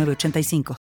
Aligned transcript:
85 0.00 0.76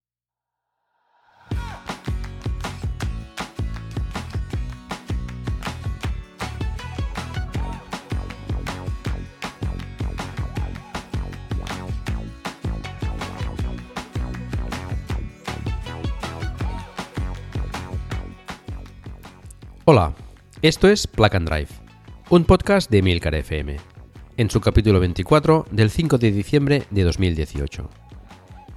Hola, 19.83 20.13
esto 20.61 20.87
es 20.87 21.05
Plug 21.05 21.35
and 21.35 21.49
Drive, 21.49 21.67
un 22.29 22.45
podcast 22.45 22.89
de 22.89 23.01
Milcar 23.01 23.35
FM, 23.35 23.77
en 24.37 24.49
su 24.49 24.61
capítulo 24.61 25.01
24 25.01 25.65
del 25.69 25.89
5 25.89 26.17
de 26.17 26.31
diciembre 26.31 26.83
de 26.91 27.03
2018. 27.03 28.00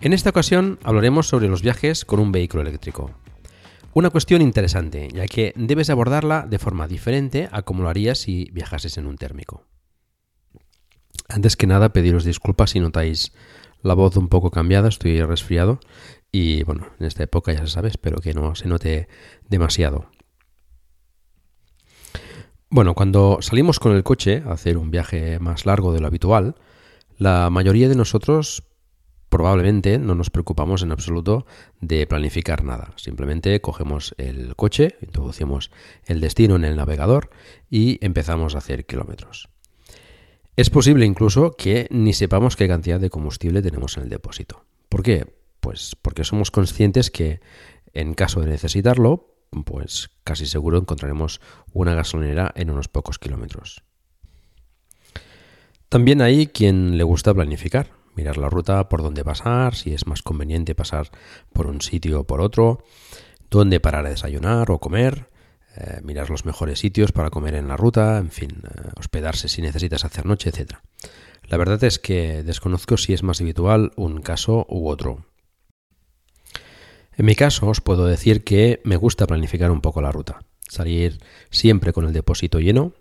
En 0.00 0.12
esta 0.12 0.30
ocasión 0.30 0.78
hablaremos 0.84 1.26
sobre 1.26 1.48
los 1.48 1.60
viajes 1.60 2.04
con 2.04 2.20
un 2.20 2.30
vehículo 2.30 2.62
eléctrico. 2.62 3.10
Una 3.94 4.10
cuestión 4.10 4.42
interesante, 4.42 5.08
ya 5.12 5.26
que 5.26 5.52
debes 5.56 5.90
abordarla 5.90 6.46
de 6.48 6.60
forma 6.60 6.86
diferente 6.86 7.48
a 7.50 7.62
como 7.62 7.82
lo 7.82 7.88
harías 7.88 8.18
si 8.18 8.48
viajases 8.52 8.96
en 8.96 9.08
un 9.08 9.16
térmico. 9.16 9.64
Antes 11.28 11.56
que 11.56 11.66
nada, 11.66 11.92
pediros 11.92 12.22
disculpas 12.22 12.70
si 12.70 12.80
notáis 12.80 13.32
la 13.82 13.94
voz 13.94 14.16
un 14.16 14.28
poco 14.28 14.52
cambiada, 14.52 14.88
estoy 14.88 15.20
resfriado 15.22 15.80
y 16.30 16.62
bueno, 16.62 16.86
en 17.00 17.06
esta 17.06 17.24
época 17.24 17.52
ya 17.52 17.60
se 17.60 17.72
sabe, 17.72 17.88
espero 17.88 18.20
que 18.20 18.34
no 18.34 18.54
se 18.54 18.68
note 18.68 19.08
demasiado. 19.48 20.12
Bueno, 22.70 22.94
cuando 22.94 23.38
salimos 23.40 23.80
con 23.80 23.96
el 23.96 24.04
coche 24.04 24.44
a 24.46 24.52
hacer 24.52 24.78
un 24.78 24.92
viaje 24.92 25.40
más 25.40 25.66
largo 25.66 25.92
de 25.92 26.00
lo 26.00 26.06
habitual, 26.06 26.54
la 27.16 27.50
mayoría 27.50 27.88
de 27.88 27.96
nosotros 27.96 28.67
probablemente 29.28 29.98
no 29.98 30.14
nos 30.14 30.30
preocupamos 30.30 30.82
en 30.82 30.92
absoluto 30.92 31.46
de 31.80 32.06
planificar 32.06 32.64
nada. 32.64 32.92
Simplemente 32.96 33.60
cogemos 33.60 34.14
el 34.18 34.56
coche, 34.56 34.96
introducimos 35.00 35.70
el 36.06 36.20
destino 36.20 36.56
en 36.56 36.64
el 36.64 36.76
navegador 36.76 37.30
y 37.70 38.04
empezamos 38.04 38.54
a 38.54 38.58
hacer 38.58 38.86
kilómetros. 38.86 39.48
Es 40.56 40.70
posible 40.70 41.06
incluso 41.06 41.52
que 41.56 41.86
ni 41.90 42.12
sepamos 42.12 42.56
qué 42.56 42.66
cantidad 42.66 42.98
de 42.98 43.10
combustible 43.10 43.62
tenemos 43.62 43.96
en 43.96 44.04
el 44.04 44.08
depósito. 44.08 44.64
¿Por 44.88 45.02
qué? 45.02 45.26
Pues 45.60 45.96
porque 46.02 46.24
somos 46.24 46.50
conscientes 46.50 47.10
que 47.10 47.40
en 47.92 48.14
caso 48.14 48.40
de 48.40 48.48
necesitarlo, 48.48 49.34
pues 49.64 50.10
casi 50.24 50.46
seguro 50.46 50.78
encontraremos 50.78 51.40
una 51.72 51.94
gasolinera 51.94 52.52
en 52.56 52.70
unos 52.70 52.88
pocos 52.88 53.18
kilómetros. 53.18 53.82
También 55.88 56.20
hay 56.20 56.48
quien 56.48 56.98
le 56.98 57.04
gusta 57.04 57.32
planificar, 57.32 57.90
mirar 58.18 58.36
la 58.36 58.50
ruta 58.50 58.88
por 58.88 59.00
dónde 59.00 59.24
pasar, 59.24 59.76
si 59.76 59.94
es 59.94 60.06
más 60.08 60.22
conveniente 60.22 60.74
pasar 60.74 61.08
por 61.52 61.68
un 61.68 61.80
sitio 61.80 62.20
o 62.20 62.24
por 62.24 62.40
otro, 62.40 62.84
dónde 63.48 63.78
parar 63.78 64.06
a 64.06 64.10
desayunar 64.10 64.72
o 64.72 64.80
comer, 64.80 65.28
eh, 65.76 66.00
mirar 66.02 66.28
los 66.28 66.44
mejores 66.44 66.80
sitios 66.80 67.12
para 67.12 67.30
comer 67.30 67.54
en 67.54 67.68
la 67.68 67.76
ruta, 67.76 68.18
en 68.18 68.32
fin, 68.32 68.50
eh, 68.64 68.90
hospedarse 68.96 69.48
si 69.48 69.62
necesitas 69.62 70.04
hacer 70.04 70.26
noche, 70.26 70.50
etc. 70.50 70.72
La 71.44 71.56
verdad 71.56 71.82
es 71.84 72.00
que 72.00 72.42
desconozco 72.42 72.96
si 72.96 73.12
es 73.12 73.22
más 73.22 73.40
habitual 73.40 73.92
un 73.94 74.20
caso 74.20 74.66
u 74.68 74.88
otro. 74.88 75.24
En 77.16 77.24
mi 77.24 77.36
caso 77.36 77.68
os 77.68 77.80
puedo 77.80 78.06
decir 78.06 78.42
que 78.42 78.80
me 78.84 78.96
gusta 78.96 79.28
planificar 79.28 79.70
un 79.70 79.80
poco 79.80 80.02
la 80.02 80.10
ruta, 80.10 80.40
salir 80.68 81.18
siempre 81.50 81.92
con 81.92 82.04
el 82.04 82.12
depósito 82.12 82.58
lleno, 82.58 82.94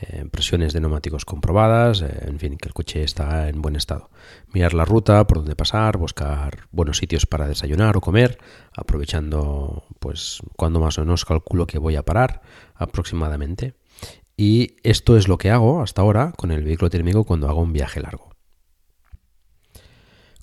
eh, 0.00 0.26
presiones 0.30 0.74
de 0.74 0.80
neumáticos 0.80 1.24
comprobadas, 1.24 2.02
eh, 2.02 2.24
en 2.26 2.38
fin, 2.38 2.58
que 2.58 2.68
el 2.68 2.74
coche 2.74 3.02
está 3.02 3.48
en 3.48 3.62
buen 3.62 3.76
estado. 3.76 4.10
Mirar 4.52 4.74
la 4.74 4.84
ruta, 4.84 5.26
por 5.26 5.38
dónde 5.38 5.56
pasar, 5.56 5.96
buscar 5.96 6.68
buenos 6.70 6.98
sitios 6.98 7.24
para 7.24 7.48
desayunar 7.48 7.96
o 7.96 8.02
comer, 8.02 8.38
aprovechando 8.74 9.84
pues 9.98 10.40
cuando 10.56 10.80
más 10.80 10.98
o 10.98 11.00
menos 11.00 11.24
calculo 11.24 11.66
que 11.66 11.78
voy 11.78 11.96
a 11.96 12.04
parar 12.04 12.42
aproximadamente. 12.74 13.74
Y 14.36 14.76
esto 14.82 15.16
es 15.16 15.28
lo 15.28 15.38
que 15.38 15.50
hago 15.50 15.80
hasta 15.80 16.02
ahora 16.02 16.32
con 16.36 16.50
el 16.50 16.62
vehículo 16.62 16.90
térmico 16.90 17.24
cuando 17.24 17.48
hago 17.48 17.62
un 17.62 17.72
viaje 17.72 18.00
largo. 18.00 18.36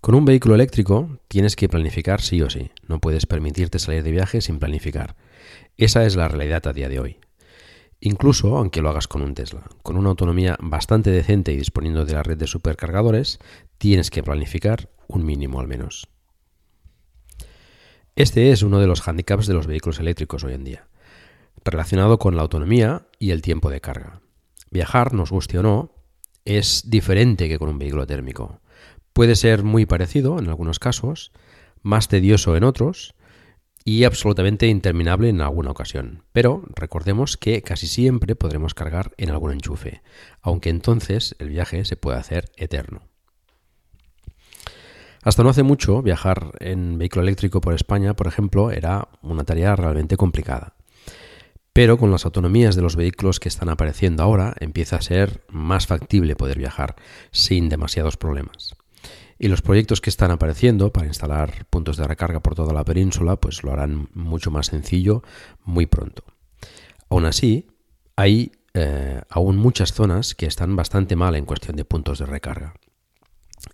Con 0.02 0.16
un 0.16 0.26
vehículo 0.26 0.56
eléctrico 0.56 1.20
tienes 1.28 1.56
que 1.56 1.70
planificar 1.70 2.22
sí 2.22 2.42
o 2.42 2.50
sí. 2.50 2.72
No 2.88 3.00
puedes 3.00 3.26
permitirte 3.28 3.78
salir 3.78 4.04
de 4.04 4.12
viaje 4.12 4.42
sin 4.42 4.60
planificar. 4.60 5.16
Esa 5.78 6.06
es 6.06 6.16
la 6.16 6.28
realidad 6.28 6.66
a 6.68 6.74
día 6.74 6.90
de 6.90 7.00
hoy. 7.00 7.23
Incluso 8.06 8.58
aunque 8.58 8.82
lo 8.82 8.90
hagas 8.90 9.08
con 9.08 9.22
un 9.22 9.34
Tesla, 9.34 9.64
con 9.82 9.96
una 9.96 10.10
autonomía 10.10 10.58
bastante 10.60 11.10
decente 11.10 11.54
y 11.54 11.56
disponiendo 11.56 12.04
de 12.04 12.12
la 12.12 12.22
red 12.22 12.38
de 12.38 12.48
supercargadores, 12.48 13.40
tienes 13.78 14.10
que 14.10 14.22
planificar 14.22 14.90
un 15.08 15.26
mínimo 15.26 15.62
al 15.62 15.70
menos. 15.70 16.10
Este 18.18 18.52
es 18.52 18.62
uno 18.62 18.82
de 18.82 18.88
los 18.88 19.08
handicaps 19.08 19.48
de 19.48 19.54
los 19.54 19.68
vehículos 19.68 20.02
eléctricos 20.02 20.44
hoy 20.44 20.52
en 20.52 20.66
día, 20.66 20.90
relacionado 21.64 22.20
con 22.20 22.36
la 22.36 22.42
autonomía 22.42 23.08
y 23.20 23.32
el 23.32 23.42
tiempo 23.42 23.70
de 23.70 23.80
carga. 23.80 24.20
Viajar, 24.70 25.14
nos 25.14 25.32
guste 25.32 25.60
o 25.60 25.64
no, 25.64 25.94
es 26.44 26.90
diferente 26.90 27.48
que 27.48 27.58
con 27.58 27.70
un 27.70 27.80
vehículo 27.80 28.06
térmico. 28.06 28.60
Puede 29.14 29.38
ser 29.38 29.64
muy 29.64 29.86
parecido 29.86 30.40
en 30.40 30.50
algunos 30.50 30.78
casos, 30.78 31.32
más 31.84 32.10
tedioso 32.10 32.58
en 32.58 32.66
otros, 32.66 33.16
y 33.86 34.04
absolutamente 34.04 34.68
interminable 34.68 35.30
en 35.30 35.42
alguna 35.42 35.72
ocasión. 35.72 36.24
Pero 36.32 36.64
recordemos 36.76 37.38
que 37.38 37.62
casi 37.62 37.88
siempre 37.88 38.36
podremos 38.36 38.74
cargar 38.74 39.12
en 39.18 39.30
algún 39.30 39.52
enchufe, 39.52 40.02
aunque 40.42 40.70
entonces 40.70 41.36
el 41.40 41.50
viaje 41.50 41.86
se 41.86 41.98
puede 41.98 42.18
hacer 42.18 42.52
eterno. 42.56 43.02
Hasta 45.24 45.44
no 45.44 45.50
hace 45.50 45.64
mucho, 45.64 46.02
viajar 46.02 46.52
en 46.60 46.98
vehículo 46.98 47.24
eléctrico 47.24 47.62
por 47.62 47.74
España, 47.74 48.14
por 48.14 48.28
ejemplo, 48.28 48.72
era 48.72 49.08
una 49.22 49.46
tarea 49.46 49.76
realmente 49.76 50.18
complicada. 50.18 50.76
Pero 51.72 51.98
con 51.98 52.12
las 52.12 52.26
autonomías 52.26 52.76
de 52.76 52.82
los 52.82 52.96
vehículos 52.96 53.40
que 53.40 53.48
están 53.50 53.70
apareciendo 53.70 54.22
ahora, 54.22 54.54
empieza 54.60 54.98
a 54.98 55.02
ser 55.02 55.44
más 55.48 55.88
factible 55.88 56.36
poder 56.36 56.58
viajar 56.58 56.96
sin 57.32 57.70
demasiados 57.70 58.18
problemas. 58.18 58.76
Y 59.40 59.48
los 59.48 59.62
proyectos 59.62 60.02
que 60.02 60.10
están 60.10 60.32
apareciendo 60.32 60.92
para 60.92 61.08
instalar 61.08 61.66
puntos 61.70 61.98
de 61.98 62.08
recarga 62.08 62.42
por 62.42 62.56
toda 62.56 62.74
la 62.74 62.86
península, 62.86 63.36
pues 63.38 63.64
lo 63.64 63.72
harán 63.72 64.10
mucho 64.14 64.52
más 64.52 64.68
sencillo 64.68 65.24
muy 65.64 65.86
pronto. 65.86 66.24
Aún 67.10 67.26
así, 67.26 67.68
hay 68.16 68.52
eh, 68.74 69.22
aún 69.30 69.58
muchas 69.58 69.94
zonas 69.94 70.36
que 70.36 70.46
están 70.46 70.76
bastante 70.76 71.16
mal 71.16 71.36
en 71.36 71.46
cuestión 71.46 71.76
de 71.76 71.86
puntos 71.86 72.20
de 72.20 72.26
recarga. 72.26 72.74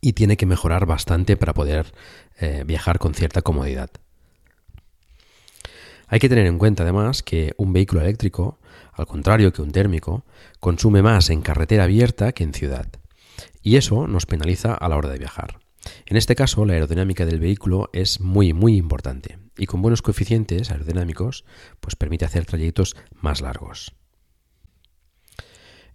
Y 0.02 0.14
tiene 0.14 0.38
que 0.38 0.46
mejorar 0.46 0.86
bastante 0.86 1.36
para 1.38 1.54
poder 1.54 1.94
eh, 2.40 2.64
viajar 2.66 3.00
con 3.00 3.14
cierta 3.14 3.42
comodidad. 3.42 3.90
Hay 6.08 6.20
que 6.20 6.30
tener 6.30 6.48
en 6.48 6.58
cuenta 6.58 6.84
además 6.84 7.22
que 7.22 7.54
un 7.58 7.72
vehículo 7.72 8.02
eléctrico, 8.02 8.60
al 8.94 9.06
contrario 9.06 9.54
que 9.54 9.62
un 9.62 9.72
térmico, 9.72 10.26
consume 10.60 11.02
más 11.02 11.30
en 11.30 11.42
carretera 11.42 11.84
abierta 11.84 12.32
que 12.32 12.44
en 12.44 12.54
ciudad 12.54 12.88
y 13.62 13.78
eso 13.78 14.08
nos 14.08 14.26
penaliza 14.26 14.74
a 14.74 14.90
la 14.90 14.98
hora 14.98 15.10
de 15.10 15.18
viajar. 15.18 15.60
En 16.06 16.18
este 16.18 16.36
caso, 16.36 16.66
la 16.66 16.74
aerodinámica 16.74 17.26
del 17.26 17.40
vehículo 17.40 17.90
es 17.94 18.20
muy, 18.20 18.54
muy 18.54 18.76
importante 18.76 19.40
y 19.58 19.66
con 19.66 19.82
buenos 19.82 20.02
coeficientes 20.02 20.72
aerodinámicos, 20.72 21.46
pues 21.80 21.96
permite 21.96 22.26
hacer 22.26 22.46
trayectos 22.46 22.96
más 23.14 23.42
largos. 23.42 23.94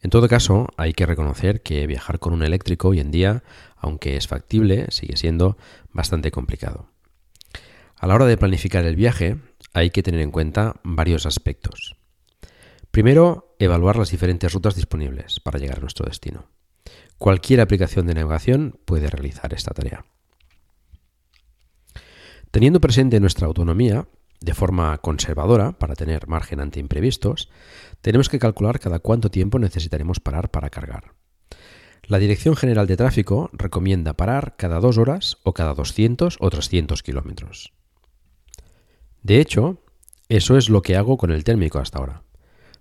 En 0.01 0.11
todo 0.11 0.29
caso, 0.29 0.69
hay 0.77 0.93
que 0.93 1.07
reconocer 1.07 1.63
que 1.63 1.87
viajar 1.87 2.19
con 2.19 2.35
un 2.35 2.43
eléctrico 2.43 2.89
hoy 2.89 3.01
en 3.01 3.11
día, 3.11 3.43
aunque 3.77 4.17
es 4.17 4.29
factible, 4.29 4.87
sigue 4.91 5.17
siendo 5.17 5.57
bastante 5.93 6.31
complicado. 6.31 6.91
A 7.97 8.07
la 8.07 8.15
hora 8.15 8.27
de 8.27 8.37
planificar 8.37 8.85
el 8.85 8.97
viaje, 8.97 9.39
hay 9.73 9.91
que 9.91 10.03
tener 10.03 10.21
en 10.21 10.31
cuenta 10.31 10.79
varios 10.85 11.25
aspectos. 11.25 11.97
Primero, 12.91 13.57
evaluar 13.59 13.97
las 13.97 14.11
diferentes 14.11 14.53
rutas 14.53 14.77
disponibles 14.77 15.41
para 15.41 15.59
llegar 15.59 15.79
a 15.79 15.81
nuestro 15.81 16.05
destino. 16.05 16.51
Cualquier 17.19 17.61
aplicación 17.61 18.07
de 18.07 18.15
navegación 18.15 18.79
puede 18.85 19.09
realizar 19.09 19.55
esta 19.55 19.73
tarea. 19.73 20.05
Teniendo 22.51 22.81
presente 22.81 23.19
nuestra 23.21 23.47
autonomía, 23.47 24.07
de 24.41 24.55
forma 24.55 24.97
conservadora, 24.99 25.73
para 25.73 25.95
tener 25.95 26.29
margen 26.29 26.61
ante 26.61 26.79
imprevistos, 26.79 27.51
tenemos 28.01 28.29
que 28.29 28.39
calcular 28.39 28.79
cada 28.79 28.99
cuánto 28.99 29.31
tiempo 29.31 29.59
necesitaremos 29.59 30.21
parar 30.21 30.51
para 30.51 30.71
cargar. 30.71 31.15
La 32.07 32.19
Dirección 32.19 32.55
General 32.55 32.87
de 32.87 32.99
Tráfico 32.99 33.49
recomienda 33.55 34.13
parar 34.13 34.57
cada 34.59 34.79
dos 34.79 34.99
horas 34.99 35.39
o 35.43 35.55
cada 35.55 35.73
200 35.73 36.37
o 36.39 36.51
300 36.51 37.03
kilómetros. 37.03 37.73
De 39.23 39.41
hecho, 39.41 39.83
eso 40.29 40.59
es 40.59 40.69
lo 40.69 40.83
que 40.83 40.97
hago 40.97 41.17
con 41.17 41.31
el 41.31 41.45
térmico 41.45 41.79
hasta 41.79 41.99
ahora. 41.99 42.23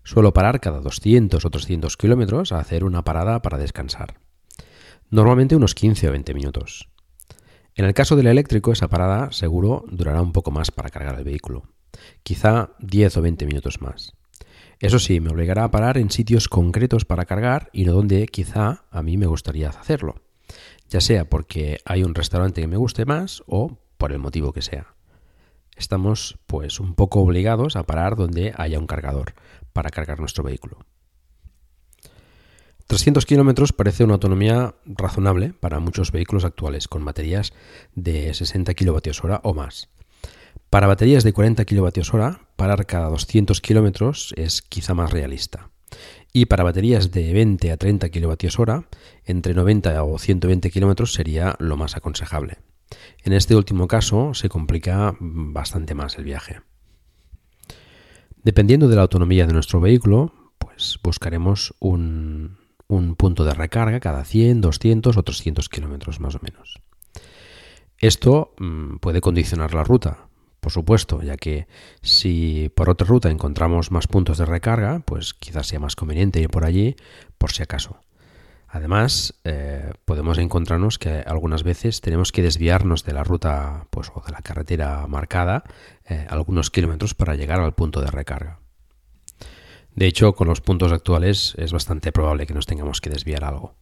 Suelo 0.03 0.33
parar 0.33 0.59
cada 0.59 0.81
200 0.81 1.43
o 1.43 1.49
300 1.49 1.95
kilómetros 1.97 2.51
a 2.51 2.59
hacer 2.59 2.83
una 2.83 3.03
parada 3.03 3.41
para 3.41 3.57
descansar. 3.57 4.15
Normalmente 5.09 5.55
unos 5.55 5.75
15 5.75 6.09
o 6.09 6.11
20 6.11 6.33
minutos. 6.33 6.89
En 7.75 7.85
el 7.85 7.93
caso 7.93 8.15
del 8.15 8.27
eléctrico, 8.27 8.71
esa 8.71 8.89
parada 8.89 9.31
seguro 9.31 9.85
durará 9.87 10.21
un 10.21 10.31
poco 10.31 10.51
más 10.51 10.71
para 10.71 10.89
cargar 10.89 11.17
el 11.17 11.23
vehículo, 11.23 11.63
quizá 12.21 12.71
10 12.79 13.17
o 13.17 13.21
20 13.21 13.45
minutos 13.45 13.81
más. 13.81 14.13
Eso 14.79 14.99
sí, 14.99 15.19
me 15.19 15.31
obligará 15.31 15.63
a 15.63 15.71
parar 15.71 15.97
en 15.97 16.11
sitios 16.11 16.49
concretos 16.49 17.05
para 17.05 17.25
cargar 17.25 17.69
y 17.71 17.85
no 17.85 17.93
donde 17.93 18.27
quizá 18.27 18.83
a 18.91 19.01
mí 19.01 19.17
me 19.17 19.27
gustaría 19.27 19.69
hacerlo, 19.69 20.15
ya 20.89 20.99
sea 20.99 21.29
porque 21.29 21.79
hay 21.85 22.03
un 22.03 22.13
restaurante 22.13 22.61
que 22.61 22.67
me 22.67 22.77
guste 22.77 23.05
más 23.05 23.43
o 23.47 23.77
por 23.97 24.11
el 24.11 24.19
motivo 24.19 24.51
que 24.51 24.61
sea. 24.61 24.93
Estamos 25.77 26.37
pues 26.45 26.79
un 26.79 26.93
poco 26.93 27.21
obligados 27.21 27.75
a 27.75 27.83
parar 27.83 28.15
donde 28.15 28.53
haya 28.57 28.77
un 28.77 28.85
cargador 28.85 29.33
para 29.73 29.89
cargar 29.89 30.19
nuestro 30.19 30.43
vehículo. 30.43 30.79
300 32.87 33.25
kilómetros 33.25 33.73
parece 33.73 34.03
una 34.03 34.13
autonomía 34.13 34.75
razonable 34.85 35.53
para 35.59 35.79
muchos 35.79 36.11
vehículos 36.11 36.45
actuales 36.45 36.87
con 36.87 37.03
baterías 37.03 37.53
de 37.95 38.33
60 38.33 38.73
kWh 38.73 39.39
o 39.41 39.53
más. 39.53 39.89
Para 40.69 40.87
baterías 40.87 41.23
de 41.23 41.33
40 41.33 41.65
kWh, 41.65 42.37
parar 42.55 42.85
cada 42.85 43.09
200 43.09 43.61
kilómetros 43.61 44.33
es 44.37 44.61
quizá 44.61 44.93
más 44.93 45.11
realista. 45.11 45.69
Y 46.33 46.45
para 46.45 46.63
baterías 46.63 47.11
de 47.11 47.31
20 47.31 47.71
a 47.71 47.77
30 47.77 48.09
kWh, 48.09 48.85
entre 49.25 49.53
90 49.53 50.03
o 50.03 50.17
120 50.17 50.71
kilómetros 50.71 51.13
sería 51.13 51.55
lo 51.59 51.77
más 51.77 51.95
aconsejable. 51.95 52.57
En 53.23 53.33
este 53.33 53.55
último 53.55 53.87
caso 53.87 54.33
se 54.33 54.49
complica 54.49 55.15
bastante 55.19 55.93
más 55.93 56.17
el 56.17 56.25
viaje. 56.25 56.61
Dependiendo 58.43 58.87
de 58.87 58.95
la 58.95 59.03
autonomía 59.03 59.47
de 59.47 59.53
nuestro 59.53 59.79
vehículo, 59.79 60.33
pues 60.57 60.99
buscaremos 61.01 61.73
un, 61.79 62.57
un 62.87 63.15
punto 63.15 63.45
de 63.45 63.53
recarga 63.53 63.99
cada 63.99 64.25
100, 64.25 64.61
200 64.61 65.17
o 65.17 65.23
300 65.23 65.69
kilómetros 65.69 66.19
más 66.19 66.35
o 66.35 66.39
menos. 66.41 66.81
Esto 67.97 68.53
mm, 68.59 68.97
puede 68.97 69.21
condicionar 69.21 69.73
la 69.73 69.85
ruta, 69.85 70.27
por 70.59 70.71
supuesto, 70.71 71.21
ya 71.21 71.37
que 71.37 71.67
si 72.01 72.69
por 72.75 72.89
otra 72.89 73.07
ruta 73.07 73.29
encontramos 73.29 73.91
más 73.91 74.07
puntos 74.07 74.37
de 74.37 74.45
recarga, 74.45 75.01
pues 75.05 75.33
quizás 75.33 75.67
sea 75.67 75.79
más 75.79 75.95
conveniente 75.95 76.41
ir 76.41 76.49
por 76.49 76.65
allí 76.65 76.95
por 77.37 77.51
si 77.51 77.63
acaso. 77.63 77.97
Además, 78.73 79.35
eh, 79.43 79.93
podemos 80.03 80.39
encontrarnos 80.39 80.97
que 80.97 81.23
algunas 81.27 81.61
veces 81.61 82.01
tenemos 82.01 82.31
que 82.31 82.41
desviarnos 82.41 83.03
de 83.03 83.13
la 83.13 83.23
ruta 83.23 83.85
pues, 83.91 84.11
o 84.15 84.23
de 84.25 84.31
la 84.31 84.41
carretera 84.41 85.05
marcada 85.05 85.63
eh, 86.09 86.25
algunos 86.27 86.71
kilómetros 86.71 87.13
para 87.13 87.35
llegar 87.35 87.59
al 87.59 87.75
punto 87.75 88.01
de 88.01 88.09
recarga. 88.09 88.61
De 89.93 90.07
hecho, 90.07 90.33
con 90.33 90.47
los 90.47 90.61
puntos 90.61 90.91
actuales 90.91 91.53
es 91.59 91.71
bastante 91.71 92.11
probable 92.11 92.47
que 92.47 92.55
nos 92.55 92.65
tengamos 92.65 92.99
que 92.99 93.11
desviar 93.11 93.43
algo. 93.43 93.75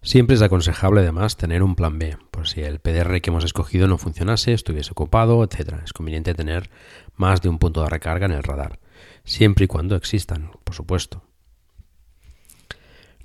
Siempre 0.00 0.36
es 0.36 0.40
aconsejable 0.40 1.02
además 1.02 1.36
tener 1.36 1.62
un 1.62 1.74
plan 1.74 1.98
B, 1.98 2.16
por 2.30 2.48
si 2.48 2.62
el 2.62 2.78
PDR 2.78 3.20
que 3.20 3.28
hemos 3.28 3.44
escogido 3.44 3.88
no 3.88 3.98
funcionase, 3.98 4.54
estuviese 4.54 4.92
ocupado, 4.92 5.44
etc. 5.44 5.80
Es 5.84 5.92
conveniente 5.92 6.32
tener 6.32 6.70
más 7.14 7.42
de 7.42 7.50
un 7.50 7.58
punto 7.58 7.82
de 7.82 7.90
recarga 7.90 8.24
en 8.24 8.32
el 8.32 8.42
radar, 8.42 8.78
siempre 9.24 9.66
y 9.66 9.68
cuando 9.68 9.96
existan, 9.96 10.50
por 10.64 10.74
supuesto. 10.74 11.27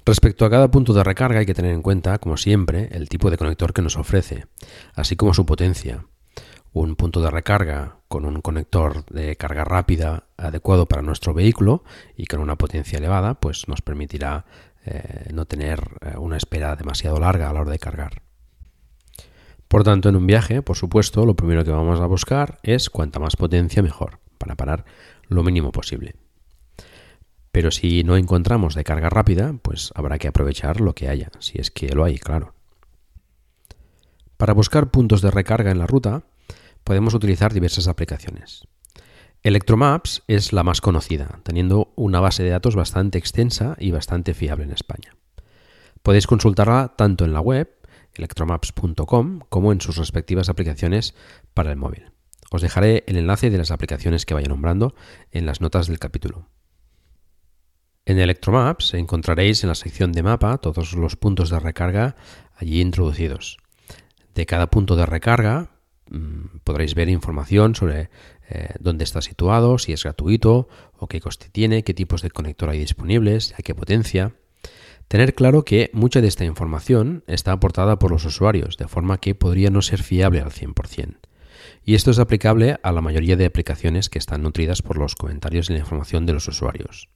Respecto 0.06 0.46
a 0.46 0.50
cada 0.50 0.70
punto 0.70 0.94
de 0.94 1.04
recarga 1.04 1.40
hay 1.40 1.46
que 1.46 1.54
tener 1.54 1.74
en 1.74 1.82
cuenta, 1.82 2.18
como 2.18 2.36
siempre, 2.36 2.90
el 2.92 3.08
tipo 3.08 3.32
de 3.32 3.38
conector 3.38 3.72
que 3.72 3.82
nos 3.82 3.96
ofrece, 3.96 4.48
así 4.96 5.16
como 5.16 5.34
su 5.34 5.46
potencia, 5.46 6.06
un 6.74 6.96
punto 6.96 7.22
de 7.22 7.32
recarga 7.32 8.00
con 8.10 8.26
un 8.26 8.42
conector 8.42 9.06
de 9.06 9.38
carga 9.38 9.64
rápida 9.64 10.26
adecuado 10.36 10.88
para 10.88 11.04
nuestro 11.04 11.34
vehículo 11.34 11.84
y 12.18 12.26
con 12.26 12.42
una 12.42 12.58
potencia 12.58 12.98
elevada, 12.98 13.36
pues 13.36 13.68
nos 13.70 13.82
permitirá 13.82 14.46
eh, 14.86 15.30
no 15.34 15.46
tener 15.46 15.80
eh, 16.02 16.18
una 16.18 16.36
espera 16.36 16.76
demasiado 16.76 17.20
larga 17.20 17.50
a 17.50 17.54
la 17.54 17.62
hora 17.62 17.72
de 17.72 17.80
cargar. 17.80 18.24
Por 19.70 19.84
tanto, 19.84 20.10
en 20.10 20.18
un 20.18 20.28
viaje, 20.28 20.62
por 20.62 20.76
supuesto, 20.76 21.26
lo 21.26 21.36
primero 21.36 21.64
que 21.64 21.72
vamos 21.72 22.02
a 22.02 22.06
buscar 22.08 22.60
es 22.64 22.90
cuanta 22.90 23.20
más 23.20 23.38
potencia 23.38 23.82
mejor, 23.82 24.20
para 24.38 24.56
parar 24.56 24.84
lo 25.30 25.44
mínimo 25.44 25.72
posible. 25.72 26.16
Pero 27.54 27.70
si 27.70 28.04
no 28.04 28.18
encontramos 28.18 28.74
de 28.74 28.84
carga 28.84 29.12
rápida, 29.12 29.54
pues 29.62 29.92
habrá 29.94 30.18
que 30.18 30.28
aprovechar 30.28 30.82
lo 30.82 30.96
que 30.96 31.08
haya, 31.08 31.30
si 31.38 31.60
es 31.60 31.70
que 31.70 31.88
lo 31.90 32.04
hay, 32.04 32.18
claro. 32.18 32.56
Para 34.38 34.54
buscar 34.54 34.90
puntos 34.90 35.22
de 35.22 35.30
recarga 35.30 35.70
en 35.70 35.78
la 35.78 35.86
ruta, 35.86 36.24
podemos 36.84 37.14
utilizar 37.14 37.54
diversas 37.54 37.88
aplicaciones. 37.88 38.68
Electromaps 39.44 40.24
es 40.28 40.52
la 40.52 40.64
más 40.64 40.82
conocida, 40.82 41.42
teniendo 41.44 41.94
una 41.96 42.20
base 42.20 42.42
de 42.42 42.50
datos 42.50 42.76
bastante 42.76 43.20
extensa 43.20 43.76
y 43.78 43.92
bastante 43.92 44.34
fiable 44.34 44.64
en 44.64 44.72
España. 44.72 45.16
Podéis 46.02 46.26
consultarla 46.26 46.96
tanto 46.98 47.24
en 47.24 47.34
la 47.34 47.40
web, 47.40 47.70
electromaps.com, 48.16 49.42
como 49.50 49.72
en 49.72 49.80
sus 49.80 49.98
respectivas 49.98 50.50
aplicaciones 50.50 51.14
para 51.54 51.70
el 51.70 51.78
móvil. 51.78 52.12
Os 52.50 52.64
dejaré 52.64 53.04
el 53.06 53.18
enlace 53.18 53.52
de 53.52 53.60
las 53.60 53.70
aplicaciones 53.70 54.26
que 54.26 54.34
vaya 54.34 54.50
nombrando 54.50 54.96
en 55.32 55.46
las 55.46 55.62
notas 55.62 55.86
del 55.86 56.00
capítulo. 56.00 56.48
En 58.06 58.20
Electromaps 58.20 58.94
encontraréis 58.94 59.64
en 59.64 59.70
la 59.70 59.76
sección 59.76 60.12
de 60.12 60.24
mapa 60.24 60.58
todos 60.58 60.94
los 60.94 61.16
puntos 61.16 61.50
de 61.50 61.60
recarga 61.60 62.16
allí 62.56 62.82
introducidos. 62.82 63.58
De 64.36 64.46
cada 64.46 64.68
punto 64.68 64.96
de 64.96 65.06
recarga 65.06 65.74
Mm, 66.10 66.60
podréis 66.64 66.96
ver 66.96 67.10
información 67.10 67.76
sobre 67.76 68.10
eh, 68.50 68.76
dónde 68.80 69.04
está 69.04 69.22
situado, 69.22 69.78
si 69.78 69.94
es 69.94 70.04
gratuito 70.04 70.68
o 70.98 71.08
qué 71.08 71.22
coste 71.22 71.50
tiene, 71.50 71.84
qué 71.84 71.94
tipos 71.94 72.22
de 72.22 72.30
conector 72.30 72.70
hay 72.70 72.80
disponibles, 72.80 73.54
a 73.58 73.64
qué 73.64 73.74
potencia. 73.74 74.36
Tener 75.08 75.34
claro 75.34 75.64
que 75.64 75.90
mucha 75.94 76.22
de 76.22 76.28
esta 76.28 76.46
información 76.46 77.24
está 77.28 77.52
aportada 77.52 78.00
por 78.00 78.12
los 78.12 78.26
usuarios, 78.26 78.78
de 78.78 78.88
forma 78.88 79.20
que 79.20 79.36
podría 79.36 79.70
no 79.70 79.82
ser 79.82 80.04
fiable 80.04 80.42
al 80.42 80.52
100%. 80.52 81.18
Y 81.86 81.96
esto 81.96 82.12
es 82.12 82.20
aplicable 82.20 82.78
a 82.84 82.92
la 82.92 83.02
mayoría 83.02 83.36
de 83.36 83.46
aplicaciones 83.46 84.10
que 84.10 84.20
están 84.20 84.44
nutridas 84.44 84.82
por 84.82 84.98
los 84.98 85.16
comentarios 85.16 85.70
y 85.70 85.74
la 85.74 85.80
información 85.80 86.26
de 86.26 86.34
los 86.34 86.48
usuarios. 86.48 87.10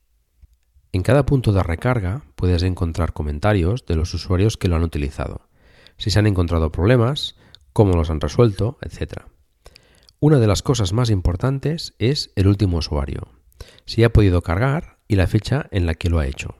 En 0.91 1.03
cada 1.03 1.25
punto 1.25 1.51
de 1.53 1.63
recarga 1.63 2.23
puedes 2.35 2.63
encontrar 2.63 3.13
comentarios 3.13 3.85
de 3.85 3.95
los 3.95 4.13
usuarios 4.13 4.57
que 4.57 4.67
lo 4.67 4.75
han 4.75 4.83
utilizado, 4.83 5.49
si 5.97 6.09
se 6.09 6.19
han 6.19 6.27
encontrado 6.27 6.71
problemas, 6.71 7.35
cómo 7.73 7.95
los 7.95 8.09
han 8.09 8.21
resuelto, 8.21 8.77
etc. 8.81 9.23
Una 10.19 10.39
de 10.39 10.47
las 10.47 10.63
cosas 10.63 10.93
más 10.93 11.09
importantes 11.09 11.93
es 11.99 12.31
el 12.35 12.47
último 12.47 12.77
usuario, 12.77 13.27
si 13.85 14.03
ha 14.03 14.13
podido 14.13 14.41
cargar 14.41 14.99
y 15.07 15.15
la 15.15 15.27
fecha 15.27 15.67
en 15.71 15.85
la 15.85 15.93
que 15.93 16.09
lo 16.09 16.19
ha 16.19 16.27
hecho. 16.27 16.55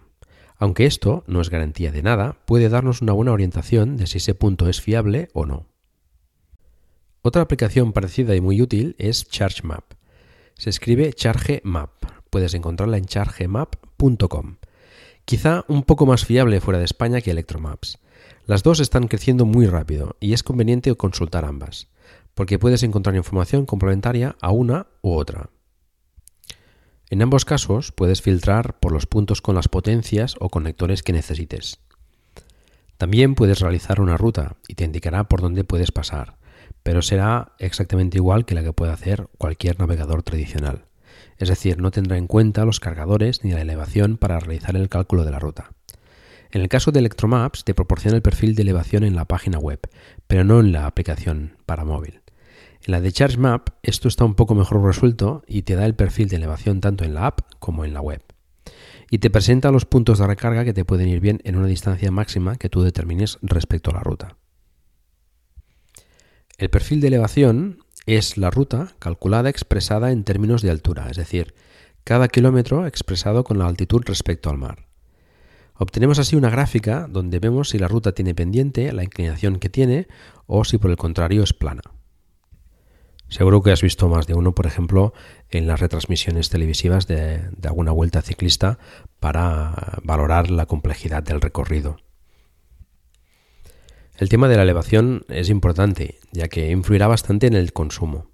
Aunque 0.58 0.86
esto 0.86 1.24
no 1.28 1.42
es 1.42 1.50
garantía 1.50 1.92
de 1.92 2.02
nada, 2.02 2.38
puede 2.46 2.70
darnos 2.70 3.02
una 3.02 3.14
buena 3.14 3.32
orientación 3.32 3.96
de 3.98 4.08
si 4.08 4.18
ese 4.18 4.36
punto 4.36 4.68
es 4.68 4.82
fiable 4.82 5.30
o 5.34 5.46
no. 5.46 5.68
Otra 7.22 7.42
aplicación 7.42 7.94
parecida 7.94 8.36
y 8.36 8.42
muy 8.42 8.62
útil 8.62 8.96
es 8.98 9.28
ChargeMap. 9.28 9.94
Se 10.56 10.70
escribe 10.70 11.14
ChargeMap. 11.14 12.17
Puedes 12.30 12.54
encontrarla 12.54 12.98
en 12.98 13.06
chargemap.com. 13.06 14.58
Quizá 15.26 15.66
un 15.68 15.84
poco 15.84 16.06
más 16.06 16.26
fiable 16.26 16.62
fuera 16.62 16.80
de 16.80 16.86
España 16.86 17.22
que 17.22 17.32
Electromaps. 17.32 18.00
Las 18.46 18.64
dos 18.64 18.80
están 18.80 19.08
creciendo 19.08 19.46
muy 19.46 19.68
rápido 19.68 20.16
y 20.20 20.34
es 20.34 20.44
conveniente 20.44 20.96
consultar 20.96 21.44
ambas, 21.44 21.88
porque 22.34 22.60
puedes 22.60 22.84
encontrar 22.84 23.16
información 23.16 23.66
complementaria 23.66 24.36
a 24.42 24.52
una 24.52 24.88
u 25.02 25.12
otra. 25.12 25.50
En 27.10 27.22
ambos 27.22 27.46
casos 27.46 27.92
puedes 27.92 28.22
filtrar 28.22 28.80
por 28.80 28.92
los 28.92 29.06
puntos 29.06 29.42
con 29.42 29.56
las 29.56 29.68
potencias 29.70 30.36
o 30.40 30.50
conectores 30.50 31.04
que 31.04 31.14
necesites. 31.14 31.80
También 32.98 33.36
puedes 33.36 33.60
realizar 33.60 34.02
una 34.02 34.18
ruta 34.18 34.58
y 34.68 34.76
te 34.76 34.84
indicará 34.84 35.26
por 35.26 35.42
dónde 35.42 35.64
puedes 35.64 35.92
pasar, 35.92 36.38
pero 36.84 37.02
será 37.02 37.54
exactamente 37.60 38.18
igual 38.18 38.46
que 38.46 38.56
la 38.56 38.64
que 38.64 38.74
puede 38.74 38.92
hacer 38.92 39.28
cualquier 39.38 39.80
navegador 39.80 40.24
tradicional. 40.24 40.86
Es 41.38 41.50
decir, 41.50 41.80
no 41.80 41.92
tendrá 41.92 42.18
en 42.18 42.28
cuenta 42.28 42.66
los 42.66 42.80
cargadores 42.80 43.44
ni 43.44 43.52
la 43.52 43.62
elevación 43.62 44.18
para 44.18 44.40
realizar 44.40 44.76
el 44.76 44.90
cálculo 44.90 45.26
de 45.26 45.32
la 45.32 45.40
ruta. 45.40 45.72
En 46.52 46.62
el 46.62 46.70
caso 46.70 46.92
de 46.92 47.00
Electromaps 47.00 47.64
te 47.64 47.74
proporciona 47.74 48.16
el 48.16 48.22
perfil 48.22 48.56
de 48.56 48.64
elevación 48.64 49.04
en 49.04 49.16
la 49.16 49.26
página 49.26 49.60
web, 49.60 49.80
pero 50.28 50.44
no 50.44 50.60
en 50.60 50.72
la 50.72 50.86
aplicación 50.86 51.58
para 51.66 51.84
móvil. 51.84 52.22
En 52.86 52.92
la 52.92 53.02
de 53.02 53.12
ChargeMap 53.12 53.70
esto 53.84 54.08
está 54.08 54.24
un 54.24 54.36
poco 54.36 54.56
mejor 54.56 54.84
resuelto 54.84 55.44
y 55.48 55.64
te 55.64 55.76
da 55.76 55.86
el 55.86 55.96
perfil 55.96 56.30
de 56.30 56.38
elevación 56.38 56.80
tanto 56.80 57.04
en 57.04 57.14
la 57.14 57.28
app 57.28 57.42
como 57.60 57.84
en 57.84 57.94
la 57.94 58.02
web. 58.02 58.24
Y 59.10 59.20
te 59.20 59.30
presenta 59.30 59.72
los 59.72 59.86
puntos 59.86 60.20
de 60.20 60.28
recarga 60.28 60.66
que 60.66 60.74
te 60.74 60.86
pueden 60.86 61.08
ir 61.08 61.20
bien 61.20 61.42
en 61.44 61.56
una 61.56 61.68
distancia 61.68 62.12
máxima 62.12 62.58
que 62.58 62.70
tú 62.70 62.82
determines 62.82 63.40
respecto 63.42 63.92
a 63.92 63.96
la 63.96 64.02
ruta. 64.02 64.38
El 66.58 66.70
perfil 66.70 67.02
de 67.02 67.08
elevación 67.08 67.84
es 68.08 68.38
la 68.38 68.50
ruta 68.50 68.96
calculada 68.98 69.50
expresada 69.50 70.12
en 70.12 70.24
términos 70.24 70.62
de 70.62 70.72
altura, 70.72 71.08
es 71.12 71.18
decir, 71.18 71.54
cada 72.04 72.30
kilómetro 72.30 72.88
expresado 72.88 73.44
con 73.44 73.60
la 73.60 73.68
altitud 73.68 74.02
respecto 74.06 74.50
al 74.50 74.58
mar. 74.58 74.88
Obtenemos 75.76 76.18
así 76.18 76.36
una 76.36 76.50
gráfica 76.50 77.08
donde 77.08 77.40
vemos 77.40 77.70
si 77.70 77.78
la 77.78 77.90
ruta 77.90 78.14
tiene 78.14 78.34
pendiente, 78.34 78.92
la 78.94 79.04
inclinación 79.04 79.60
que 79.60 79.70
tiene 79.70 80.08
o 80.48 80.64
si 80.64 80.78
por 80.78 80.90
el 80.90 80.98
contrario 80.98 81.44
es 81.44 81.54
plana. 81.54 81.82
Seguro 83.28 83.62
que 83.62 83.72
has 83.72 83.82
visto 83.82 84.08
más 84.08 84.26
de 84.26 84.36
uno, 84.36 84.56
por 84.56 84.68
ejemplo, 84.68 85.14
en 85.50 85.68
las 85.68 85.82
retransmisiones 85.82 86.50
televisivas 86.50 87.08
de, 87.08 87.42
alguna 87.64 87.92
vuelta 87.92 88.22
ciclista 88.22 88.80
para 89.20 90.00
valorar 90.02 90.50
la 90.50 90.66
complejidad 90.66 91.24
del 91.24 91.42
recorrido. 91.42 91.98
El 94.18 94.30
tema 94.30 94.48
de 94.48 94.58
la 94.58 94.64
elevación 94.64 95.26
es 95.30 95.50
importante, 95.50 96.18
ya 96.32 96.48
que 96.48 96.72
influirá 96.72 97.08
bastante 97.08 97.46
en 97.46 97.54
el 97.54 97.72
consumo. 97.72 98.32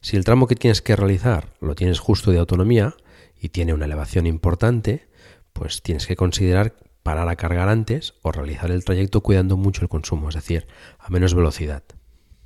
Si 0.00 0.16
el 0.16 0.24
tramo 0.24 0.46
que 0.46 0.54
tienes 0.54 0.80
que 0.80 0.96
realizar 0.96 1.52
lo 1.60 1.74
tienes 1.74 2.00
justo 2.00 2.30
de 2.30 2.38
autonomía 2.38 2.94
y 3.38 3.50
tiene 3.50 3.74
una 3.74 3.84
elevación 3.84 4.26
importante, 4.26 5.06
pues 5.52 5.82
tienes 5.82 6.06
que 6.06 6.16
considerar 6.16 6.76
parar 7.02 7.28
a 7.28 7.36
cargar 7.36 7.68
antes 7.68 8.14
o 8.22 8.32
realizar 8.32 8.70
el 8.70 8.84
trayecto 8.84 9.20
cuidando 9.20 9.58
mucho 9.58 9.82
el 9.82 9.90
consumo, 9.90 10.30
es 10.30 10.34
decir, 10.34 10.66
a 10.98 11.10
menos 11.10 11.34
velocidad. 11.34 11.82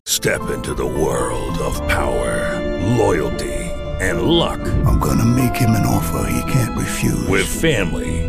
Step 0.08 0.42
into 0.52 0.74
the 0.74 0.82
world 0.82 1.60
of 1.60 1.80
power, 1.86 2.60
loyalty 2.98 3.70
and 4.00 4.22
luck. 4.22 4.58
I'm 4.84 4.98
gonna 4.98 5.24
make 5.24 5.54
him 5.54 5.70
an 5.70 5.86
offer 5.86 6.28
he 6.28 6.42
can't 6.52 6.76
refuse. 6.76 7.28
With 7.28 7.46
family, 7.46 8.28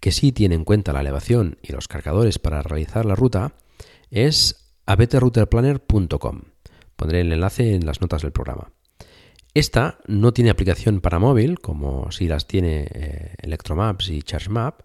que 0.00 0.12
sí 0.12 0.32
tiene 0.32 0.54
en 0.54 0.64
cuenta 0.64 0.92
la 0.92 1.00
elevación 1.00 1.58
y 1.62 1.72
los 1.72 1.88
cargadores 1.88 2.38
para 2.38 2.62
realizar 2.62 3.04
la 3.04 3.14
ruta 3.14 3.54
es 4.10 4.74
abeterouterplanner.com. 4.86 6.42
Pondré 6.96 7.20
el 7.20 7.32
enlace 7.32 7.74
en 7.74 7.86
las 7.86 8.00
notas 8.00 8.22
del 8.22 8.32
programa. 8.32 8.72
Esta 9.54 9.98
no 10.06 10.32
tiene 10.32 10.50
aplicación 10.50 11.00
para 11.00 11.18
móvil, 11.18 11.60
como 11.60 12.10
si 12.10 12.28
las 12.28 12.46
tiene 12.46 12.88
eh, 12.92 13.34
Electromaps 13.38 14.10
y 14.10 14.22
ChargeMap, 14.22 14.82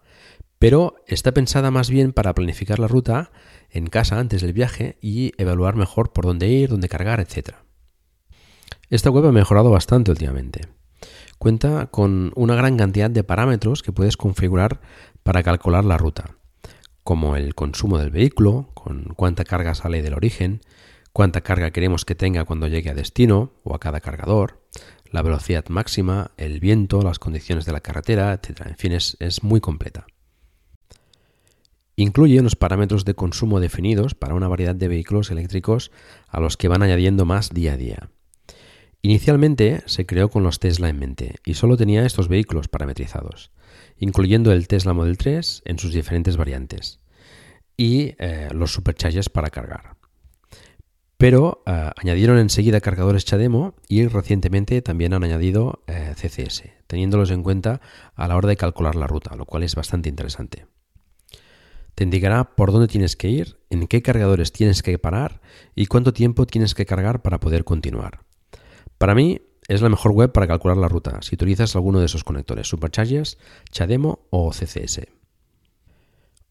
pero 0.58 0.94
está 1.06 1.32
pensada 1.32 1.70
más 1.70 1.90
bien 1.90 2.12
para 2.12 2.34
planificar 2.34 2.78
la 2.78 2.88
ruta 2.88 3.32
en 3.68 3.86
casa 3.86 4.18
antes 4.18 4.40
del 4.42 4.52
viaje 4.52 4.96
y 5.02 5.32
evaluar 5.36 5.76
mejor 5.76 6.12
por 6.12 6.24
dónde 6.24 6.48
ir, 6.48 6.70
dónde 6.70 6.88
cargar, 6.88 7.20
etc. 7.20 7.56
Esta 8.88 9.10
web 9.10 9.26
ha 9.26 9.32
mejorado 9.32 9.70
bastante 9.70 10.10
últimamente. 10.10 10.68
Cuenta 11.42 11.86
con 11.86 12.30
una 12.36 12.54
gran 12.54 12.76
cantidad 12.76 13.10
de 13.10 13.24
parámetros 13.24 13.82
que 13.82 13.90
puedes 13.90 14.16
configurar 14.16 14.80
para 15.24 15.42
calcular 15.42 15.84
la 15.84 15.98
ruta, 15.98 16.36
como 17.02 17.34
el 17.34 17.56
consumo 17.56 17.98
del 17.98 18.12
vehículo, 18.12 18.70
con 18.74 19.12
cuánta 19.16 19.42
carga 19.42 19.74
sale 19.74 20.02
del 20.02 20.14
origen, 20.14 20.60
cuánta 21.12 21.40
carga 21.40 21.72
queremos 21.72 22.04
que 22.04 22.14
tenga 22.14 22.44
cuando 22.44 22.68
llegue 22.68 22.90
a 22.90 22.94
destino 22.94 23.54
o 23.64 23.74
a 23.74 23.80
cada 23.80 23.98
cargador, 23.98 24.62
la 25.10 25.22
velocidad 25.22 25.64
máxima, 25.68 26.30
el 26.36 26.60
viento, 26.60 27.02
las 27.02 27.18
condiciones 27.18 27.64
de 27.64 27.72
la 27.72 27.80
carretera, 27.80 28.32
etc. 28.34 28.60
En 28.66 28.76
fin, 28.76 28.92
es, 28.92 29.42
muy 29.42 29.60
completa. 29.60 30.06
Incluye 31.96 32.38
unos 32.38 32.54
parámetros 32.54 33.04
de 33.04 33.14
consumo 33.14 33.58
definidos 33.58 34.14
para 34.14 34.34
una 34.34 34.46
variedad 34.46 34.76
de 34.76 34.86
vehículos 34.86 35.32
eléctricos 35.32 35.90
a 36.28 36.38
los 36.38 36.56
que 36.56 36.68
van 36.68 36.84
añadiendo 36.84 37.24
más 37.24 37.50
día 37.50 37.72
a 37.72 37.76
día. 37.76 38.10
Inicialmente 39.02 39.82
se 39.86 40.06
creó 40.06 40.30
con 40.30 40.44
los 40.44 40.60
Tesla 40.60 40.88
en 40.88 40.98
mente 40.98 41.34
y 41.44 41.54
solo 41.54 41.76
tenía 41.76 42.06
estos 42.06 42.28
vehículos 42.28 42.68
parametrizados, 42.68 43.50
incluyendo 43.98 44.52
el 44.52 44.68
Tesla 44.68 44.94
Model 44.94 45.18
3 45.18 45.62
en 45.64 45.78
sus 45.78 45.92
diferentes 45.92 46.36
variantes 46.36 47.00
y 47.76 48.14
eh, 48.18 48.48
los 48.52 48.72
superchargers 48.72 49.28
para 49.28 49.50
cargar 49.50 49.96
pero 51.22 51.62
eh, 51.66 51.88
añadieron 52.02 52.36
enseguida 52.38 52.80
cargadores 52.80 53.24
CHAdeMO 53.24 53.76
y 53.86 54.08
recientemente 54.08 54.82
también 54.82 55.14
han 55.14 55.22
añadido 55.22 55.84
eh, 55.86 56.14
CCS, 56.16 56.64
teniéndolos 56.88 57.30
en 57.30 57.44
cuenta 57.44 57.80
a 58.16 58.26
la 58.26 58.36
hora 58.36 58.48
de 58.48 58.56
calcular 58.56 58.96
la 58.96 59.06
ruta, 59.06 59.36
lo 59.36 59.46
cual 59.46 59.62
es 59.62 59.76
bastante 59.76 60.08
interesante. 60.08 60.66
Te 61.94 62.02
indicará 62.02 62.56
por 62.56 62.72
dónde 62.72 62.88
tienes 62.88 63.14
que 63.14 63.28
ir, 63.28 63.60
en 63.70 63.86
qué 63.86 64.02
cargadores 64.02 64.50
tienes 64.50 64.82
que 64.82 64.98
parar 64.98 65.42
y 65.76 65.86
cuánto 65.86 66.12
tiempo 66.12 66.44
tienes 66.44 66.74
que 66.74 66.86
cargar 66.86 67.22
para 67.22 67.38
poder 67.38 67.62
continuar. 67.62 68.24
Para 69.02 69.16
mí 69.16 69.40
es 69.66 69.82
la 69.82 69.88
mejor 69.88 70.12
web 70.12 70.30
para 70.30 70.46
calcular 70.46 70.76
la 70.76 70.86
ruta 70.86 71.20
si 71.22 71.34
utilizas 71.34 71.74
alguno 71.74 71.98
de 71.98 72.06
esos 72.06 72.22
conectores, 72.22 72.68
Superchargers, 72.68 73.36
CHAdeMO 73.72 74.28
o 74.30 74.52
CCS. 74.52 75.08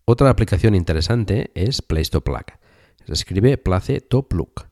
Otra 0.03 0.29
aplicación 0.29 0.75
interesante 0.75 1.51
es 1.55 1.81
PlayStop 1.81 2.27
se 3.05 3.13
escribe 3.13 3.57
Place 3.57 4.01
Top 4.01 4.33
Look, 4.33 4.67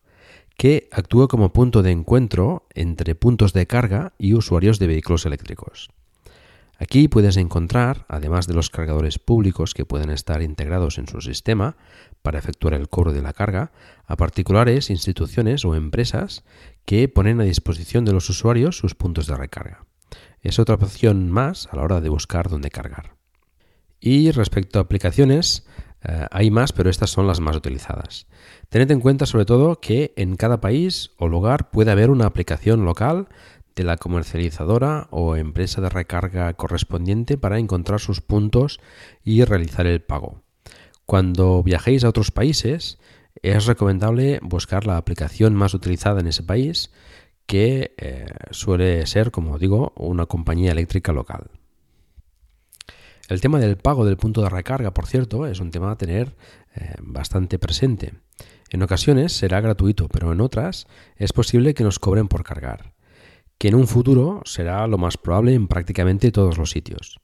que 0.57 0.89
actúa 0.91 1.29
como 1.29 1.53
punto 1.53 1.81
de 1.81 1.91
encuentro 1.91 2.67
entre 2.75 3.15
puntos 3.15 3.53
de 3.53 3.65
carga 3.65 4.11
y 4.17 4.33
usuarios 4.33 4.77
de 4.77 4.87
vehículos 4.87 5.25
eléctricos. 5.25 5.89
Aquí 6.79 7.07
puedes 7.07 7.37
encontrar, 7.37 8.05
además 8.09 8.45
de 8.47 8.55
los 8.55 8.69
cargadores 8.69 9.19
públicos 9.19 9.73
que 9.73 9.85
pueden 9.85 10.09
estar 10.09 10.41
integrados 10.41 10.97
en 10.97 11.07
su 11.07 11.21
sistema 11.21 11.77
para 12.21 12.39
efectuar 12.39 12.73
el 12.73 12.89
cobro 12.89 13.13
de 13.13 13.21
la 13.21 13.33
carga, 13.33 13.71
a 14.05 14.15
particulares, 14.15 14.89
instituciones 14.89 15.65
o 15.65 15.75
empresas 15.75 16.43
que 16.85 17.07
ponen 17.07 17.39
a 17.41 17.45
disposición 17.45 18.05
de 18.05 18.13
los 18.13 18.29
usuarios 18.29 18.77
sus 18.77 18.95
puntos 18.95 19.27
de 19.27 19.35
recarga. 19.35 19.85
Es 20.41 20.59
otra 20.59 20.75
opción 20.75 21.29
más 21.29 21.67
a 21.71 21.75
la 21.75 21.83
hora 21.83 22.01
de 22.01 22.09
buscar 22.09 22.49
dónde 22.49 22.69
cargar. 22.69 23.15
Y 23.99 24.31
respecto 24.31 24.79
a 24.79 24.83
aplicaciones, 24.83 25.67
eh, 26.03 26.25
hay 26.31 26.49
más, 26.51 26.71
pero 26.71 26.89
estas 26.89 27.09
son 27.09 27.27
las 27.27 27.39
más 27.39 27.55
utilizadas. 27.55 28.27
Tened 28.69 28.91
en 28.91 29.01
cuenta 29.01 29.25
sobre 29.25 29.45
todo 29.45 29.81
que 29.81 30.13
en 30.15 30.35
cada 30.35 30.61
país 30.61 31.11
o 31.17 31.27
lugar 31.27 31.71
puede 31.71 31.91
haber 31.91 32.09
una 32.09 32.25
aplicación 32.25 32.85
local 32.85 33.27
de 33.75 33.83
la 33.83 33.97
comercializadora 33.97 35.07
o 35.11 35.35
empresa 35.35 35.81
de 35.81 35.89
recarga 35.89 36.53
correspondiente 36.53 37.37
para 37.37 37.59
encontrar 37.59 37.99
sus 37.99 38.21
puntos 38.21 38.79
y 39.23 39.43
realizar 39.43 39.85
el 39.85 40.01
pago. 40.01 40.41
Cuando 41.09 41.63
viajéis 41.63 42.03
a 42.03 42.09
otros 42.09 42.29
países, 42.29 42.99
es 43.41 43.65
recomendable 43.65 44.39
buscar 44.43 44.85
la 44.85 44.95
aplicación 44.95 45.55
más 45.55 45.73
utilizada 45.73 46.19
en 46.19 46.27
ese 46.27 46.43
país, 46.43 46.91
que 47.47 47.95
eh, 47.97 48.27
suele 48.51 49.03
ser, 49.07 49.31
como 49.31 49.57
digo, 49.57 49.91
una 49.95 50.27
compañía 50.27 50.71
eléctrica 50.71 51.11
local. 51.11 51.49
El 53.27 53.41
tema 53.41 53.57
del 53.57 53.77
pago 53.77 54.05
del 54.05 54.17
punto 54.17 54.43
de 54.43 54.49
recarga, 54.49 54.93
por 54.93 55.07
cierto, 55.07 55.47
es 55.47 55.59
un 55.59 55.71
tema 55.71 55.89
a 55.89 55.97
tener 55.97 56.35
eh, 56.75 56.93
bastante 57.01 57.57
presente. 57.57 58.13
En 58.69 58.83
ocasiones 58.83 59.33
será 59.33 59.61
gratuito, 59.61 60.09
pero 60.09 60.31
en 60.31 60.41
otras 60.41 60.85
es 61.15 61.33
posible 61.33 61.73
que 61.73 61.83
nos 61.83 61.97
cobren 61.97 62.27
por 62.27 62.43
cargar, 62.43 62.93
que 63.57 63.69
en 63.69 63.73
un 63.73 63.87
futuro 63.87 64.43
será 64.45 64.85
lo 64.85 64.99
más 64.99 65.17
probable 65.17 65.55
en 65.55 65.67
prácticamente 65.67 66.31
todos 66.31 66.59
los 66.59 66.69
sitios. 66.69 67.19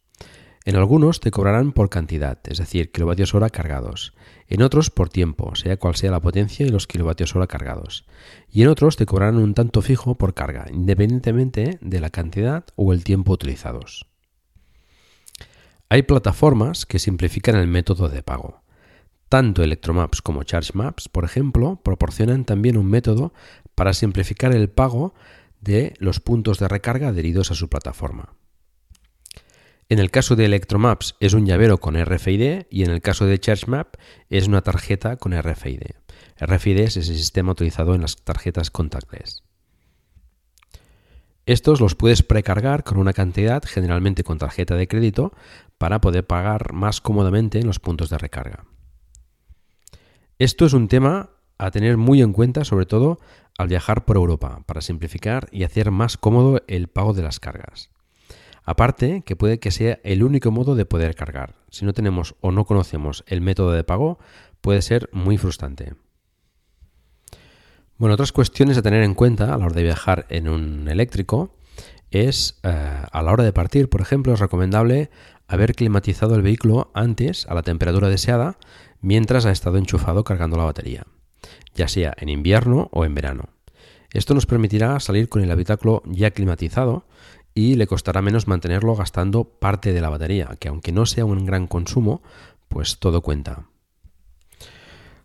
En 0.66 0.76
algunos 0.76 1.20
te 1.20 1.30
cobrarán 1.30 1.74
por 1.74 1.92
cantidad, 1.92 2.40
es 2.46 2.58
decir, 2.58 2.92
kilovatios 2.92 3.36
hora 3.36 3.52
cargados. 3.52 4.16
En 4.48 4.64
otros 4.64 4.90
por 4.90 5.10
tiempo, 5.10 5.56
sea 5.56 5.78
cual 5.78 5.96
sea 5.96 6.10
la 6.10 6.20
potencia 6.20 6.66
y 6.66 6.70
los 6.70 6.88
kilovatios 6.88 7.36
hora 7.36 7.46
cargados. 7.46 8.08
Y 8.50 8.64
en 8.64 8.70
otros 8.70 8.96
te 8.96 9.06
cobrarán 9.06 9.38
un 9.38 9.54
tanto 9.54 9.84
fijo 9.84 10.16
por 10.16 10.34
carga, 10.34 10.66
independientemente 10.74 11.78
de 11.82 12.00
la 12.00 12.10
cantidad 12.10 12.66
o 12.76 12.94
el 12.94 13.04
tiempo 13.04 13.32
utilizados. 13.32 14.08
Hay 15.88 16.02
plataformas 16.02 16.88
que 16.88 16.98
simplifican 16.98 17.58
el 17.58 17.68
método 17.68 18.10
de 18.10 18.24
pago. 18.24 18.64
Tanto 19.30 19.62
Electromaps 19.62 20.24
como 20.24 20.42
ChargeMaps, 20.42 21.10
por 21.10 21.26
ejemplo, 21.26 21.80
proporcionan 21.84 22.44
también 22.44 22.78
un 22.78 22.88
método 22.88 23.34
para 23.76 23.94
simplificar 23.94 24.52
el 24.52 24.70
pago 24.70 25.14
de 25.62 25.94
los 26.00 26.20
puntos 26.20 26.58
de 26.58 26.68
recarga 26.68 27.10
adheridos 27.10 27.52
a 27.52 27.56
su 27.56 27.70
plataforma. 27.70 28.34
En 29.88 30.00
el 30.00 30.10
caso 30.10 30.36
de 30.36 30.46
Electromaps 30.46 31.16
es 31.20 31.34
un 31.34 31.46
llavero 31.46 31.80
con 31.80 31.96
RFID 31.96 32.66
y 32.72 32.84
en 32.84 32.90
el 32.90 33.02
caso 33.02 33.28
de 33.28 33.40
ChargeMap 33.40 33.96
es 34.32 34.48
una 34.48 34.64
tarjeta 34.64 35.18
con 35.18 35.40
RFID. 35.40 35.82
RFID 36.40 36.80
es 36.80 36.98
ese 36.98 37.14
sistema 37.14 37.52
utilizado 37.52 37.94
en 37.94 38.02
las 38.02 38.16
tarjetas 38.24 38.72
contactless. 38.72 39.44
Estos 41.46 41.80
los 41.80 41.94
puedes 41.94 42.24
precargar 42.24 42.84
con 42.84 42.98
una 42.98 43.14
cantidad, 43.14 43.62
generalmente 43.64 44.24
con 44.24 44.40
tarjeta 44.40 44.76
de 44.76 44.88
crédito, 44.88 45.34
para 45.78 46.02
poder 46.02 46.26
pagar 46.26 46.74
más 46.74 47.00
cómodamente 47.00 47.60
en 47.60 47.68
los 47.68 47.80
puntos 47.80 48.10
de 48.10 48.18
recarga. 48.18 48.66
Esto 50.40 50.66
es 50.66 50.74
un 50.74 50.88
tema 50.88 51.30
a 51.60 51.70
tener 51.70 51.98
muy 51.98 52.24
en 52.24 52.34
cuenta, 52.34 52.66
sobre 52.66 52.88
todo 52.88 53.20
al 53.60 53.68
viajar 53.68 54.06
por 54.06 54.16
Europa, 54.16 54.64
para 54.66 54.82
simplificar 54.82 55.48
y 55.52 55.64
hacer 55.64 55.92
más 55.92 56.18
cómodo 56.18 56.64
el 56.68 56.88
pago 56.88 57.14
de 57.14 57.22
las 57.22 57.40
cargas. 57.40 57.92
Aparte, 58.66 59.22
que 59.26 59.36
puede 59.36 59.60
que 59.60 59.72
sea 59.72 60.00
el 60.04 60.24
único 60.24 60.52
modo 60.52 60.76
de 60.76 60.86
poder 60.86 61.16
cargar. 61.16 61.56
Si 61.70 61.86
no 61.86 61.94
tenemos 61.94 62.36
o 62.42 62.52
no 62.52 62.66
conocemos 62.66 63.24
el 63.28 63.42
método 63.42 63.72
de 63.72 63.84
pago, 63.84 64.18
puede 64.62 64.82
ser 64.82 65.10
muy 65.14 65.38
frustrante. 65.38 65.94
Bueno, 67.98 68.16
otras 68.16 68.32
cuestiones 68.32 68.78
a 68.78 68.82
tener 68.82 69.04
en 69.04 69.14
cuenta 69.14 69.54
a 69.54 69.58
la 69.58 69.66
hora 69.66 69.76
de 69.76 69.84
viajar 69.84 70.26
en 70.30 70.50
un 70.50 70.90
eléctrico 70.90 71.56
es 72.12 72.60
eh, 72.64 72.70
a 72.70 73.22
la 73.22 73.32
hora 73.32 73.44
de 73.44 73.54
partir, 73.54 73.90
por 73.90 74.02
ejemplo, 74.02 74.34
es 74.34 74.40
recomendable 74.40 75.10
haber 75.48 75.76
climatizado 75.76 76.36
el 76.36 76.42
vehículo 76.42 76.92
antes 76.94 77.46
a 77.48 77.54
la 77.54 77.62
temperatura 77.62 78.10
deseada 78.10 78.58
mientras 79.00 79.46
ha 79.46 79.52
estado 79.52 79.78
enchufado 79.78 80.24
cargando 80.24 80.58
la 80.58 80.64
batería, 80.64 81.06
ya 81.76 81.88
sea 81.88 82.14
en 82.18 82.30
invierno 82.30 82.90
o 82.92 83.06
en 83.06 83.14
verano. 83.14 83.50
Esto 84.12 84.34
nos 84.34 84.46
permitirá 84.46 85.00
salir 85.00 85.30
con 85.30 85.44
el 85.44 85.52
habitáculo 85.52 86.02
ya 86.06 86.32
climatizado 86.32 87.06
y 87.56 87.76
le 87.76 87.88
costará 87.88 88.22
menos 88.22 88.48
mantenerlo 88.48 88.96
gastando 88.96 89.46
parte 89.46 89.94
de 89.94 90.02
la 90.02 90.10
batería, 90.10 90.58
que 90.60 90.68
aunque 90.68 90.92
no 90.92 91.08
sea 91.08 91.26
un 91.26 91.46
gran 91.46 91.66
consumo, 91.66 92.22
pues 92.68 93.00
todo 93.00 93.22
cuenta. 93.22 93.70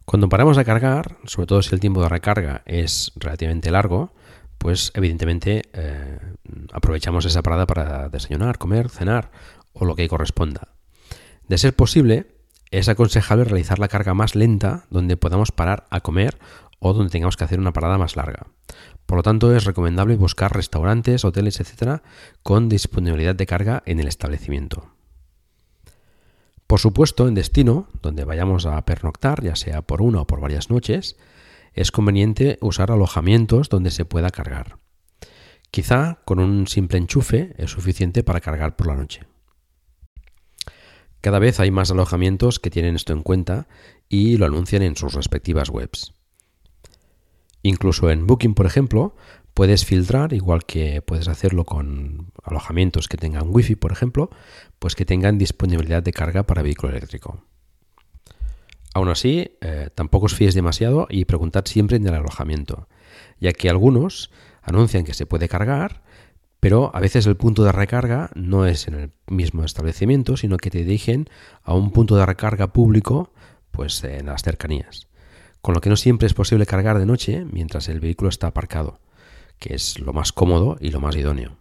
Cuando 0.07 0.29
paramos 0.29 0.57
a 0.57 0.65
cargar, 0.65 1.19
sobre 1.25 1.47
todo 1.47 1.61
si 1.61 1.75
el 1.75 1.81
tiempo 1.81 2.01
de 2.03 2.09
recarga 2.09 2.63
es 2.67 3.13
relativamente 3.17 3.71
largo, 3.71 4.15
pues 4.59 4.93
evidentemente 4.95 5.63
eh, 5.73 6.19
aprovechamos 6.73 7.25
esa 7.25 7.43
parada 7.43 7.67
para 7.67 8.09
desayunar, 8.09 8.59
comer, 8.59 8.89
cenar 8.89 9.31
o 9.73 9.85
lo 9.85 9.97
que 9.97 10.09
corresponda. 10.09 10.69
De 11.49 11.59
ser 11.59 11.75
posible, 11.75 12.27
es 12.71 12.89
aconsejable 12.89 13.45
realizar 13.45 13.81
la 13.81 13.89
carga 13.89 14.15
más 14.15 14.37
lenta 14.37 14.85
donde 14.91 15.17
podamos 15.17 15.51
parar 15.51 15.87
a 15.91 16.01
comer 16.01 16.39
o 16.81 16.93
donde 16.93 17.11
tengamos 17.11 17.37
que 17.37 17.45
hacer 17.45 17.61
una 17.61 17.73
parada 17.73 17.99
más 17.99 18.17
larga. 18.17 18.49
Por 19.07 19.19
lo 19.19 19.23
tanto, 19.23 19.55
es 19.55 19.65
recomendable 19.65 20.17
buscar 20.17 20.55
restaurantes, 20.55 21.25
hoteles, 21.25 21.61
etcétera, 21.61 22.03
con 22.43 22.69
disponibilidad 22.69 23.35
de 23.35 23.47
carga 23.47 23.83
en 23.87 24.01
el 24.01 24.09
establecimiento. 24.09 24.91
Por 26.67 26.81
supuesto, 26.81 27.29
en 27.29 27.35
destino, 27.35 27.89
donde 28.03 28.25
vayamos 28.25 28.67
a 28.67 28.85
pernoctar, 28.85 29.43
ya 29.43 29.57
sea 29.57 29.83
por 29.83 30.03
una 30.03 30.23
o 30.23 30.27
por 30.27 30.41
varias 30.41 30.71
noches, 30.71 31.17
es 31.75 31.91
conveniente 31.91 32.59
usar 32.61 32.91
alojamientos 32.91 33.69
donde 33.69 33.91
se 33.91 34.05
pueda 34.05 34.31
cargar. 34.31 34.79
Quizá 35.71 36.21
con 36.25 36.41
un 36.41 36.67
simple 36.67 36.99
enchufe 36.99 37.55
es 37.59 37.71
suficiente 37.71 38.25
para 38.25 38.41
cargar 38.41 38.77
por 38.77 38.87
la 38.87 38.97
noche. 38.97 39.23
Cada 41.21 41.39
vez 41.39 41.61
hay 41.61 41.71
más 41.71 41.91
alojamientos 41.91 42.59
que 42.59 42.71
tienen 42.71 42.97
esto 42.97 43.13
en 43.13 43.23
cuenta 43.23 43.69
y 44.09 44.37
lo 44.37 44.47
anuncian 44.47 44.83
en 44.83 44.97
sus 44.97 45.15
respectivas 45.15 45.69
webs. 45.69 46.15
Incluso 47.63 48.11
en 48.11 48.27
Booking, 48.27 48.55
por 48.55 48.67
ejemplo, 48.67 49.15
puedes 49.55 49.85
filtrar, 49.85 50.33
igual 50.33 50.65
que 50.65 51.03
puedes 51.03 51.29
hacerlo 51.29 51.65
con 51.65 52.33
alojamientos 52.43 53.09
que 53.09 53.17
tengan 53.17 53.49
Wi-Fi, 53.49 53.77
por 53.77 53.93
ejemplo, 53.93 54.31
pues 54.79 54.95
que 54.95 55.05
tengan 55.05 55.39
disponibilidad 55.39 56.03
de 56.03 56.13
carga 56.13 56.45
para 56.45 56.63
vehículo 56.63 56.93
eléctrico. 56.93 57.45
Aún 58.95 59.09
así, 59.09 59.57
eh, 59.61 59.91
tampoco 59.95 60.27
os 60.27 60.35
fíes 60.35 60.55
demasiado 60.55 61.07
y 61.11 61.27
preguntad 61.27 61.65
siempre 61.67 61.97
en 61.97 62.07
el 62.07 62.15
alojamiento, 62.15 62.89
ya 63.39 63.53
que 63.53 63.69
algunos 63.69 64.31
anuncian 64.63 65.05
que 65.05 65.15
se 65.15 65.27
puede 65.27 65.49
cargar, 65.49 66.03
pero 66.59 66.91
a 66.95 67.01
veces 67.01 67.27
el 67.27 67.37
punto 67.37 67.63
de 67.63 67.73
recarga 67.73 68.31
no 68.35 68.67
es 68.67 68.89
en 68.89 68.95
el 68.95 69.13
mismo 69.29 69.65
establecimiento, 69.65 70.37
sino 70.37 70.57
que 70.57 70.71
te 70.71 70.79
dirigen 70.79 71.29
a 71.63 71.75
un 71.75 71.91
punto 71.93 72.17
de 72.17 72.27
recarga 72.27 72.73
público, 72.73 73.33
pues 73.71 74.03
en 74.05 74.27
las 74.27 74.43
cercanías 74.43 75.10
con 75.63 75.75
lo 75.75 75.81
que 75.81 75.91
no 75.91 75.97
siempre 75.97 76.27
es 76.27 76.35
posible 76.35 76.67
cargar 76.67 76.99
de 76.99 77.07
noche 77.07 77.45
mientras 77.51 77.89
el 77.89 78.01
vehículo 78.01 78.31
está 78.31 78.49
aparcado, 78.49 79.01
que 79.59 79.75
es 79.75 79.99
lo 79.99 80.13
más 80.13 80.33
cómodo 80.33 80.77
y 80.81 80.91
lo 80.91 81.01
más 81.01 81.17
idóneo. 81.17 81.57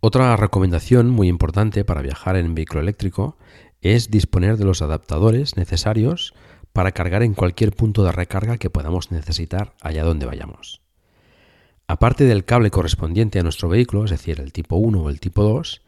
Otra 0.00 0.36
recomendación 0.36 1.10
muy 1.10 1.28
importante 1.28 1.84
para 1.84 2.02
viajar 2.02 2.36
en 2.36 2.54
vehículo 2.54 2.80
eléctrico 2.80 3.36
es 3.80 4.10
disponer 4.10 4.56
de 4.56 4.64
los 4.64 4.82
adaptadores 4.82 5.56
necesarios 5.56 6.34
para 6.72 6.92
cargar 6.92 7.22
en 7.22 7.34
cualquier 7.34 7.72
punto 7.72 8.02
de 8.02 8.12
recarga 8.12 8.58
que 8.58 8.70
podamos 8.70 9.10
necesitar 9.10 9.74
allá 9.80 10.04
donde 10.04 10.26
vayamos. 10.26 10.80
Aparte 11.86 12.24
del 12.24 12.44
cable 12.44 12.70
correspondiente 12.70 13.38
a 13.38 13.42
nuestro 13.42 13.68
vehículo, 13.68 14.04
es 14.04 14.10
decir, 14.10 14.40
el 14.40 14.52
tipo 14.52 14.76
1 14.76 15.02
o 15.02 15.10
el 15.10 15.20
tipo 15.20 15.42
2, 15.42 15.81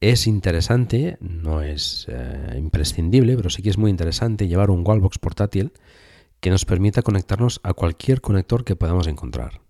es 0.00 0.26
interesante, 0.26 1.16
no 1.20 1.62
es 1.62 2.06
eh, 2.08 2.54
imprescindible, 2.58 3.36
pero 3.36 3.50
sí 3.50 3.62
que 3.62 3.70
es 3.70 3.78
muy 3.78 3.90
interesante 3.90 4.48
llevar 4.48 4.70
un 4.70 4.86
wallbox 4.86 5.18
portátil 5.18 5.72
que 6.40 6.50
nos 6.50 6.64
permita 6.64 7.02
conectarnos 7.02 7.60
a 7.62 7.72
cualquier 7.72 8.20
conector 8.20 8.64
que 8.64 8.76
podamos 8.76 9.06
encontrar. 9.06 9.62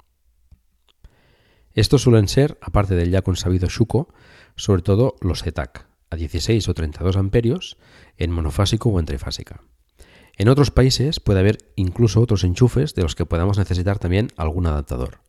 Estos 1.74 2.02
suelen 2.02 2.26
ser, 2.26 2.58
aparte 2.60 2.94
del 2.94 3.10
ya 3.10 3.22
consabido 3.22 3.68
Shuko, 3.68 4.08
sobre 4.56 4.82
todo 4.82 5.16
los 5.20 5.46
ETAC, 5.46 5.86
a 6.10 6.16
16 6.16 6.68
o 6.68 6.74
32 6.74 7.16
amperios, 7.16 7.76
en 8.16 8.32
monofásico 8.32 8.88
o 8.88 8.98
en 8.98 9.06
trifásica. 9.06 9.62
En 10.36 10.48
otros 10.48 10.70
países 10.70 11.20
puede 11.20 11.40
haber 11.40 11.58
incluso 11.76 12.20
otros 12.20 12.44
enchufes 12.44 12.94
de 12.94 13.02
los 13.02 13.14
que 13.14 13.26
podamos 13.26 13.58
necesitar 13.58 13.98
también 13.98 14.28
algún 14.36 14.66
adaptador. 14.66 15.20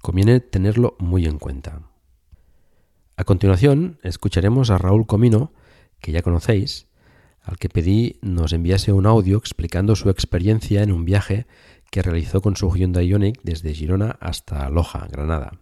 Conviene 0.00 0.40
tenerlo 0.40 0.96
muy 0.98 1.26
en 1.26 1.38
cuenta. 1.38 1.82
A 3.18 3.24
continuación, 3.24 3.98
escucharemos 4.02 4.68
a 4.68 4.76
Raúl 4.76 5.06
Comino, 5.06 5.50
que 6.00 6.12
ya 6.12 6.20
conocéis, 6.20 6.86
al 7.42 7.56
que 7.56 7.70
pedí 7.70 8.18
nos 8.20 8.52
enviase 8.52 8.92
un 8.92 9.06
audio 9.06 9.38
explicando 9.38 9.96
su 9.96 10.10
experiencia 10.10 10.82
en 10.82 10.92
un 10.92 11.06
viaje 11.06 11.46
que 11.90 12.02
realizó 12.02 12.42
con 12.42 12.56
su 12.56 12.70
Hyundai 12.70 13.06
Ioniq 13.08 13.40
desde 13.42 13.72
Girona 13.72 14.18
hasta 14.20 14.68
Loja, 14.68 15.06
Granada. 15.10 15.52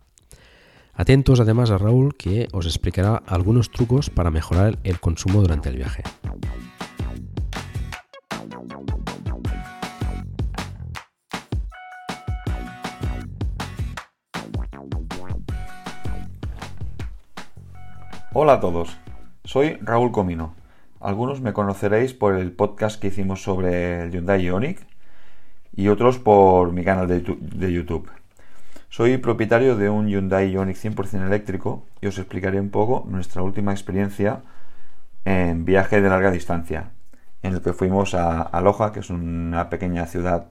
Atentos 0.94 1.38
además 1.38 1.70
a 1.70 1.78
Raúl 1.78 2.16
que 2.16 2.48
os 2.50 2.66
explicará 2.66 3.22
algunos 3.24 3.70
trucos 3.70 4.10
para 4.10 4.32
mejorar 4.32 4.80
el 4.82 4.98
consumo 4.98 5.40
durante 5.40 5.68
el 5.68 5.76
viaje. 5.76 6.02
Hola 18.36 18.54
a 18.54 18.60
todos, 18.60 18.98
soy 19.44 19.74
Raúl 19.80 20.10
Comino. 20.10 20.56
Algunos 20.98 21.40
me 21.40 21.52
conoceréis 21.52 22.14
por 22.14 22.34
el 22.34 22.50
podcast 22.50 23.00
que 23.00 23.06
hicimos 23.06 23.44
sobre 23.44 24.02
el 24.02 24.10
Hyundai 24.10 24.42
Ioniq 24.42 24.80
y 25.76 25.86
otros 25.86 26.18
por 26.18 26.72
mi 26.72 26.82
canal 26.82 27.06
de 27.06 27.72
YouTube. 27.72 28.10
Soy 28.88 29.18
propietario 29.18 29.76
de 29.76 29.88
un 29.88 30.08
Hyundai 30.08 30.50
Ioniq 30.50 30.76
100% 30.76 31.24
eléctrico 31.24 31.86
y 32.00 32.08
os 32.08 32.18
explicaré 32.18 32.58
un 32.58 32.70
poco 32.70 33.06
nuestra 33.08 33.40
última 33.40 33.70
experiencia 33.70 34.42
en 35.24 35.64
viaje 35.64 36.00
de 36.00 36.08
larga 36.08 36.32
distancia, 36.32 36.90
en 37.40 37.52
el 37.52 37.62
que 37.62 37.72
fuimos 37.72 38.16
a, 38.16 38.60
Loja, 38.62 38.90
que 38.90 38.98
es 38.98 39.10
una 39.10 39.70
pequeña 39.70 40.06
ciudad 40.06 40.48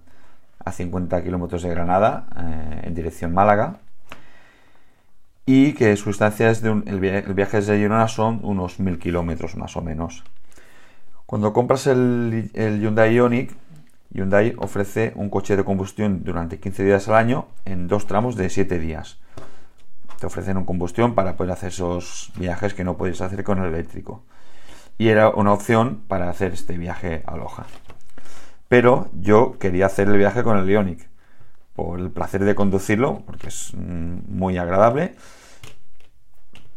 a 0.63 0.71
50 0.71 1.21
kilómetros 1.21 1.63
de 1.63 1.69
Granada, 1.71 2.27
eh, 2.37 2.83
en 2.83 2.95
dirección 2.95 3.33
Málaga, 3.33 3.81
y 5.45 5.73
que 5.73 5.95
su 5.97 6.09
estancia 6.09 6.49
es 6.49 6.61
de 6.61 6.69
el, 6.85 6.99
viaje 6.99 7.57
desde 7.57 8.07
son 8.07 8.39
unos 8.43 8.79
1000 8.79 8.99
kilómetros 8.99 9.55
más 9.55 9.75
o 9.75 9.81
menos. 9.81 10.23
Cuando 11.25 11.51
compras 11.51 11.87
el, 11.87 12.51
el, 12.53 12.79
Hyundai 12.79 13.15
Ioniq, 13.15 13.51
Hyundai 14.11 14.53
ofrece 14.57 15.11
un 15.15 15.29
coche 15.29 15.57
de 15.57 15.63
combustión 15.63 16.23
durante 16.23 16.59
15 16.59 16.83
días 16.83 17.07
al 17.09 17.15
año 17.15 17.47
en 17.65 17.87
dos 17.87 18.07
tramos 18.07 18.35
de 18.35 18.49
7 18.49 18.79
días. 18.79 19.19
Te 20.19 20.27
ofrecen 20.27 20.57
un 20.57 20.65
combustión 20.65 21.15
para 21.15 21.35
poder 21.35 21.53
hacer 21.53 21.69
esos 21.69 22.31
viajes 22.37 22.73
que 22.73 22.83
no 22.83 22.95
puedes 22.95 23.19
hacer 23.19 23.43
con 23.43 23.59
el 23.59 23.73
eléctrico. 23.73 24.23
Y 24.97 25.09
era 25.09 25.29
una 25.29 25.51
opción 25.51 26.03
para 26.07 26.29
hacer 26.29 26.53
este 26.53 26.77
viaje 26.77 27.23
a 27.25 27.35
Loja. 27.35 27.65
Pero 28.69 29.09
yo 29.13 29.57
quería 29.59 29.87
hacer 29.87 30.07
el 30.07 30.17
viaje 30.17 30.43
con 30.43 30.57
el 30.57 30.69
Ioniq 30.69 31.12
por 31.75 31.99
el 31.99 32.11
placer 32.11 32.43
de 32.43 32.55
conducirlo, 32.55 33.23
porque 33.25 33.47
es 33.47 33.73
mm, 33.73 34.19
muy 34.27 34.57
agradable, 34.57 35.15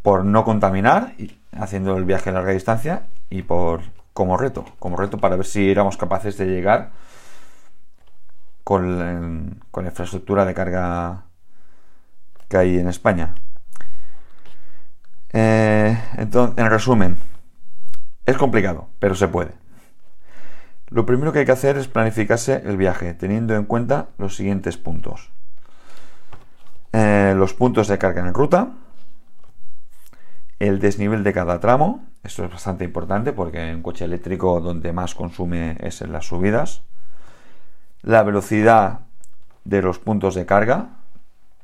por 0.01 0.25
no 0.25 0.43
contaminar, 0.43 1.13
haciendo 1.51 1.97
el 1.97 2.05
viaje 2.05 2.29
a 2.29 2.33
larga 2.33 2.51
distancia, 2.51 3.03
y 3.29 3.43
por 3.43 3.81
como 4.13 4.37
reto, 4.37 4.65
como 4.79 4.97
reto 4.97 5.17
para 5.19 5.35
ver 5.35 5.45
si 5.45 5.69
éramos 5.69 5.97
capaces 5.97 6.37
de 6.37 6.47
llegar 6.47 6.89
con, 8.63 9.61
con 9.69 9.83
la 9.83 9.91
infraestructura 9.91 10.45
de 10.45 10.53
carga 10.53 11.25
que 12.47 12.57
hay 12.57 12.79
en 12.79 12.87
España. 12.87 13.35
Eh, 15.33 15.97
entonces, 16.17 16.57
en 16.57 16.69
resumen, 16.69 17.17
es 18.25 18.37
complicado, 18.37 18.87
pero 18.99 19.15
se 19.15 19.27
puede. 19.27 19.66
Lo 20.89 21.05
primero 21.05 21.33
que 21.33 21.39
hay 21.39 21.45
que 21.45 21.51
hacer 21.51 21.77
es 21.77 21.87
planificarse 21.87 22.63
el 22.65 22.77
viaje, 22.77 23.13
teniendo 23.13 23.55
en 23.55 23.65
cuenta 23.65 24.07
los 24.17 24.37
siguientes 24.37 24.77
puntos. 24.77 25.31
Eh, 26.93 27.33
los 27.35 27.53
puntos 27.53 27.89
de 27.89 27.97
carga 27.97 28.25
en 28.25 28.33
ruta, 28.33 28.69
el 30.59 30.79
desnivel 30.79 31.23
de 31.23 31.33
cada 31.33 31.59
tramo, 31.59 32.05
esto 32.23 32.45
es 32.45 32.51
bastante 32.51 32.85
importante 32.85 33.33
porque 33.33 33.69
en 33.69 33.83
coche 33.83 34.05
eléctrico 34.05 34.61
donde 34.61 34.93
más 34.93 35.13
consume 35.13 35.75
es 35.81 36.01
en 36.01 36.13
las 36.13 36.25
subidas, 36.25 36.83
la 38.01 38.23
velocidad 38.23 39.01
de 39.65 39.81
los 39.81 39.99
puntos 39.99 40.35
de 40.35 40.45
carga, 40.45 40.91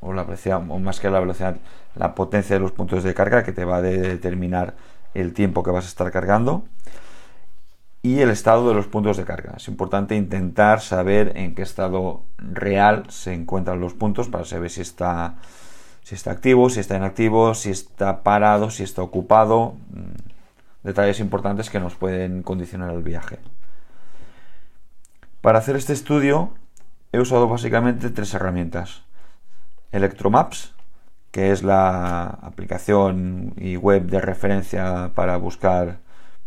o, 0.01 0.11
la 0.11 0.23
velocidad, 0.23 0.57
o 0.57 0.79
más 0.79 0.99
que 0.99 1.09
la 1.09 1.21
velocidad, 1.21 1.55
la 1.95 2.13
potencia 2.13 2.57
de 2.57 2.59
los 2.59 2.73
puntos 2.73 3.03
de 3.03 3.13
carga 3.13 3.43
que 3.43 3.53
te 3.53 3.63
va 3.63 3.77
a 3.77 3.81
determinar 3.81 4.75
el 5.13 5.33
tiempo 5.33 5.63
que 5.63 5.71
vas 5.71 5.85
a 5.85 5.87
estar 5.87 6.11
cargando 6.11 6.65
y 8.05 8.19
el 8.19 8.29
estado 8.29 8.67
de 8.67 8.75
los 8.75 8.87
puntos 8.87 9.15
de 9.15 9.23
carga. 9.23 9.53
Es 9.55 9.69
importante 9.69 10.15
intentar 10.15 10.81
saber 10.81 11.31
en 11.37 11.55
qué 11.55 11.61
estado 11.61 12.23
real 12.37 13.05
se 13.09 13.33
encuentran 13.33 13.79
los 13.79 13.93
puntos 13.93 14.27
para 14.27 14.43
saber 14.43 14.69
si 14.69 14.81
está, 14.81 15.35
si 16.03 16.13
está 16.13 16.31
activo, 16.31 16.69
si 16.69 16.81
está 16.81 16.97
inactivo, 16.97 17.55
si 17.55 17.71
está 17.71 18.21
parado, 18.21 18.69
si 18.69 18.83
está 18.83 19.01
ocupado. 19.01 19.77
Mm, 19.91 20.83
detalles 20.83 21.21
importantes 21.21 21.69
que 21.69 21.79
nos 21.79 21.95
pueden 21.95 22.43
condicionar 22.43 22.91
el 22.91 23.03
viaje. 23.03 23.39
Para 25.39 25.59
hacer 25.59 25.77
este 25.77 25.93
estudio 25.93 26.53
he 27.13 27.21
usado 27.21 27.47
básicamente 27.47 28.09
tres 28.09 28.33
herramientas. 28.33 29.03
Electromaps, 29.93 30.73
que 31.31 31.51
es 31.51 31.63
la 31.63 32.25
aplicación 32.25 33.53
y 33.55 33.77
web 33.77 34.07
de 34.07 34.19
referencia 34.19 35.11
para 35.15 35.37
buscar 35.37 36.02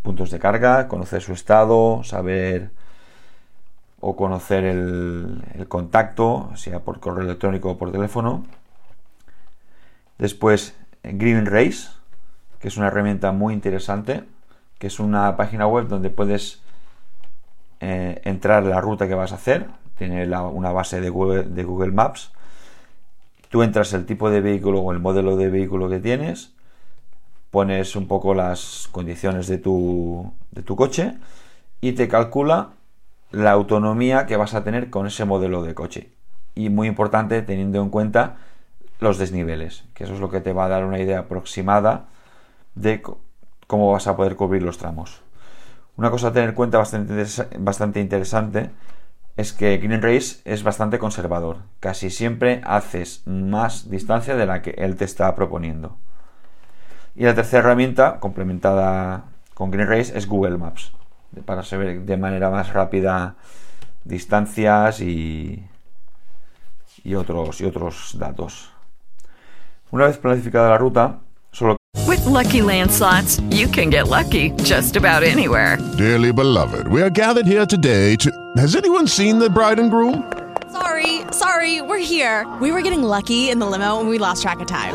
puntos 0.06 0.30
de 0.30 0.38
carga, 0.38 0.86
conocer 0.86 1.20
su 1.20 1.32
estado, 1.32 2.04
saber 2.04 2.70
o 3.98 4.14
conocer 4.14 4.62
el, 4.62 5.66
contacto, 5.66 6.52
sea 6.54 6.78
por 6.84 7.00
correo 7.00 7.24
electrónico 7.24 7.72
o 7.72 7.76
por 7.76 7.90
teléfono. 7.90 8.46
Después 10.16 10.76
Green 11.02 11.44
Race, 11.44 11.88
que 12.60 12.68
es 12.68 12.76
una 12.76 12.86
herramienta 12.86 13.32
muy 13.32 13.52
interesante, 13.52 14.22
que 14.78 14.86
es 14.86 15.00
una 15.00 15.36
página 15.36 15.66
web 15.66 15.88
donde 15.88 16.10
puedes 16.10 16.62
eh, 17.80 18.20
entrar 18.22 18.62
la 18.62 18.80
ruta 18.80 19.08
que 19.08 19.14
vas 19.14 19.32
a 19.32 19.34
hacer. 19.34 19.66
Tiene 19.98 20.24
una 20.28 20.70
base 20.70 21.00
de 21.00 21.10
Google, 21.10 21.42
de 21.42 21.64
Google 21.64 21.90
Maps. 21.90 22.30
Tú 23.48 23.64
entras 23.64 23.92
el 23.92 24.06
tipo 24.06 24.30
de 24.30 24.40
vehículo 24.40 24.82
o 24.82 24.92
el 24.92 25.00
modelo 25.00 25.36
de 25.36 25.50
vehículo 25.50 25.88
que 25.88 25.98
tienes 25.98 26.55
pones 27.56 27.96
un 27.96 28.06
poco 28.06 28.34
las 28.34 28.86
condiciones 28.92 29.46
de 29.46 29.56
tu, 29.56 30.30
de 30.50 30.60
tu 30.60 30.76
coche 30.76 31.14
y 31.80 31.92
te 31.92 32.06
calcula 32.06 32.72
la 33.30 33.52
autonomía 33.52 34.26
que 34.26 34.36
vas 34.36 34.52
a 34.52 34.62
tener 34.62 34.90
con 34.90 35.06
ese 35.06 35.24
modelo 35.24 35.62
de 35.62 35.72
coche. 35.72 36.12
Y 36.54 36.68
muy 36.68 36.86
importante 36.86 37.40
teniendo 37.40 37.80
en 37.80 37.88
cuenta 37.88 38.36
los 39.00 39.16
desniveles, 39.16 39.84
que 39.94 40.04
eso 40.04 40.12
es 40.12 40.20
lo 40.20 40.28
que 40.28 40.42
te 40.42 40.52
va 40.52 40.66
a 40.66 40.68
dar 40.68 40.84
una 40.84 40.98
idea 40.98 41.20
aproximada 41.20 42.08
de 42.74 43.00
cómo 43.66 43.90
vas 43.90 44.06
a 44.06 44.18
poder 44.18 44.36
cubrir 44.36 44.62
los 44.62 44.76
tramos. 44.76 45.22
Una 45.96 46.10
cosa 46.10 46.28
a 46.28 46.32
tener 46.34 46.50
en 46.50 46.54
cuenta 46.54 46.76
bastante, 46.76 47.24
bastante 47.58 48.00
interesante 48.00 48.68
es 49.38 49.54
que 49.54 49.78
Green 49.78 50.02
Race 50.02 50.42
es 50.44 50.62
bastante 50.62 50.98
conservador. 50.98 51.60
Casi 51.80 52.10
siempre 52.10 52.60
haces 52.64 53.22
más 53.24 53.88
distancia 53.88 54.36
de 54.36 54.44
la 54.44 54.60
que 54.60 54.74
él 54.76 54.96
te 54.96 55.06
está 55.06 55.34
proponiendo. 55.34 55.96
Y 57.16 57.24
la 57.24 57.34
tercera 57.34 57.60
herramienta, 57.60 58.20
complementada 58.20 59.24
con 59.54 59.70
Green 59.70 59.88
Race, 59.88 60.16
es 60.16 60.26
Google 60.28 60.58
Maps, 60.58 60.92
para 61.46 61.62
saber 61.62 62.02
de 62.02 62.16
manera 62.18 62.50
más 62.50 62.74
rápida 62.74 63.36
distancias 64.04 65.00
y, 65.00 65.64
y, 67.02 67.14
otros, 67.14 67.60
y 67.62 67.64
otros 67.64 68.16
datos. 68.18 68.70
Una 69.90 70.06
vez 70.06 70.18
planificada 70.18 70.70
la 70.70 70.78
ruta, 70.78 71.18
solo 71.52 71.76
With 72.06 72.24
lucky 72.26 72.60
landslots, 72.60 73.40
you 73.50 73.66
can 73.66 73.88
get 73.88 74.08
lucky 74.08 74.50
just 74.62 74.96
about 74.96 75.22
anywhere. 75.22 75.78
Dearly 75.96 76.32
beloved, 76.32 76.86
we 76.88 77.00
are 77.00 77.10
gathered 77.10 77.46
here 77.46 77.64
today 77.64 78.16
to. 78.16 78.30
Has 78.58 78.76
anyone 78.76 79.06
seen 79.06 79.38
the 79.38 79.48
bride 79.48 79.78
and 79.80 79.90
groom? 79.90 80.30
Sorry, 80.70 81.22
sorry, 81.30 81.80
we're 81.80 81.98
here. 81.98 82.46
We 82.60 82.72
were 82.72 82.82
getting 82.82 83.02
lucky 83.02 83.48
in 83.48 83.58
the 83.58 83.66
limo 83.66 84.00
and 84.00 84.08
we 84.08 84.18
lost 84.18 84.42
track 84.42 84.60
of 84.60 84.66
time. 84.66 84.94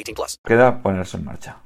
18 0.03 0.15
plus. 0.15 0.39
Queda 0.43 0.81
ponerse 0.81 1.17
en 1.17 1.25
marcha. 1.25 1.57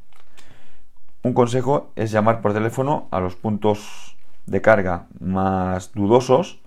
Un 1.23 1.33
consejo 1.33 1.91
es 1.95 2.11
llamar 2.11 2.41
por 2.41 2.53
teléfono 2.53 3.07
a 3.11 3.19
los 3.19 3.35
puntos 3.35 4.15
de 4.45 4.61
carga 4.61 5.07
más 5.19 5.91
dudosos 5.93 6.59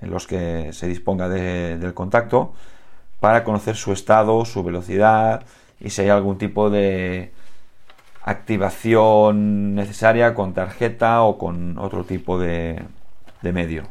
en 0.00 0.10
los 0.10 0.26
que 0.26 0.72
se 0.72 0.88
disponga 0.88 1.28
de, 1.28 1.78
del 1.78 1.94
contacto 1.94 2.52
para 3.20 3.44
conocer 3.44 3.76
su 3.76 3.92
estado, 3.92 4.44
su 4.44 4.62
velocidad 4.64 5.44
y 5.80 5.90
si 5.90 6.02
hay 6.02 6.08
algún 6.08 6.38
tipo 6.38 6.68
de 6.68 7.32
activación 8.22 9.74
necesaria 9.74 10.34
con 10.34 10.52
tarjeta 10.52 11.22
o 11.22 11.38
con 11.38 11.78
otro 11.78 12.04
tipo 12.04 12.38
de 12.38 12.82
medio. 13.42 13.84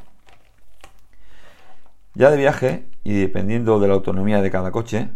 Ya 2.16 2.32
de 2.32 2.38
viaje, 2.38 2.86
y 3.04 3.20
dependiendo 3.20 3.78
de 3.80 3.90
la 3.90 3.94
autonomía 3.94 4.42
de 4.42 4.50
cada 4.50 4.72
coche, 4.72 5.10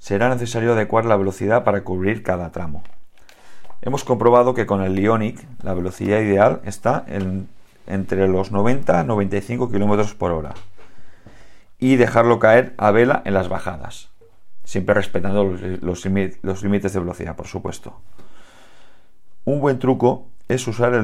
será 0.00 0.30
necesario 0.30 0.72
adecuar 0.72 1.04
la 1.04 1.16
velocidad 1.16 1.62
para 1.62 1.84
cubrir 1.84 2.24
cada 2.24 2.50
tramo. 2.50 2.82
Hemos 3.82 4.02
comprobado 4.02 4.54
que 4.54 4.66
con 4.66 4.82
el 4.82 4.98
Ionic 4.98 5.46
la 5.62 5.74
velocidad 5.74 6.20
ideal 6.20 6.60
está 6.64 7.04
en, 7.06 7.48
entre 7.86 8.26
los 8.26 8.50
90 8.50 9.02
y 9.02 9.06
95 9.06 9.70
km 9.70 10.14
por 10.16 10.32
hora 10.32 10.54
y 11.78 11.96
dejarlo 11.96 12.38
caer 12.38 12.74
a 12.78 12.90
vela 12.90 13.22
en 13.24 13.34
las 13.34 13.48
bajadas, 13.48 14.10
siempre 14.64 14.94
respetando 14.94 15.44
los, 15.80 16.04
límites 16.04 16.92
de 16.92 17.00
velocidad, 17.00 17.36
por 17.36 17.46
supuesto. 17.46 18.00
Un 19.44 19.60
buen 19.60 19.78
truco 19.78 20.28
es 20.48 20.66
usar 20.66 20.94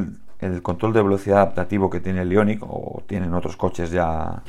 el, 0.40 0.62
control 0.62 0.92
de 0.92 1.02
velocidad 1.02 1.38
adaptativo 1.38 1.88
que 1.88 2.00
tiene 2.00 2.22
el 2.22 2.32
Ionic 2.32 2.62
o 2.62 3.02
tienen 3.06 3.32
otros 3.34 3.56
coches 3.56 3.90
ya 3.90 4.42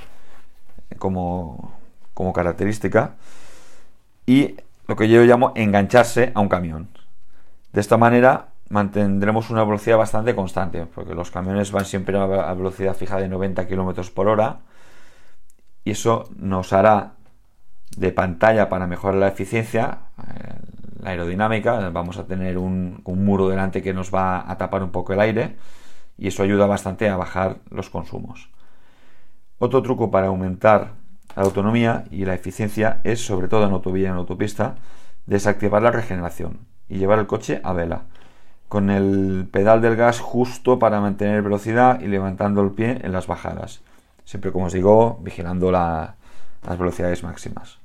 como, 0.97 1.73
como 2.13 2.33
característica 2.33 3.15
y 4.27 4.57
lo 4.87 4.95
que 4.95 5.09
yo 5.09 5.23
llamo 5.23 5.53
engancharse 5.55 6.31
a 6.35 6.41
un 6.41 6.49
camión. 6.49 6.89
De 7.73 7.81
esta 7.81 7.97
manera 7.97 8.49
mantendremos 8.69 9.49
una 9.49 9.63
velocidad 9.63 9.97
bastante 9.97 10.35
constante, 10.35 10.85
porque 10.85 11.15
los 11.15 11.31
camiones 11.31 11.71
van 11.71 11.85
siempre 11.85 12.17
a 12.19 12.53
velocidad 12.53 12.95
fija 12.95 13.17
de 13.17 13.29
90 13.29 13.65
km 13.65 14.11
por 14.11 14.27
hora 14.27 14.59
y 15.83 15.91
eso 15.91 16.29
nos 16.35 16.73
hará 16.73 17.13
de 17.95 18.11
pantalla 18.11 18.67
para 18.67 18.87
mejorar 18.87 19.15
la 19.15 19.29
eficiencia, 19.29 19.99
eh, 20.19 20.59
la 21.01 21.11
aerodinámica, 21.11 21.89
vamos 21.89 22.17
a 22.17 22.27
tener 22.27 22.57
un, 22.57 23.01
un, 23.05 23.23
muro 23.23 23.47
delante 23.47 23.81
que 23.81 23.93
nos 23.93 24.13
va 24.13 24.49
a 24.51 24.57
tapar 24.57 24.83
un 24.83 24.91
poco 24.91 25.13
el 25.13 25.21
aire 25.21 25.55
y 26.17 26.27
eso 26.27 26.43
ayuda 26.43 26.65
bastante 26.65 27.07
a 27.07 27.15
bajar 27.15 27.59
los 27.69 27.89
consumos. 27.89 28.49
Otro 29.59 29.81
truco 29.81 30.11
para 30.11 30.27
aumentar 30.27 30.91
la 31.35 31.43
autonomía 31.43 32.05
y 32.09 32.25
la 32.25 32.33
eficiencia 32.33 32.99
es, 33.03 33.25
sobre 33.25 33.47
todo 33.47 33.65
en 33.65 33.73
autovía 33.73 34.07
y 34.07 34.11
en 34.11 34.17
autopista, 34.17 34.75
desactivar 35.25 35.81
la 35.81 35.91
regeneración 35.91 36.59
y 36.89 36.97
llevar 36.97 37.19
el 37.19 37.27
coche 37.27 37.61
a 37.63 37.73
vela, 37.73 38.03
con 38.69 38.89
el 38.89 39.47
pedal 39.51 39.81
del 39.81 39.95
gas 39.95 40.19
justo 40.19 40.79
para 40.79 40.99
mantener 40.99 41.41
velocidad 41.41 42.01
y 42.01 42.07
levantando 42.07 42.61
el 42.61 42.71
pie 42.71 42.99
en 43.03 43.11
las 43.11 43.27
bajadas, 43.27 43.81
siempre 44.25 44.51
como 44.51 44.65
os 44.65 44.73
digo, 44.73 45.19
vigilando 45.21 45.71
la, 45.71 46.15
las 46.65 46.77
velocidades 46.77 47.23
máximas. 47.23 47.79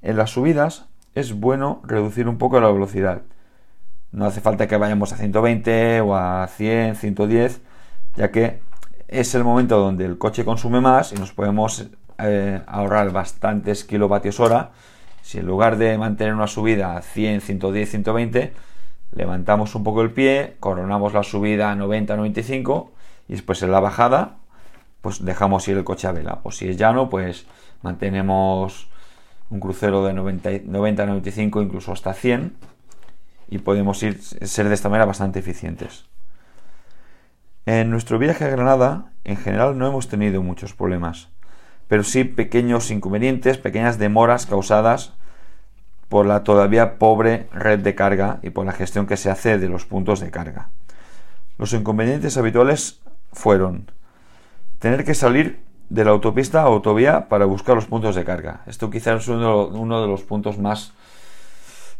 En 0.00 0.16
las 0.16 0.30
subidas 0.30 0.86
es 1.14 1.38
bueno 1.38 1.80
reducir 1.84 2.28
un 2.28 2.38
poco 2.38 2.60
la 2.60 2.70
velocidad. 2.70 3.22
No 4.12 4.26
hace 4.26 4.40
falta 4.40 4.66
que 4.66 4.76
vayamos 4.76 5.12
a 5.12 5.16
120 5.16 6.00
o 6.00 6.16
a 6.16 6.46
100, 6.46 6.96
110, 6.96 7.60
ya 8.16 8.30
que 8.30 8.60
es 9.08 9.34
el 9.34 9.44
momento 9.44 9.78
donde 9.78 10.04
el 10.04 10.18
coche 10.18 10.44
consume 10.44 10.80
más 10.80 11.12
y 11.12 11.16
nos 11.16 11.32
podemos 11.32 11.86
eh, 12.24 12.62
ahorrar 12.66 13.10
bastantes 13.12 13.84
kilovatios 13.84 14.40
hora. 14.40 14.70
Si 15.22 15.38
en 15.38 15.46
lugar 15.46 15.76
de 15.76 15.96
mantener 15.98 16.34
una 16.34 16.46
subida 16.46 16.96
a 16.96 17.02
100, 17.02 17.40
110, 17.40 17.90
120, 17.90 18.52
levantamos 19.12 19.74
un 19.74 19.84
poco 19.84 20.02
el 20.02 20.10
pie, 20.10 20.56
coronamos 20.60 21.12
la 21.12 21.22
subida 21.22 21.70
a 21.70 21.76
90, 21.76 22.16
95 22.16 22.92
y 23.28 23.32
después 23.32 23.62
en 23.62 23.70
la 23.70 23.80
bajada, 23.80 24.36
pues 25.00 25.24
dejamos 25.24 25.66
ir 25.68 25.76
el 25.76 25.84
coche 25.84 26.08
a 26.08 26.12
vela. 26.12 26.40
O 26.42 26.50
si 26.50 26.68
es 26.68 26.76
llano, 26.76 27.08
pues 27.08 27.46
mantenemos 27.82 28.88
un 29.50 29.60
crucero 29.60 30.04
de 30.04 30.14
90, 30.14 30.50
90 30.64 31.06
95, 31.06 31.62
incluso 31.62 31.92
hasta 31.92 32.14
100 32.14 32.56
y 33.52 33.58
podemos 33.58 34.02
ir, 34.02 34.18
ser 34.22 34.68
de 34.68 34.74
esta 34.74 34.88
manera 34.88 35.04
bastante 35.04 35.40
eficientes. 35.40 36.06
En 37.66 37.90
nuestro 37.90 38.18
viaje 38.18 38.46
a 38.46 38.48
Granada, 38.48 39.12
en 39.24 39.36
general 39.36 39.76
no 39.76 39.86
hemos 39.86 40.08
tenido 40.08 40.42
muchos 40.42 40.72
problemas, 40.72 41.28
pero 41.92 42.04
sí 42.04 42.24
pequeños 42.24 42.90
inconvenientes, 42.90 43.58
pequeñas 43.58 43.98
demoras 43.98 44.46
causadas 44.46 45.12
por 46.08 46.24
la 46.24 46.42
todavía 46.42 46.98
pobre 46.98 47.50
red 47.52 47.80
de 47.80 47.94
carga 47.94 48.38
y 48.40 48.48
por 48.48 48.64
la 48.64 48.72
gestión 48.72 49.06
que 49.06 49.18
se 49.18 49.28
hace 49.28 49.58
de 49.58 49.68
los 49.68 49.84
puntos 49.84 50.18
de 50.20 50.30
carga. 50.30 50.70
Los 51.58 51.74
inconvenientes 51.74 52.38
habituales 52.38 53.02
fueron 53.34 53.90
tener 54.78 55.04
que 55.04 55.12
salir 55.12 55.60
de 55.90 56.06
la 56.06 56.12
autopista 56.12 56.62
a 56.62 56.64
autovía 56.64 57.28
para 57.28 57.44
buscar 57.44 57.74
los 57.74 57.84
puntos 57.84 58.14
de 58.14 58.24
carga. 58.24 58.62
Esto 58.66 58.88
quizás 58.88 59.20
es 59.20 59.28
uno, 59.28 60.00
de 60.00 60.08
los 60.08 60.22
puntos 60.22 60.56
más, 60.58 60.94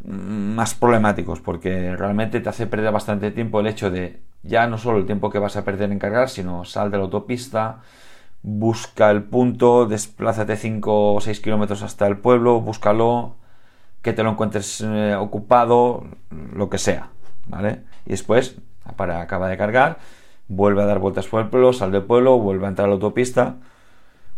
más 0.03 0.73
problemáticos 0.73 1.41
porque 1.41 1.95
realmente 1.97 2.41
te 2.41 2.49
hace 2.49 2.67
perder 2.67 2.93
bastante 2.93 3.31
tiempo 3.31 3.61
el 3.61 3.67
hecho 3.67 3.91
de 3.91 4.23
ya 4.43 4.67
no 4.67 4.79
solo 4.79 4.97
el 4.97 5.05
tiempo 5.05 5.29
que 5.29 5.39
vas 5.39 5.57
a 5.57 5.67
perder 5.67 5.93
en 5.93 5.99
cargar, 5.99 6.31
sino 6.31 6.65
sal 6.65 6.91
de 6.91 6.97
la 6.97 7.05
autopista, 7.05 7.83
busca 8.43 9.11
el 9.11 9.23
punto, 9.23 9.87
desplázate 9.87 10.57
5 10.57 11.15
o 11.15 11.21
6 11.21 11.41
kilómetros 11.41 11.83
hasta 11.83 12.07
el 12.07 12.19
pueblo, 12.19 12.61
búscalo, 12.61 13.37
que 14.03 14.13
te 14.13 14.23
lo 14.23 14.31
encuentres 14.31 14.81
eh, 14.81 15.15
ocupado, 15.15 16.07
lo 16.31 16.69
que 16.69 16.79
sea, 16.79 17.11
¿vale? 17.47 17.83
Y 18.05 18.11
después, 18.11 18.57
para 18.97 19.21
acaba 19.21 19.49
de 19.49 19.57
cargar, 19.57 19.99
vuelve 20.49 20.83
a 20.83 20.87
dar 20.87 20.99
vueltas 20.99 21.29
por 21.29 21.41
el 21.41 21.49
pueblo, 21.49 21.73
sal 21.73 21.93
del 21.93 22.03
pueblo, 22.03 22.39
vuelve 22.39 22.67
a 22.67 22.69
entrar 22.71 22.87
a 22.87 22.89
la 22.89 22.95
autopista. 22.95 23.57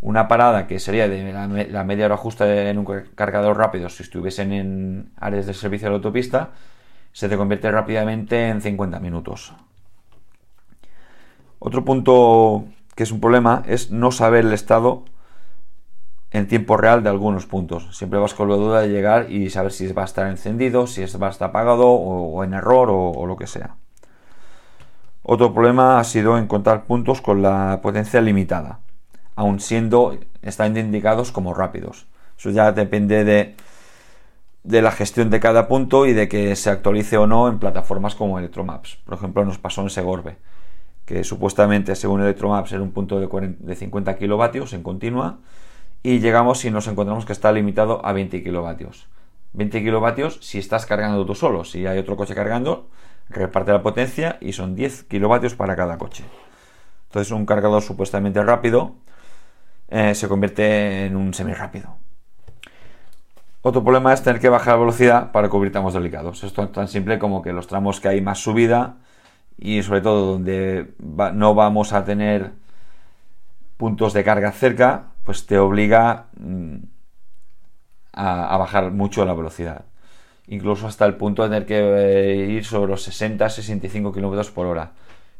Una 0.00 0.28
parada 0.28 0.66
que 0.66 0.78
sería 0.80 1.08
de 1.08 1.32
la, 1.32 1.84
media 1.84 2.04
hora 2.04 2.18
justa 2.18 2.68
en 2.68 2.76
un 2.76 2.84
cargador 3.14 3.56
rápido 3.56 3.88
si 3.88 4.02
estuviesen 4.02 4.52
en 4.52 5.12
áreas 5.16 5.46
de 5.46 5.54
servicio 5.54 5.86
de 5.86 5.92
la 5.92 5.96
autopista, 5.96 6.50
se 7.12 7.28
te 7.28 7.38
convierte 7.38 7.70
rápidamente 7.70 8.48
en 8.48 8.60
50 8.60 9.00
minutos. 9.00 9.54
Otro 11.58 11.86
punto 11.86 12.66
que 12.94 13.02
es 13.02 13.12
un 13.12 13.20
problema 13.20 13.62
es 13.66 13.90
no 13.90 14.10
saber 14.10 14.44
el 14.44 14.52
estado 14.52 15.04
en 16.30 16.48
tiempo 16.48 16.76
real 16.76 17.02
de 17.02 17.10
algunos 17.10 17.46
puntos. 17.46 17.96
Siempre 17.96 18.18
vas 18.18 18.34
con 18.34 18.48
la 18.48 18.56
duda 18.56 18.80
de 18.80 18.88
llegar 18.88 19.30
y 19.30 19.50
saber 19.50 19.72
si 19.72 19.92
va 19.92 20.02
a 20.02 20.06
estar 20.06 20.26
encendido, 20.28 20.86
si 20.86 21.04
va 21.16 21.28
a 21.28 21.30
estar 21.30 21.50
apagado 21.50 21.88
o, 21.88 22.42
en 22.44 22.54
error 22.54 22.88
o 22.90 23.26
lo 23.26 23.36
que 23.36 23.46
sea. 23.46 23.76
Otro 25.26 25.54
problema 25.54 25.98
ha 25.98 26.04
sido 26.04 26.36
encontrar 26.36 26.84
puntos 26.84 27.22
con 27.22 27.40
la 27.40 27.80
potencia 27.82 28.20
limitada, 28.20 28.80
aun 29.36 29.58
siendo 29.58 30.18
están 30.42 30.76
indicados 30.76 31.32
como 31.32 31.54
rápidos. 31.54 32.06
Eso 32.38 32.50
ya 32.50 32.72
depende 32.72 33.24
de, 33.24 33.56
de 34.64 34.82
la 34.82 34.90
gestión 34.92 35.30
de 35.30 35.40
cada 35.40 35.66
punto 35.66 36.04
y 36.04 36.12
de 36.12 36.28
que 36.28 36.54
se 36.56 36.68
actualice 36.68 37.16
o 37.16 37.26
no 37.26 37.48
en 37.48 37.58
plataformas 37.58 38.14
como 38.14 38.38
Electromaps. 38.38 38.96
Por 38.96 39.14
ejemplo, 39.14 39.46
nos 39.46 39.56
pasó 39.56 39.80
en 39.80 39.88
Segorbe, 39.88 40.36
que 41.04 41.24
supuestamente 41.24 41.94
según 41.96 42.22
Electromaps 42.22 42.72
era 42.72 42.82
un 42.82 42.92
punto 42.92 43.20
de, 43.20 43.54
de 43.58 43.74
50 43.76 44.16
kilovatios 44.16 44.72
en 44.72 44.82
continua 44.82 45.38
y 46.02 46.20
llegamos 46.20 46.64
y 46.64 46.70
nos 46.70 46.86
encontramos 46.86 47.24
que 47.26 47.32
está 47.32 47.52
limitado 47.52 48.04
a 48.04 48.12
20 48.12 48.42
kilovatios. 48.42 49.08
20 49.52 49.82
kilovatios 49.82 50.38
si 50.42 50.58
estás 50.58 50.86
cargando 50.86 51.24
tú 51.24 51.34
solo, 51.34 51.64
si 51.64 51.86
hay 51.86 51.98
otro 51.98 52.16
coche 52.16 52.34
cargando, 52.34 52.88
reparte 53.28 53.72
la 53.72 53.82
potencia 53.82 54.38
y 54.40 54.52
son 54.52 54.74
10 54.74 55.04
kilovatios 55.04 55.54
para 55.54 55.76
cada 55.76 55.98
coche. 55.98 56.24
Entonces 57.08 57.32
un 57.32 57.46
cargador 57.46 57.82
supuestamente 57.82 58.42
rápido 58.42 58.96
eh, 59.88 60.14
se 60.14 60.28
convierte 60.28 61.06
en 61.06 61.16
un 61.16 61.34
semi 61.34 61.52
rápido. 61.52 61.96
Otro 63.62 63.82
problema 63.82 64.12
es 64.12 64.22
tener 64.22 64.40
que 64.40 64.48
bajar 64.48 64.74
la 64.74 64.80
velocidad 64.80 65.32
para 65.32 65.48
cubrir 65.48 65.72
tramos 65.72 65.94
delicados. 65.94 66.44
Esto 66.44 66.64
es 66.64 66.72
tan 66.72 66.88
simple 66.88 67.18
como 67.18 67.40
que 67.40 67.52
los 67.52 67.66
tramos 67.66 68.00
que 68.00 68.08
hay 68.08 68.20
más 68.20 68.40
subida 68.40 68.96
y 69.58 69.82
sobre 69.82 70.00
todo 70.00 70.32
donde 70.32 70.94
no 70.98 71.54
vamos 71.54 71.92
a 71.92 72.04
tener 72.04 72.52
puntos 73.76 74.12
de 74.12 74.24
carga 74.24 74.52
cerca, 74.52 75.12
pues 75.24 75.46
te 75.46 75.58
obliga 75.58 76.26
mm, 76.38 76.76
a 78.12 78.56
bajar 78.56 78.90
mucho 78.92 79.24
la 79.24 79.34
velocidad 79.34 79.86
incluso 80.46 80.86
hasta 80.86 81.06
el 81.06 81.14
punto 81.14 81.42
de 81.42 81.48
tener 81.48 81.66
que 81.66 81.78
eh, 81.78 82.36
ir 82.46 82.64
sobre 82.64 82.90
los 82.90 83.08
60-65 83.08 84.12
km 84.12 84.50
por 84.50 84.66
hora, 84.66 84.92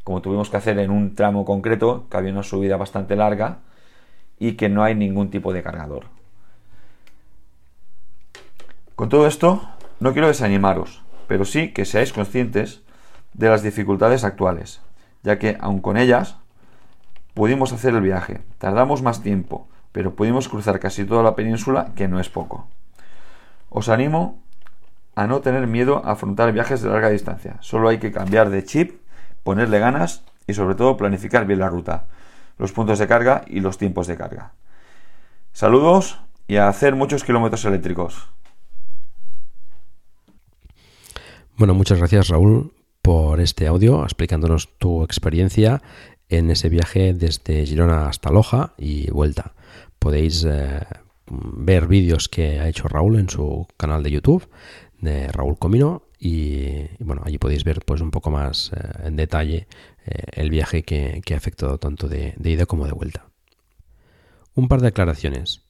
como 0.03 0.23
tuvimos 0.23 0.51
que 0.51 0.57
hacer 0.57 0.79
en 0.79 0.91
un 0.91 1.15
tramo 1.15 1.45
concreto, 1.45 2.07
que 2.11 2.17
había 2.17 2.33
una 2.33 2.43
subida 2.43 2.77
bastante 2.77 3.17
larga 3.17 3.59
y 4.39 4.53
que 4.53 4.69
no 4.69 4.83
hay 4.83 4.95
ningún 4.95 5.31
tipo 5.31 5.53
de 5.53 5.63
cargador. 5.63 6.07
Con 8.95 9.09
todo 9.09 9.27
esto, 9.27 9.63
no 10.01 10.13
quiero 10.13 10.29
desanimaros, 10.29 11.03
pero 11.27 11.45
sí 11.45 11.73
que 11.73 11.85
seáis 11.85 12.13
conscientes 12.13 12.83
de 13.35 13.49
las 13.49 13.63
dificultades 13.63 14.25
actuales, 14.25 14.81
ya 15.23 15.39
que 15.39 15.57
aun 15.61 15.81
con 15.81 15.97
ellas 15.97 16.37
pudimos 17.35 17.73
hacer 17.73 17.95
el 17.95 18.01
viaje, 18.01 18.41
tardamos 18.59 19.03
más 19.03 19.23
tiempo, 19.23 19.69
pero 19.93 20.15
pudimos 20.15 20.49
cruzar 20.49 20.81
casi 20.81 21.05
toda 21.05 21.23
la 21.23 21.35
península, 21.35 21.93
que 21.95 22.09
no 22.09 22.21
es 22.21 22.29
poco. 22.29 22.67
Os 23.69 23.89
animo 23.89 24.41
a 25.17 25.27
no 25.27 25.41
tener 25.41 25.67
miedo 25.67 26.03
a 26.05 26.13
afrontar 26.13 26.53
viajes 26.53 26.81
de 26.83 26.89
larga 26.89 27.11
distancia. 27.11 27.57
Solo 27.61 27.89
hay 27.89 27.99
que 27.99 28.13
cambiar 28.13 28.51
de 28.51 28.65
chip, 28.65 29.01
ponerle 29.43 29.79
ganas 29.79 30.25
y 30.47 30.55
sobre 30.55 30.75
todo 30.75 30.97
planificar 30.97 31.47
bien 31.47 31.61
la 31.61 31.69
ruta, 31.69 32.07
los 32.59 32.73
puntos 32.73 32.99
de 32.99 33.09
carga 33.09 33.43
y 33.47 33.61
los 33.61 33.79
tiempos 33.79 34.07
de 34.07 34.17
carga. 34.17 34.53
Saludos 35.53 36.21
y 36.47 36.57
a 36.57 36.69
hacer 36.69 36.95
muchos 36.95 37.25
kilómetros 37.25 37.65
eléctricos. 37.65 38.29
Bueno, 41.57 41.75
muchas 41.75 41.99
gracias 41.99 42.29
Raúl 42.29 42.73
por 43.05 43.43
este 43.43 43.67
audio 43.67 44.03
explicándonos 44.03 44.79
tu 44.79 45.05
experiencia 45.05 45.83
en 46.31 46.51
ese 46.51 46.71
viaje 46.71 47.13
desde 47.13 47.67
Girona 47.67 48.09
hasta 48.09 48.31
Loja 48.31 48.73
y 48.79 49.11
vuelta. 49.11 49.53
Podéis 49.99 50.43
eh, 50.49 50.81
ver 51.27 51.87
vídeos 51.87 52.31
que 52.31 52.61
ha 52.61 52.69
hecho 52.69 52.89
Raúl 52.89 53.19
en 53.19 53.29
su 53.29 53.67
canal 53.77 54.03
de 54.03 54.11
YouTube 54.11 54.49
de 55.03 55.29
Raúl 55.29 55.59
Comino 55.59 56.05
y, 56.19 56.87
bueno, 56.99 57.21
allí 57.27 57.37
podéis 57.37 57.63
ver 57.63 57.81
pues 57.85 58.01
un 58.01 58.11
poco 58.11 58.31
más 58.31 58.73
eh, 58.75 59.09
en 59.09 59.17
detalle 59.17 59.69
eh, 60.07 60.23
el 60.33 60.49
viaje 60.49 60.83
que, 60.83 61.21
ha 61.31 61.37
afectado 61.37 61.77
tanto 61.77 62.09
de, 62.09 62.35
ida 62.43 62.65
como 62.65 62.87
de 62.87 62.93
vuelta. 62.93 63.27
Un 64.55 64.67
par 64.67 64.81
de 64.81 64.89
aclaraciones. 64.89 65.64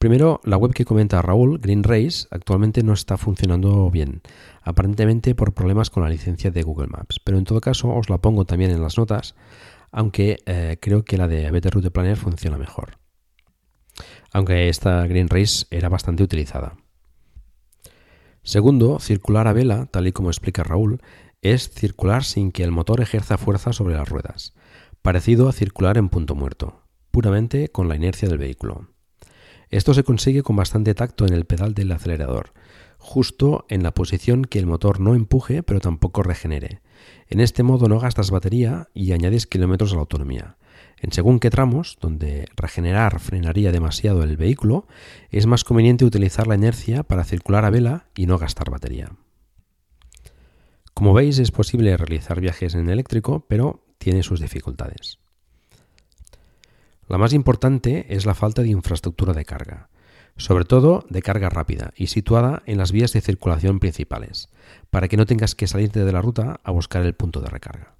Primero, 0.00 0.40
la 0.44 0.56
web 0.56 0.72
que 0.72 0.86
comenta 0.86 1.20
Raúl, 1.20 1.58
Green 1.58 1.84
Race, 1.84 2.26
actualmente 2.30 2.82
no 2.82 2.94
está 2.94 3.18
funcionando 3.18 3.90
bien, 3.90 4.22
aparentemente 4.62 5.34
por 5.34 5.52
problemas 5.52 5.90
con 5.90 6.02
la 6.02 6.08
licencia 6.08 6.50
de 6.50 6.62
Google 6.62 6.86
Maps, 6.86 7.20
pero 7.22 7.36
en 7.36 7.44
todo 7.44 7.60
caso 7.60 7.90
os 7.90 8.08
la 8.08 8.16
pongo 8.16 8.46
también 8.46 8.70
en 8.70 8.80
las 8.80 8.96
notas, 8.96 9.34
aunque 9.92 10.38
eh, 10.46 10.78
creo 10.80 11.04
que 11.04 11.18
la 11.18 11.28
de 11.28 11.50
Better 11.50 11.74
Route 11.74 11.90
Planner 11.90 12.16
funciona 12.16 12.56
mejor. 12.56 12.96
Aunque 14.32 14.70
esta 14.70 15.06
Green 15.06 15.28
Race 15.28 15.66
era 15.70 15.90
bastante 15.90 16.22
utilizada. 16.22 16.78
Segundo, 18.42 19.00
circular 19.00 19.48
a 19.48 19.52
vela, 19.52 19.84
tal 19.84 20.06
y 20.06 20.12
como 20.12 20.30
explica 20.30 20.64
Raúl, 20.64 21.02
es 21.42 21.68
circular 21.68 22.24
sin 22.24 22.52
que 22.52 22.64
el 22.64 22.70
motor 22.70 23.02
ejerza 23.02 23.36
fuerza 23.36 23.74
sobre 23.74 23.96
las 23.96 24.08
ruedas, 24.08 24.54
parecido 25.02 25.46
a 25.46 25.52
circular 25.52 25.98
en 25.98 26.08
punto 26.08 26.34
muerto, 26.34 26.84
puramente 27.10 27.68
con 27.68 27.86
la 27.86 27.96
inercia 27.96 28.30
del 28.30 28.38
vehículo. 28.38 28.88
Esto 29.70 29.94
se 29.94 30.02
consigue 30.02 30.42
con 30.42 30.56
bastante 30.56 30.94
tacto 30.94 31.26
en 31.26 31.32
el 31.32 31.44
pedal 31.44 31.74
del 31.74 31.92
acelerador, 31.92 32.52
justo 32.98 33.66
en 33.68 33.84
la 33.84 33.94
posición 33.94 34.44
que 34.44 34.58
el 34.58 34.66
motor 34.66 34.98
no 34.98 35.14
empuje 35.14 35.62
pero 35.62 35.78
tampoco 35.78 36.24
regenere. 36.24 36.80
En 37.28 37.40
este 37.40 37.62
modo 37.62 37.88
no 37.88 38.00
gastas 38.00 38.32
batería 38.32 38.88
y 38.94 39.12
añades 39.12 39.46
kilómetros 39.46 39.92
a 39.92 39.94
la 39.94 40.00
autonomía. 40.00 40.56
En 40.98 41.12
según 41.12 41.38
qué 41.38 41.50
tramos, 41.50 41.98
donde 42.00 42.48
regenerar 42.56 43.20
frenaría 43.20 43.70
demasiado 43.70 44.24
el 44.24 44.36
vehículo, 44.36 44.86
es 45.30 45.46
más 45.46 45.62
conveniente 45.62 46.04
utilizar 46.04 46.46
la 46.46 46.56
inercia 46.56 47.04
para 47.04 47.24
circular 47.24 47.64
a 47.64 47.70
vela 47.70 48.06
y 48.16 48.26
no 48.26 48.38
gastar 48.38 48.70
batería. 48.70 49.12
Como 50.92 51.14
veis, 51.14 51.38
es 51.38 51.52
posible 51.52 51.96
realizar 51.96 52.40
viajes 52.40 52.74
en 52.74 52.90
eléctrico, 52.90 53.46
pero 53.48 53.84
tiene 53.98 54.22
sus 54.22 54.40
dificultades. 54.40 55.18
La 57.10 57.18
más 57.18 57.32
importante 57.32 58.06
es 58.08 58.24
la 58.24 58.34
falta 58.34 58.62
de 58.62 58.68
infraestructura 58.68 59.32
de 59.32 59.44
carga. 59.44 59.88
sobre 60.36 60.64
todo 60.64 61.04
de 61.10 61.22
carga 61.22 61.50
rápida 61.50 61.92
y 61.96 62.06
situada 62.06 62.62
en 62.64 62.78
las 62.78 62.92
vías 62.92 63.12
de 63.12 63.20
circulación 63.20 63.80
principales, 63.80 64.48
para 64.88 65.08
que 65.08 65.16
no 65.16 65.26
tengas 65.26 65.56
que 65.56 65.66
salirte 65.66 66.04
de 66.04 66.12
la 66.12 66.22
ruta 66.22 66.60
a 66.62 66.70
buscar 66.70 67.04
el 67.04 67.14
punto 67.14 67.40
de 67.40 67.48
recarga. 67.50 67.96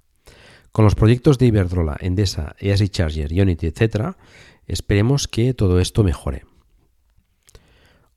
Con 0.71 0.85
los 0.85 0.95
proyectos 0.95 1.37
de 1.37 1.47
Iberdrola, 1.47 1.97
Endesa, 1.99 2.55
EASY 2.57 2.87
Charger, 2.87 3.31
Unity, 3.33 3.67
etc., 3.67 4.15
esperemos 4.65 5.27
que 5.27 5.53
todo 5.53 5.81
esto 5.81 6.05
mejore. 6.05 6.45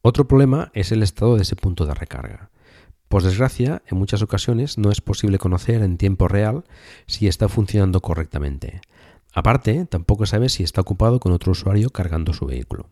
Otro 0.01 0.29
problema 0.29 0.71
es 0.75 0.93
el 0.93 1.03
estado 1.03 1.35
de 1.35 1.43
ese 1.43 1.57
punto 1.57 1.85
de 1.85 1.95
recarga. 1.95 2.51
Por 3.09 3.25
desgracia, 3.25 3.83
en 3.87 3.99
muchas 3.99 4.23
ocasiones 4.23 4.79
no 4.79 4.91
es 4.91 5.01
posible 5.01 5.39
conocer 5.39 5.83
en 5.83 5.99
tiempo 5.99 6.29
real 6.29 6.65
si 7.07 7.27
está 7.27 7.49
funcionando 7.49 8.01
correctamente. 8.01 8.81
Aparte, 9.35 9.85
tampoco 9.87 10.27
sabe 10.27 10.49
si 10.49 10.63
está 10.63 10.81
ocupado 10.81 11.19
con 11.19 11.33
otro 11.33 11.53
usuario 11.53 11.91
cargando 11.91 12.33
su 12.33 12.47
vehículo. 12.47 12.89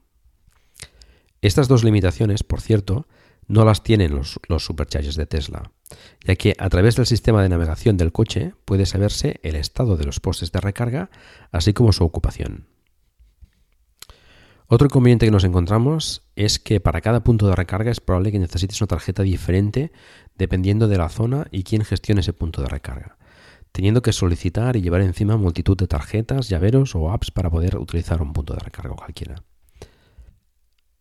Estas 1.41 1.69
dos 1.69 1.85
limitaciones, 1.85 2.43
por 2.43 2.61
cierto, 2.61 3.07
no 3.47 3.65
las 3.65 3.83
tienen 3.83 4.15
los, 4.15 4.41
los 4.49 4.65
superchargers 4.65 5.17
de 5.17 5.27
Tesla, 5.27 5.71
ya 6.25 6.37
que 6.37 6.55
a 6.59 6.69
través 6.69 6.97
del 6.97 7.07
sistema 7.07 7.43
de 7.43 7.49
navegación 7.49 7.97
del 7.97 8.13
coche 8.13 8.55
puede 8.65 8.87
saberse 8.87 9.41
el 9.43 9.57
estado 9.57 9.97
de 9.97 10.05
los 10.05 10.21
postes 10.21 10.53
de 10.53 10.61
recarga, 10.61 11.11
así 11.53 11.73
como 11.73 11.93
su 11.93 12.05
ocupación. 12.05 12.67
Otro 14.67 14.87
inconveniente 14.87 15.27
que 15.27 15.33
nos 15.33 15.45
encontramos 15.45 16.23
es 16.35 16.59
que 16.59 16.81
para 16.81 17.03
cada 17.03 17.23
punto 17.23 17.47
de 17.47 17.55
recarga 17.55 17.91
es 17.91 18.01
probable 18.01 18.33
que 18.33 18.39
necesites 18.39 18.81
una 18.81 18.89
tarjeta 18.89 19.23
diferente 19.23 19.93
dependiendo 20.35 20.89
de 20.89 20.97
la 20.97 21.11
zona 21.11 21.47
y 21.51 21.63
quién 21.63 21.85
gestione 21.85 22.23
ese 22.23 22.33
punto 22.33 22.63
de 22.63 22.69
recarga, 22.69 23.19
teniendo 23.73 24.03
que 24.03 24.13
solicitar 24.13 24.77
y 24.77 24.83
llevar 24.83 25.01
encima 25.01 25.37
multitud 25.37 25.77
de 25.77 25.87
tarjetas, 25.87 26.49
llaveros 26.49 26.95
o 26.95 27.11
apps 27.11 27.31
para 27.31 27.51
poder 27.51 27.77
utilizar 27.79 28.23
un 28.23 28.33
punto 28.33 28.55
de 28.55 28.61
recarga 28.61 28.95
cualquiera. 28.95 29.43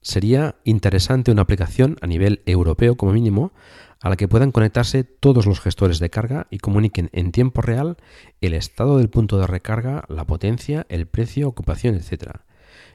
Sería 0.02 0.56
interesante 0.64 1.32
una 1.32 1.44
aplicación 1.44 1.98
a 2.02 2.08
nivel 2.08 2.42
europeo 2.46 2.96
como 2.96 3.14
mínimo 3.14 3.54
a 4.00 4.10
la 4.10 4.16
que 4.16 4.28
puedan 4.28 4.52
conectarse 4.52 5.04
todos 5.04 5.46
los 5.46 5.60
gestores 5.60 6.00
de 6.00 6.10
carga 6.10 6.48
y 6.50 6.58
comuniquen 6.58 7.12
en 7.14 7.32
tiempo 7.32 7.62
real 7.62 7.98
el 8.42 8.56
estado 8.56 8.98
del 8.98 9.12
punto 9.12 9.38
de 9.38 9.46
recarga, 9.46 10.06
la 10.08 10.26
potencia, 10.26 10.88
el 10.90 11.06
precio, 11.06 11.48
ocupación, 11.48 11.94
etc 11.94 12.42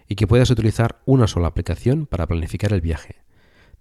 y 0.09 0.15
que 0.15 0.27
puedas 0.27 0.51
utilizar 0.51 1.01
una 1.05 1.27
sola 1.27 1.49
aplicación 1.49 2.07
para 2.07 2.27
planificar 2.27 2.73
el 2.73 2.81
viaje, 2.81 3.17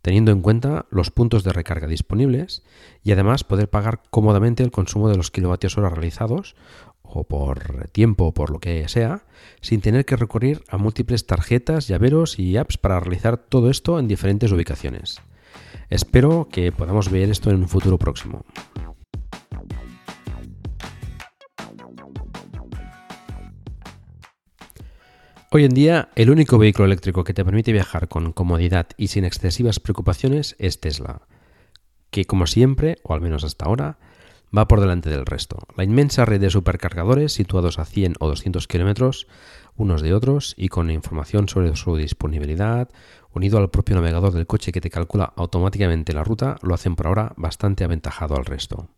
teniendo 0.06 0.32
en 0.32 0.42
cuenta 0.42 0.86
los 0.92 1.10
puntos 1.10 1.44
de 1.44 1.52
recarga 1.52 1.88
disponibles 1.88 2.62
y 3.04 3.12
además 3.12 3.44
poder 3.44 3.72
pagar 3.72 4.04
cómodamente 4.12 4.62
el 4.62 4.70
consumo 4.70 5.10
de 5.10 5.18
los 5.18 5.32
kilovatios 5.32 5.80
hora 5.80 5.90
realizados 5.90 6.56
o 7.02 7.24
por 7.24 7.88
tiempo 7.88 8.26
o 8.26 8.32
por 8.32 8.52
lo 8.52 8.60
que 8.60 8.88
sea, 8.88 9.24
sin 9.62 9.82
tener 9.82 10.06
que 10.06 10.16
recurrir 10.16 10.62
a 10.70 10.78
múltiples 10.78 11.26
tarjetas, 11.26 11.88
llaveros 11.88 12.38
y 12.38 12.56
apps 12.56 12.78
para 12.78 13.00
realizar 13.00 13.38
todo 13.38 13.72
esto 13.72 13.98
en 13.98 14.08
diferentes 14.08 14.52
ubicaciones. 14.52 15.22
Espero 15.90 16.50
que 16.52 16.72
podamos 16.72 17.10
ver 17.10 17.32
esto 17.32 17.50
en 17.50 17.56
un 17.56 17.68
futuro 17.68 17.98
próximo. 17.98 18.46
Hoy 25.58 25.64
en 25.64 25.74
día, 25.74 26.10
el 26.16 26.32
único 26.32 26.58
vehículo 26.58 26.84
eléctrico 26.84 27.24
que 27.24 27.34
te 27.34 27.46
permite 27.46 27.72
viajar 27.72 28.10
con 28.10 28.34
comodidad 28.34 28.88
y 28.98 29.08
sin 29.08 29.24
excesivas 29.24 29.80
preocupaciones 29.80 30.58
es 30.60 30.82
Tesla, 30.82 31.22
que 32.10 32.26
como 32.26 32.46
siempre, 32.46 32.98
o 33.04 33.14
al 33.14 33.22
menos 33.22 33.46
hasta 33.46 33.64
ahora, 33.64 33.98
va 34.54 34.68
por 34.68 34.82
delante 34.82 35.10
del 35.10 35.26
resto. 35.26 35.60
La 35.78 35.86
inmensa 35.86 36.26
red 36.26 36.42
de 36.42 36.50
supercargadores 36.50 37.32
situados 37.32 37.80
a 37.80 37.86
100 37.86 38.16
o 38.20 38.28
200 38.28 38.68
kilómetros 38.68 39.28
unos 39.78 40.02
de 40.02 40.14
otros 40.14 40.56
y 40.58 40.68
con 40.68 40.92
información 40.92 41.48
sobre 41.48 41.74
su 41.78 41.96
disponibilidad, 41.96 42.90
unido 43.32 43.58
al 43.58 43.70
propio 43.70 43.96
navegador 43.96 44.34
del 44.34 44.48
coche 44.48 44.74
que 44.74 44.82
te 44.82 44.90
calcula 44.90 45.32
automáticamente 45.38 46.12
la 46.12 46.26
ruta, 46.26 46.58
lo 46.64 46.74
hacen 46.74 46.98
por 46.98 47.08
ahora 47.08 47.32
bastante 47.38 47.86
aventajado 47.86 48.36
al 48.36 48.44
resto. 48.44 48.90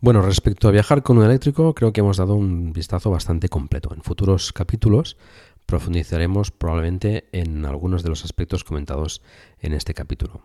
Bueno, 0.00 0.20
respecto 0.20 0.68
a 0.68 0.72
viajar 0.72 1.02
con 1.02 1.18
un 1.18 1.24
eléctrico, 1.24 1.74
creo 1.74 1.92
que 1.92 2.00
hemos 2.00 2.18
dado 2.18 2.34
un 2.34 2.72
vistazo 2.72 3.10
bastante 3.10 3.48
completo. 3.48 3.94
En 3.94 4.02
futuros 4.02 4.52
capítulos 4.52 5.16
profundizaremos 5.64 6.50
probablemente 6.50 7.28
en 7.32 7.64
algunos 7.64 8.02
de 8.02 8.10
los 8.10 8.24
aspectos 8.24 8.62
comentados 8.62 9.22
en 9.58 9.72
este 9.72 9.94
capítulo. 9.94 10.42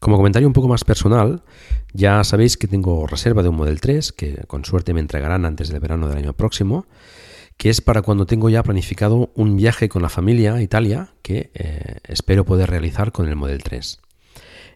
Como 0.00 0.16
comentario 0.16 0.48
un 0.48 0.52
poco 0.52 0.68
más 0.68 0.84
personal, 0.84 1.44
ya 1.92 2.22
sabéis 2.24 2.56
que 2.56 2.66
tengo 2.66 3.06
reserva 3.06 3.42
de 3.42 3.48
un 3.48 3.56
Model 3.56 3.80
3 3.80 4.12
que 4.12 4.44
con 4.48 4.64
suerte 4.64 4.92
me 4.92 5.00
entregarán 5.00 5.44
antes 5.44 5.68
del 5.68 5.80
verano 5.80 6.08
del 6.08 6.18
año 6.18 6.32
próximo, 6.34 6.86
que 7.56 7.70
es 7.70 7.80
para 7.80 8.02
cuando 8.02 8.26
tengo 8.26 8.50
ya 8.50 8.64
planificado 8.64 9.30
un 9.36 9.56
viaje 9.56 9.88
con 9.88 10.02
la 10.02 10.08
familia 10.08 10.54
a 10.54 10.62
Italia 10.62 11.14
que 11.22 11.52
eh, 11.54 11.98
espero 12.04 12.44
poder 12.44 12.68
realizar 12.68 13.12
con 13.12 13.28
el 13.28 13.36
Model 13.36 13.62
3. 13.62 14.00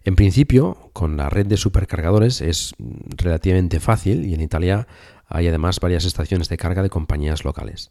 En 0.08 0.16
principio, 0.16 0.88
con 0.94 1.18
la 1.18 1.28
red 1.28 1.44
de 1.44 1.58
supercargadores 1.58 2.40
es 2.40 2.72
relativamente 2.78 3.78
fácil 3.78 4.24
y 4.24 4.32
en 4.32 4.40
Italia 4.40 4.88
hay 5.26 5.48
además 5.48 5.80
varias 5.80 6.06
estaciones 6.06 6.48
de 6.48 6.56
carga 6.56 6.82
de 6.82 6.88
compañías 6.88 7.44
locales. 7.44 7.90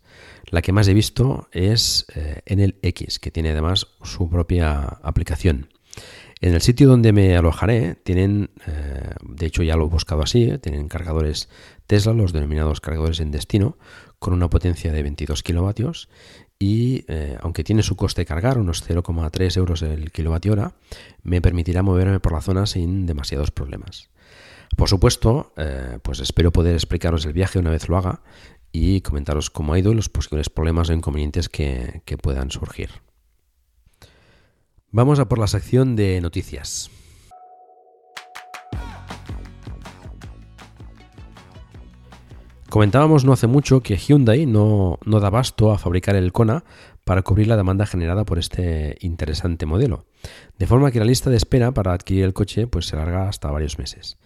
La 0.49 0.63
que 0.63 0.71
más 0.71 0.87
he 0.87 0.95
visto 0.95 1.47
es 1.51 2.07
eh, 2.15 2.41
en 2.47 2.59
el 2.59 2.79
X, 2.81 3.19
que 3.19 3.29
tiene 3.29 3.51
además 3.51 3.85
su 4.01 4.31
propia 4.31 4.79
aplicación. 5.03 5.69
En 6.41 6.55
el 6.55 6.61
sitio 6.61 6.87
donde 6.87 7.13
me 7.13 7.37
alojaré 7.37 7.93
tienen, 7.93 8.49
eh, 8.65 9.11
de 9.21 9.45
hecho 9.45 9.61
ya 9.61 9.75
lo 9.75 9.85
he 9.85 9.89
buscado 9.89 10.23
así, 10.23 10.45
eh, 10.45 10.57
tienen 10.57 10.87
cargadores 10.87 11.49
Tesla, 11.85 12.13
los 12.13 12.33
denominados 12.33 12.81
cargadores 12.81 13.19
en 13.19 13.29
destino, 13.29 13.77
con 14.17 14.33
una 14.33 14.49
potencia 14.49 14.91
de 14.91 15.03
22 15.03 15.43
kilovatios 15.43 16.09
y 16.59 17.05
eh, 17.07 17.37
aunque 17.41 17.63
tiene 17.63 17.83
su 17.83 17.95
coste 17.95 18.25
cargar, 18.25 18.57
unos 18.57 18.87
0,3 18.87 19.57
euros 19.57 19.81
el 19.81 20.11
kilovatio 20.11 20.53
hora, 20.53 20.73
me 21.23 21.41
permitirá 21.41 21.83
moverme 21.83 22.19
por 22.19 22.33
la 22.33 22.41
zona 22.41 22.65
sin 22.65 23.05
demasiados 23.05 23.51
problemas. 23.51 24.09
Por 24.75 24.89
supuesto, 24.89 25.53
eh, 25.57 25.99
pues 26.01 26.19
espero 26.19 26.51
poder 26.51 26.73
explicaros 26.73 27.25
el 27.25 27.33
viaje 27.33 27.59
una 27.59 27.71
vez 27.71 27.87
lo 27.87 27.97
haga 27.97 28.21
y 28.71 29.01
comentaros 29.01 29.49
cómo 29.49 29.73
ha 29.73 29.79
ido 29.79 29.91
y 29.91 29.95
los 29.95 30.09
posibles 30.09 30.49
problemas 30.49 30.89
o 30.89 30.93
inconvenientes 30.93 31.47
que 31.49 32.01
puedan 32.21 32.51
surgir. 32.51 32.89
Vamos 34.91 35.19
a 35.19 35.27
por 35.27 35.37
la 35.37 35.47
sección 35.47 35.95
de 35.95 36.19
noticias. 36.21 36.89
Comentábamos 42.69 43.23
no 43.23 43.31
hace 43.31 43.47
mucho 43.47 43.81
que 43.81 43.95
Hyundai 43.95 44.45
no, 44.45 44.99
no 45.05 45.19
da 45.19 45.29
basto 45.29 45.71
a 45.71 45.77
fabricar 45.77 46.15
el 46.15 46.33
Kona 46.33 46.65
para 47.05 47.21
cubrir 47.21 47.47
la 47.47 47.55
demanda 47.55 47.85
generada 47.85 48.25
por 48.25 48.39
este 48.39 48.97
interesante 48.99 49.65
modelo. 49.65 50.05
De 50.59 50.67
forma 50.67 50.91
que 50.91 50.99
la 50.99 51.05
lista 51.05 51.29
de 51.29 51.37
espera 51.37 51.73
para 51.73 51.93
adquirir 51.93 52.25
el 52.25 52.33
coche 52.33 52.67
pues, 52.67 52.87
se 52.87 52.97
larga 52.97 53.29
hasta 53.29 53.49
varios 53.49 53.79
meses. 53.79 54.17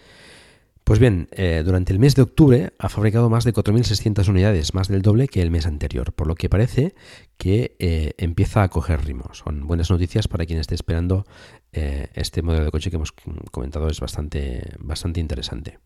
Pues 0.83 0.99
bien, 0.99 1.29
eh, 1.31 1.61
durante 1.63 1.93
el 1.93 1.99
mes 1.99 2.15
de 2.15 2.23
octubre 2.23 2.73
ha 2.79 2.89
fabricado 2.89 3.29
más 3.29 3.43
de 3.43 3.53
4.600 3.53 4.27
unidades, 4.27 4.73
más 4.73 4.87
del 4.87 5.03
doble 5.03 5.27
que 5.27 5.43
el 5.43 5.51
mes 5.51 5.67
anterior, 5.67 6.11
por 6.11 6.25
lo 6.25 6.33
que 6.33 6.49
parece 6.49 6.95
que 7.37 7.75
eh, 7.77 8.13
empieza 8.17 8.63
a 8.63 8.69
coger 8.69 9.05
ritmo. 9.05 9.29
Son 9.33 9.67
buenas 9.67 9.91
noticias 9.91 10.27
para 10.27 10.47
quien 10.47 10.59
esté 10.59 10.73
esperando 10.73 11.25
eh, 11.71 12.07
este 12.15 12.41
modelo 12.41 12.65
de 12.65 12.71
coche 12.71 12.89
que 12.89 12.95
hemos 12.95 13.13
comentado, 13.51 13.87
es 13.87 13.99
bastante, 13.99 14.73
bastante 14.79 15.19
interesante. 15.19 15.77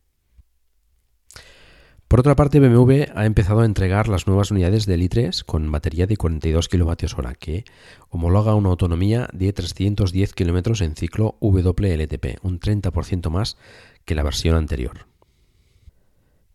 Por 2.08 2.20
otra 2.20 2.36
parte, 2.36 2.60
BMW 2.60 3.06
ha 3.16 3.26
empezado 3.26 3.62
a 3.62 3.66
entregar 3.66 4.08
las 4.08 4.28
nuevas 4.28 4.52
unidades 4.52 4.86
del 4.86 5.02
i3 5.02 5.44
con 5.44 5.72
batería 5.72 6.06
de 6.06 6.18
42 6.18 6.70
kWh 6.70 7.34
que 7.40 7.66
homologa 8.10 8.54
una 8.54 8.70
autonomía 8.70 9.28
de 9.34 9.52
310 9.52 10.34
km 10.34 10.82
en 10.82 10.96
ciclo 10.96 11.36
WLTP, 11.42 12.44
un 12.44 12.60
30% 12.60 13.30
más 13.32 13.58
que 14.06 14.14
la 14.14 14.22
versión 14.22 14.56
anterior. 14.56 15.08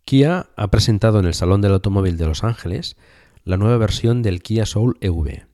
Kia 0.05 0.47
ha 0.57 0.71
presentado 0.71 1.19
en 1.19 1.27
el 1.27 1.35
Salón 1.35 1.61
del 1.61 1.73
Automóvil 1.73 2.17
de 2.17 2.27
Los 2.27 2.45
Ángeles 2.45 2.97
la 3.45 3.57
nueva 3.57 3.77
versión 3.77 4.23
del 4.23 4.43
Kia 4.43 4.67
Soul 4.67 4.99
EV, 5.01 5.47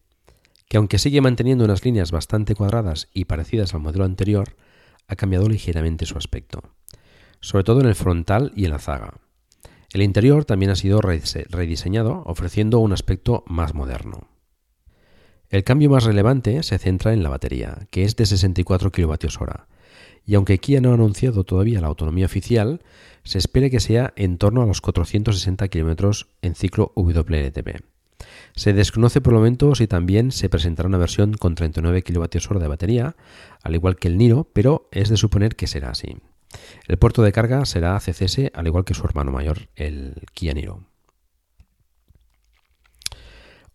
que 0.69 0.77
aunque 0.77 0.99
sigue 0.99 1.23
manteniendo 1.23 1.65
unas 1.65 1.85
líneas 1.85 2.13
bastante 2.13 2.55
cuadradas 2.55 3.09
y 3.15 3.25
parecidas 3.25 3.73
al 3.73 3.81
modelo 3.81 4.05
anterior, 4.05 4.57
ha 5.09 5.17
cambiado 5.17 5.49
ligeramente 5.49 6.05
su 6.05 6.19
aspecto, 6.19 6.63
sobre 7.41 7.64
todo 7.64 7.81
en 7.81 7.87
el 7.87 7.95
frontal 7.95 8.53
y 8.55 8.66
en 8.66 8.73
la 8.73 8.79
zaga. 8.79 9.14
El 9.93 10.03
interior 10.03 10.45
también 10.45 10.70
ha 10.70 10.76
sido 10.76 11.01
rediseñado, 11.01 12.22
ofreciendo 12.26 12.78
un 12.80 12.93
aspecto 12.93 13.45
más 13.47 13.74
moderno. 13.74 14.28
El 15.49 15.62
cambio 15.62 15.91
más 15.91 16.05
relevante 16.05 16.62
se 16.62 16.78
centra 16.78 17.12
en 17.12 17.22
la 17.22 17.28
batería, 17.28 17.87
que 17.91 18.03
es 18.03 18.16
de 18.16 18.26
64 18.26 18.91
kWh, 18.91 19.76
y 20.26 20.34
aunque 20.34 20.59
Kia 20.59 20.80
no 20.80 20.91
ha 20.91 20.95
anunciado 20.95 21.45
todavía 21.45 21.80
la 21.80 21.87
autonomía 21.87 22.26
oficial, 22.26 22.82
se 23.22 23.39
espera 23.39 23.70
que 23.70 23.80
sea 23.80 24.12
en 24.16 24.39
torno 24.39 24.62
a 24.62 24.66
los 24.66 24.80
460 24.80 25.68
km 25.68 26.26
en 26.43 26.55
ciclo 26.57 26.93
WLTP. 26.97 27.84
Se 28.57 28.72
desconoce 28.72 29.20
por 29.20 29.34
el 29.34 29.39
momento 29.39 29.74
si 29.74 29.87
también 29.87 30.32
se 30.32 30.49
presentará 30.49 30.89
una 30.89 30.99
versión 30.99 31.34
con 31.34 31.55
39 31.55 32.03
kWh 32.03 32.59
de 32.59 32.68
batería, 32.68 33.16
al 33.62 33.74
igual 33.74 33.97
que 33.97 34.09
el 34.09 34.18
Niro, 34.18 34.51
pero 34.53 34.89
es 34.91 35.11
de 35.11 35.16
suponer 35.16 35.55
que 35.55 35.68
será 35.68 35.91
así. 35.91 36.16
El 36.87 36.99
puerto 36.99 37.23
de 37.23 37.33
carga 37.33 37.65
será 37.65 37.99
CCS, 37.99 38.51
al 38.55 38.67
igual 38.67 38.85
que 38.85 38.95
su 38.95 39.05
hermano 39.05 39.33
mayor, 39.33 39.69
el 39.75 40.23
Kia. 40.35 40.55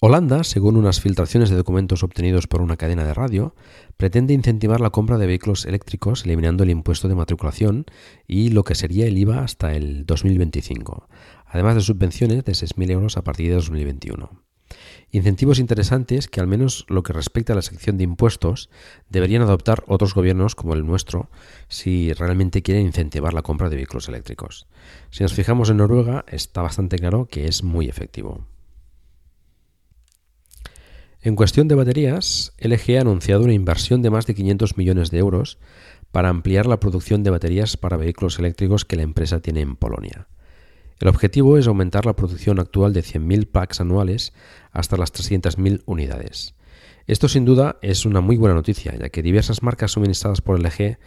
Holanda, 0.04 0.44
según 0.44 0.78
unas 0.78 1.00
filtraciones 1.00 1.52
de 1.52 1.56
documentos 1.56 2.02
obtenidos 2.02 2.48
por 2.48 2.62
una 2.62 2.76
cadena 2.76 3.04
de 3.04 3.14
radio, 3.14 3.54
pretende 3.98 4.34
incentivar 4.34 4.82
la 4.82 4.90
compra 4.90 5.20
de 5.20 5.28
vehículos 5.28 5.66
eléctricos 5.68 6.26
eliminando 6.26 6.64
el 6.64 6.72
impuesto 6.72 7.08
de 7.08 7.14
matriculación 7.14 7.86
y 8.26 8.50
lo 8.50 8.64
que 8.64 8.74
sería 8.74 9.06
el 9.06 9.16
IVA 9.20 9.44
hasta 9.44 9.76
el 9.76 10.08
2025, 10.08 11.08
además 11.46 11.76
de 11.76 11.82
subvenciones 11.82 12.44
de 12.44 12.54
6.000 12.54 12.90
euros 12.90 13.18
a 13.18 13.24
partir 13.24 13.50
de 13.50 13.56
2021. 13.58 14.51
Incentivos 15.12 15.60
interesantes 15.60 16.28
que 16.28 16.40
al 16.40 16.48
menos 16.48 16.86
lo 16.88 17.04
que 17.04 17.14
respecta 17.14 17.54
a 17.54 17.56
la 17.56 17.62
sección 17.62 17.98
de 17.98 18.06
impuestos 18.06 18.70
deberían 19.10 19.42
adoptar 19.42 19.84
otros 19.88 20.14
gobiernos 20.14 20.56
como 20.56 20.74
el 20.74 20.86
nuestro 20.86 21.30
si 21.68 22.14
realmente 22.14 22.62
quieren 22.62 22.86
incentivar 22.86 23.34
la 23.34 23.42
compra 23.42 23.70
de 23.70 23.76
vehículos 23.76 24.08
eléctricos. 24.08 24.68
Si 25.10 25.24
nos 25.24 25.34
fijamos 25.34 25.70
en 25.70 25.78
Noruega 25.78 26.24
está 26.28 26.62
bastante 26.62 26.98
claro 26.98 27.26
que 27.26 27.48
es 27.48 27.64
muy 27.64 27.90
efectivo. 27.90 28.46
En 31.24 31.36
cuestión 31.36 31.68
de 31.68 31.76
baterías, 31.76 32.54
LG 32.58 32.98
ha 32.98 33.02
anunciado 33.02 33.44
una 33.44 33.54
inversión 33.54 34.02
de 34.02 34.10
más 34.10 34.26
de 34.26 34.34
500 34.34 34.78
millones 34.78 35.12
de 35.12 35.20
euros 35.20 35.60
para 36.12 36.30
ampliar 36.30 36.66
la 36.66 36.80
producción 36.80 37.24
de 37.24 37.30
baterías 37.30 37.78
para 37.78 37.98
vehículos 37.98 38.40
eléctricos 38.40 38.86
que 38.86 38.96
la 38.96 39.04
empresa 39.04 39.40
tiene 39.40 39.62
en 39.62 39.76
Polonia. 39.76 40.28
El 41.02 41.08
objetivo 41.08 41.58
es 41.58 41.66
aumentar 41.66 42.06
la 42.06 42.16
producción 42.16 42.60
actual 42.60 42.94
de 42.94 43.02
100.000 43.02 43.48
packs 43.48 43.82
anuales 43.82 44.34
hasta 44.72 44.98
las 44.98 45.12
300.000 45.12 45.82
unidades. 45.88 46.54
Esto 47.08 47.28
sin 47.28 47.44
duda 47.44 47.80
es 47.82 48.06
una 48.06 48.22
muy 48.22 48.38
buena 48.38 48.54
noticia, 48.54 48.96
ya 48.96 49.10
que 49.10 49.24
diversas 49.24 49.64
marcas 49.64 49.94
suministradas 49.94 50.42
por 50.42 50.60
LG 50.60 51.00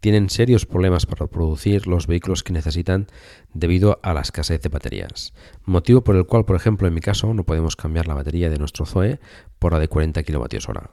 tienen 0.00 0.28
serios 0.28 0.66
problemas 0.66 1.06
para 1.06 1.26
producir 1.28 1.86
los 1.86 2.06
vehículos 2.06 2.42
que 2.42 2.52
necesitan 2.52 3.06
debido 3.54 3.98
a 4.02 4.12
la 4.12 4.20
escasez 4.20 4.60
de 4.60 4.68
baterías, 4.68 5.32
motivo 5.64 6.04
por 6.04 6.16
el 6.16 6.26
cual, 6.26 6.44
por 6.44 6.54
ejemplo, 6.54 6.86
en 6.86 6.92
mi 6.92 7.00
caso, 7.00 7.32
no 7.32 7.44
podemos 7.44 7.74
cambiar 7.74 8.06
la 8.06 8.14
batería 8.14 8.50
de 8.50 8.58
nuestro 8.58 8.84
Zoe 8.84 9.18
por 9.58 9.72
la 9.72 9.78
de 9.78 9.88
40 9.88 10.24
kWh. 10.24 10.90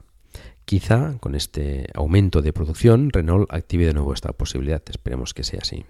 Quizá 0.64 1.18
con 1.20 1.34
este 1.34 1.88
aumento 1.92 2.40
de 2.40 2.54
producción 2.54 3.10
Renault 3.10 3.52
active 3.52 3.84
de 3.84 3.92
nuevo 3.92 4.14
esta 4.14 4.32
posibilidad, 4.32 4.82
esperemos 4.88 5.34
que 5.34 5.44
sea 5.44 5.60
así. 5.60 5.84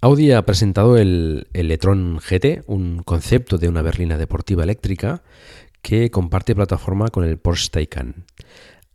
Audi 0.00 0.32
ha 0.32 0.44
presentado 0.44 0.98
el, 0.98 1.48
el 1.52 1.70
e-tron 1.70 2.18
GT, 2.18 2.64
un 2.66 3.02
concepto 3.02 3.58
de 3.58 3.68
una 3.68 3.82
berlina 3.82 4.18
deportiva 4.18 4.62
eléctrica 4.62 5.22
que 5.80 6.10
comparte 6.10 6.54
plataforma 6.54 7.08
con 7.08 7.24
el 7.24 7.38
Porsche 7.38 7.70
Taycan. 7.70 8.26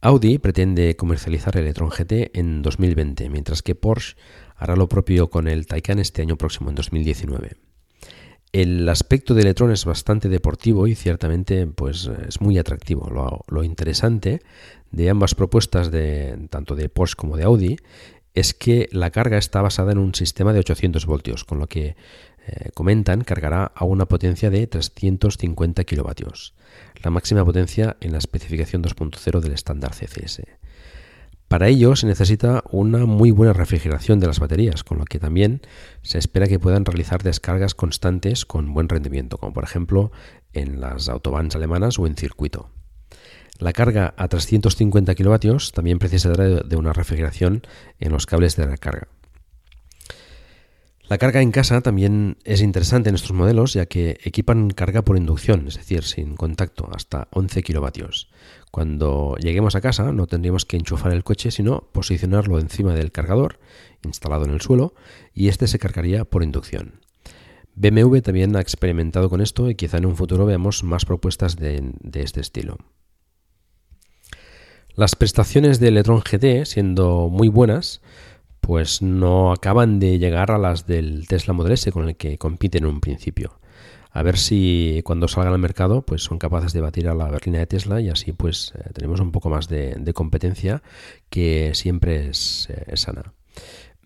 Audi 0.02 0.38
pretende 0.38 0.96
comercializar 0.96 1.58
el 1.58 1.68
e-tron 1.68 1.90
GT 1.90 2.32
en 2.34 2.62
2020, 2.62 3.30
mientras 3.30 3.62
que 3.62 3.76
Porsche 3.76 4.16
hará 4.56 4.76
lo 4.76 4.88
propio 4.90 5.30
con 5.30 5.48
el 5.48 5.66
Taycan 5.66 6.00
este 6.00 6.22
año 6.22 6.38
próximo, 6.38 6.70
en 6.70 6.76
2019. 6.76 7.58
El 8.52 8.88
aspecto 8.90 9.34
del 9.34 9.48
e-tron 9.48 9.72
es 9.72 9.86
bastante 9.86 10.28
deportivo 10.28 10.86
y 10.86 10.96
ciertamente 10.96 11.66
pues, 11.68 12.12
es 12.28 12.42
muy 12.42 12.58
atractivo. 12.58 13.10
Lo, 13.10 13.46
lo, 13.48 13.64
interesante 13.64 14.42
de 14.92 15.10
ambas 15.10 15.36
propuestas, 15.36 15.90
de, 15.90 16.48
tanto 16.50 16.76
de 16.76 16.90
Porsche 16.90 17.16
como 17.16 17.38
de 17.38 17.44
Audi, 17.44 17.78
es 18.34 18.54
que 18.54 18.88
la 18.92 19.12
carga 19.12 19.38
está 19.38 19.62
basada 19.62 19.92
en 19.92 19.98
un 19.98 20.16
sistema 20.16 20.54
de 20.54 20.60
800 20.60 21.06
voltios, 21.06 21.44
con 21.44 21.60
lo 21.60 21.68
que 21.68 21.96
eh, 22.48 22.72
comentan 22.74 23.24
cargará 23.24 23.72
a 23.76 23.86
una 23.86 24.06
potencia 24.06 24.50
de 24.50 24.66
350 24.66 25.84
kilovatios, 25.84 26.54
la 27.04 27.12
máxima 27.12 27.46
potencia 27.46 27.98
en 28.00 28.14
la 28.14 28.18
especificación 28.18 28.84
2.0 28.84 29.40
del 29.42 29.54
estándar 29.54 29.92
CCS. 29.92 30.42
Para 31.48 31.68
ello 31.68 31.98
se 31.98 32.08
necesita 32.08 32.64
una 32.72 33.06
muy 33.06 33.32
buena 33.32 33.52
refrigeración 33.52 34.22
de 34.22 34.28
las 34.28 34.40
baterías, 34.40 34.86
con 34.86 35.00
lo 35.00 35.06
que 35.06 35.20
también 35.20 35.62
se 36.02 36.18
espera 36.18 36.48
que 36.48 36.60
puedan 36.60 36.86
realizar 36.86 37.24
descargas 37.24 37.76
constantes 37.76 38.46
con 38.46 38.74
buen 38.74 38.88
rendimiento, 38.88 39.38
como 39.38 39.52
por 39.52 39.66
ejemplo 39.66 40.14
en 40.54 40.80
las 40.80 41.10
autobahns 41.10 41.56
alemanas 41.56 42.00
o 42.00 42.08
en 42.08 42.16
circuito. 42.16 42.70
La 43.62 43.74
carga 43.74 44.16
a 44.18 44.28
350 44.28 45.14
kilovatios 45.14 45.72
también 45.72 46.00
precisará 46.00 46.46
de 46.48 46.76
una 46.78 46.94
refrigeración 46.94 47.62
en 48.00 48.12
los 48.12 48.26
cables 48.26 48.56
de 48.56 48.66
recarga. 48.66 49.08
La 51.08 51.20
carga 51.20 51.44
en 51.44 51.52
casa 51.52 51.80
también 51.82 52.38
es 52.44 52.62
interesante 52.62 53.10
en 53.10 53.16
estos 53.16 53.34
modelos 53.34 53.74
ya 53.74 53.86
que 53.86 54.18
equipan 54.24 54.72
carga 54.72 55.04
por 55.04 55.16
inducción, 55.16 55.68
es 55.68 55.76
decir, 55.76 56.06
sin 56.06 56.36
contacto, 56.36 56.90
hasta 56.92 57.28
11 57.34 57.62
kilovatios. 57.62 58.32
Cuando 58.72 59.36
lleguemos 59.38 59.76
a 59.76 59.82
casa 59.82 60.12
no 60.12 60.26
tendríamos 60.26 60.66
que 60.66 60.78
enchufar 60.78 61.14
el 61.14 61.24
coche, 61.24 61.52
sino 61.52 61.82
posicionarlo 61.92 62.58
encima 62.58 62.96
del 62.96 63.12
cargador, 63.12 63.60
instalado 64.04 64.46
en 64.46 64.54
el 64.54 64.62
suelo, 64.62 64.96
y 65.36 65.50
este 65.50 65.68
se 65.68 65.78
cargaría 65.78 66.26
por 66.26 66.42
inducción. 66.42 67.02
BMW 67.76 68.22
también 68.22 68.56
ha 68.56 68.60
experimentado 68.60 69.30
con 69.30 69.40
esto 69.40 69.70
y 69.70 69.76
quizá 69.76 70.00
en 70.00 70.08
un 70.08 70.16
futuro 70.16 70.48
veamos 70.48 70.84
más 70.84 71.06
propuestas 71.06 71.58
de, 71.58 71.92
de 72.00 72.24
este 72.24 72.42
estilo. 72.42 72.80
Las 74.96 75.16
prestaciones 75.16 75.80
del 75.80 75.98
e-tron 75.98 76.22
GT, 76.22 76.66
siendo 76.66 77.30
muy 77.30 77.48
buenas, 77.48 78.02
pues 78.60 79.02
no 79.02 79.52
acaban 79.52 80.00
de 80.00 80.20
llegar 80.20 80.52
a 80.52 80.58
las 80.58 80.86
del 80.86 81.28
Tesla 81.28 81.54
Model 81.54 81.74
S 81.74 81.92
con 81.92 82.08
el 82.08 82.16
que 82.16 82.38
compiten 82.38 82.84
en 82.84 82.92
un 82.92 83.02
principio. 83.02 83.60
A 84.12 84.24
ver 84.24 84.38
si 84.38 85.02
cuando 85.06 85.28
salgan 85.28 85.54
al 85.54 85.60
mercado 85.60 86.02
pues 86.02 86.24
son 86.24 86.38
capaces 86.38 86.74
de 86.74 86.82
batir 86.82 87.08
a 87.08 87.16
la 87.16 87.30
berlina 87.30 87.60
de 87.60 87.68
Tesla 87.68 88.02
y 88.02 88.10
así 88.10 88.34
pues 88.34 88.74
eh, 88.76 88.90
tenemos 88.94 89.22
un 89.22 89.32
poco 89.32 89.50
más 89.50 89.70
de, 89.70 90.12
competencia 90.14 90.84
que 91.30 91.72
siempre 91.74 92.28
es, 92.30 92.68
eh, 92.70 92.98
sana. 92.98 93.34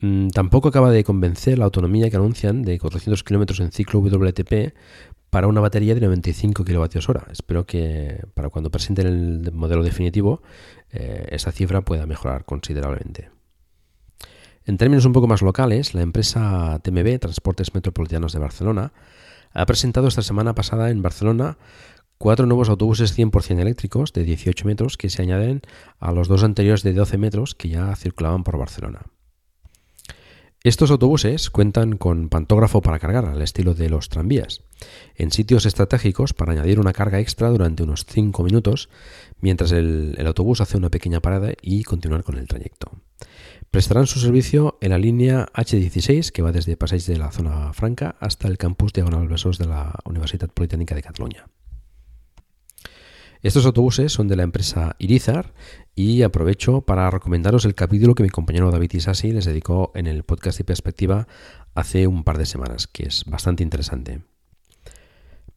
Mm, 0.01 0.27
tampoco 0.27 0.67
acaba 0.67 0.91
de 0.91 1.03
convencer 1.03 1.57
la 1.57 1.65
autonomía 1.65 2.09
que 2.11 2.17
anuncian 2.17 2.61
de 2.61 2.77
400 2.77 3.23
km 3.23 3.61
en 3.61 3.71
ciclo 3.71 3.99
WTP 3.99 4.75
para 5.36 5.47
una 5.47 5.59
batería 5.59 5.93
de 5.93 5.99
95 5.99 6.63
kWh. 6.63 7.29
Espero 7.29 7.65
que 7.65 8.23
para 8.36 8.47
cuando 8.47 8.71
presenten 8.71 9.05
el 9.05 9.51
modelo 9.51 9.83
definitivo 9.83 10.41
eh, 10.93 11.27
esa 11.29 11.51
cifra 11.51 11.81
pueda 11.81 12.05
mejorar 12.05 12.45
considerablemente. 12.45 13.31
En 14.63 14.77
términos 14.77 15.03
un 15.03 15.11
poco 15.11 15.27
más 15.27 15.41
locales, 15.41 15.93
la 15.93 16.03
empresa 16.03 16.79
TMB, 16.81 17.19
Transportes 17.19 17.75
Metropolitanos 17.75 18.31
de 18.31 18.39
Barcelona, 18.39 18.93
ha 19.51 19.65
presentado 19.65 20.07
esta 20.07 20.21
semana 20.21 20.55
pasada 20.55 20.89
en 20.89 21.01
Barcelona 21.01 21.57
cuatro 22.17 22.45
nuevos 22.45 22.69
autobuses 22.69 23.13
100% 23.19 23.59
eléctricos 23.59 24.13
de 24.13 24.23
18 24.23 24.65
metros 24.65 24.95
que 24.95 25.09
se 25.09 25.21
añaden 25.21 25.63
a 25.99 26.13
los 26.13 26.29
dos 26.29 26.45
anteriores 26.45 26.81
de 26.81 26.93
12 26.93 27.17
metros 27.17 27.55
que 27.55 27.67
ya 27.67 27.93
circulaban 27.97 28.45
por 28.45 28.57
Barcelona. 28.57 29.01
Estos 30.66 30.89
autobuses 30.89 31.51
cuentan 31.51 31.95
con 31.95 32.28
pantógrafo 32.28 32.82
para 32.82 32.97
cargar 32.97 33.26
al 33.26 33.39
estilo 33.43 33.76
de 33.76 33.88
los 33.88 34.09
tranvías, 34.09 34.63
en 35.13 35.30
sitios 35.30 35.68
estratégicos 35.68 36.34
para 36.34 36.53
añadir 36.53 36.80
una 36.80 36.91
carga 36.91 37.20
extra 37.20 37.49
durante 37.49 37.84
unos 37.84 38.03
5 38.09 38.41
minutos 38.41 38.89
mientras 39.39 39.72
el, 39.72 40.18
autobús 40.26 40.61
hace 40.61 40.78
una 40.78 40.89
pequeña 40.89 41.20
parada 41.20 41.51
y 41.61 41.84
continuar 41.84 42.24
con 42.24 42.39
el 42.39 42.47
trayecto. 42.47 42.89
Prestarán 43.70 44.07
su 44.07 44.20
servicio 44.20 44.80
en 44.82 44.89
la 44.89 44.97
línea 44.97 45.45
H16 45.53 46.32
que 46.32 46.41
va 46.41 46.51
desde 46.51 46.78
Passeig 46.78 47.03
de 47.03 47.20
la 47.20 47.32
Zona 47.32 47.72
Franca 47.74 48.16
hasta 48.20 48.47
el 48.47 48.57
campus 48.57 48.91
Diagonal 48.91 49.28
Besos 49.28 49.59
de 49.59 49.68
la 49.68 49.99
Universidad 50.03 50.49
Politécnica 50.49 50.95
de 50.95 51.03
Cataluña. 51.03 51.45
Estos 53.43 53.68
autobuses 53.68 54.11
son 54.11 54.28
de 54.28 54.36
la 54.36 54.41
empresa 54.41 54.95
Irizar 54.97 55.53
y 55.95 56.23
aprovecho 56.23 56.81
para 56.81 57.09
recomendaros 57.09 57.63
el 57.63 57.73
capítulo 57.73 58.15
que 58.15 58.23
mi 58.23 58.29
compañero 58.29 58.69
David 58.69 58.91
Isasi 58.93 59.31
les 59.31 59.45
dedicó 59.45 59.91
en 59.95 60.07
el 60.07 60.23
podcast 60.23 60.57
de 60.57 60.65
perspectiva 60.65 61.27
hace 61.73 62.05
un 62.05 62.25
par 62.25 62.37
de 62.37 62.45
semanas, 62.45 62.87
que 62.87 63.03
es 63.03 63.23
bastante 63.25 63.63
interesante. 63.63 64.21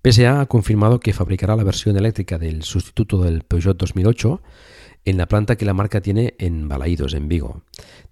PSA 0.02 0.40
ha 0.40 0.46
confirmado 0.46 1.00
que 1.00 1.12
fabricará 1.12 1.56
la 1.56 1.64
versión 1.64 1.96
eléctrica 1.96 2.38
del 2.38 2.62
sustituto 2.62 3.22
del 3.22 3.42
Peugeot 3.42 3.76
2008 3.76 4.40
en 5.04 5.16
la 5.16 5.26
planta 5.26 5.56
que 5.56 5.64
la 5.64 5.74
marca 5.74 6.00
tiene 6.00 6.34
en 6.38 6.68
Balaídos, 6.68 7.14
en 7.14 7.28
Vigo. 7.28 7.62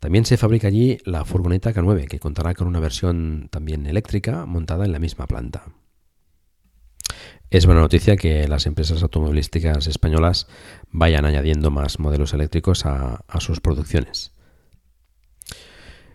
También 0.00 0.24
se 0.24 0.36
fabrica 0.36 0.66
allí 0.66 0.98
la 1.04 1.24
furgoneta 1.24 1.72
K9, 1.72 2.08
que 2.08 2.18
contará 2.18 2.54
con 2.54 2.66
una 2.66 2.80
versión 2.80 3.48
también 3.50 3.86
eléctrica 3.86 4.46
montada 4.46 4.84
en 4.84 4.92
la 4.92 4.98
misma 4.98 5.26
planta. 5.26 5.64
Es 7.48 7.64
buena 7.64 7.80
noticia 7.80 8.16
que 8.16 8.48
las 8.48 8.66
empresas 8.66 9.04
automovilísticas 9.04 9.86
españolas 9.86 10.48
vayan 10.90 11.24
añadiendo 11.24 11.70
más 11.70 12.00
modelos 12.00 12.34
eléctricos 12.34 12.84
a, 12.86 13.22
sus 13.38 13.60
producciones. 13.60 14.32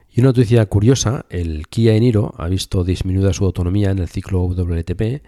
Y 0.09 0.19
una 0.19 0.29
noticia 0.29 0.65
curiosa, 0.65 1.25
el 1.29 1.67
Kia 1.67 1.95
Eniro 1.95 2.33
ha 2.37 2.49
visto 2.49 2.83
disminuida 2.83 3.31
su 3.31 3.45
autonomía 3.45 3.91
en 3.91 3.99
el 3.99 4.09
ciclo 4.09 4.43
WTP 4.43 5.23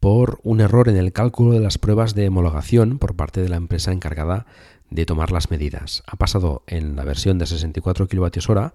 por 0.00 0.40
un 0.42 0.60
error 0.60 0.88
en 0.88 0.96
el 0.96 1.12
cálculo 1.12 1.52
de 1.52 1.60
las 1.60 1.78
pruebas 1.78 2.16
de 2.16 2.26
homologación 2.26 2.98
por 2.98 3.14
parte 3.14 3.40
de 3.40 3.48
la 3.48 3.56
empresa 3.56 3.92
encargada 3.92 4.46
de 4.92 5.06
tomar 5.06 5.32
las 5.32 5.50
medidas. 5.50 6.02
Ha 6.06 6.16
pasado 6.16 6.62
en 6.66 6.96
la 6.96 7.04
versión 7.04 7.38
de 7.38 7.46
64 7.46 8.08
kWh 8.08 8.72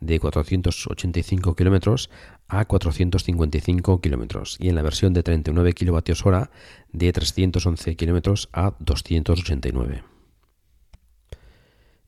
de 0.00 0.18
485 0.18 1.54
km 1.54 2.08
a 2.48 2.64
455 2.64 4.00
km 4.00 4.56
y 4.58 4.68
en 4.68 4.74
la 4.74 4.82
versión 4.82 5.14
de 5.14 5.22
39 5.22 5.74
kWh 5.74 6.42
de 6.92 7.12
311 7.12 7.96
km 7.96 8.48
a 8.52 8.74
289. 8.80 10.02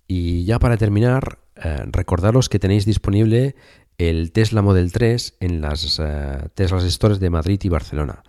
Y 0.08 0.44
ya 0.44 0.58
para 0.58 0.76
terminar, 0.76 1.38
eh, 1.56 1.84
recordaros 1.86 2.48
que 2.48 2.58
tenéis 2.58 2.84
disponible 2.84 3.54
el 3.96 4.32
Tesla 4.32 4.62
Model 4.62 4.90
3 4.90 5.36
en 5.38 5.60
las 5.60 5.98
uh, 6.00 6.48
Tesla 6.54 6.80
Stores 6.80 7.20
de 7.20 7.30
Madrid 7.30 7.60
y 7.62 7.68
Barcelona, 7.68 8.24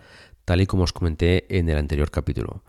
tal 0.45 0.61
y 0.61 0.67
como 0.67 0.83
os 0.83 0.93
comenté 0.93 1.57
en 1.57 1.69
el 1.69 1.77
anterior 1.77 2.11
capítulo. 2.11 2.63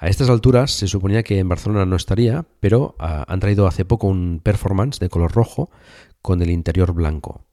A 0.00 0.08
estas 0.08 0.30
alturas 0.30 0.70
se 0.70 0.88
suponía 0.88 1.22
que 1.22 1.38
en 1.38 1.48
Barcelona 1.50 1.84
no 1.84 1.94
estaría, 1.94 2.46
pero 2.58 2.96
uh, 2.98 3.24
han 3.26 3.38
traído 3.38 3.66
hace 3.66 3.84
poco 3.84 4.06
un 4.06 4.40
performance 4.42 4.98
de 4.98 5.10
color 5.10 5.30
rojo 5.30 5.70
con 6.22 6.40
el 6.40 6.48
interior 6.48 6.94
blanco. 6.94 7.44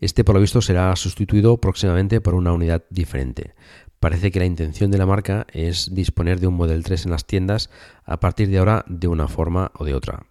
Este 0.00 0.24
por 0.24 0.34
lo 0.34 0.40
visto 0.40 0.60
será 0.60 0.94
sustituido 0.96 1.58
próximamente 1.58 2.20
por 2.20 2.34
una 2.34 2.52
unidad 2.52 2.82
diferente. 2.90 3.54
Parece 4.00 4.32
que 4.32 4.40
la 4.40 4.46
intención 4.46 4.90
de 4.90 4.98
la 4.98 5.06
marca 5.06 5.46
es 5.52 5.94
disponer 5.94 6.40
de 6.40 6.48
un 6.48 6.54
Model 6.54 6.82
3 6.82 7.04
en 7.04 7.12
las 7.12 7.24
tiendas 7.24 7.70
a 8.04 8.18
partir 8.18 8.48
de 8.48 8.58
ahora 8.58 8.84
de 8.88 9.06
una 9.06 9.28
forma 9.28 9.70
o 9.78 9.84
de 9.84 9.94
otra. 9.94 10.26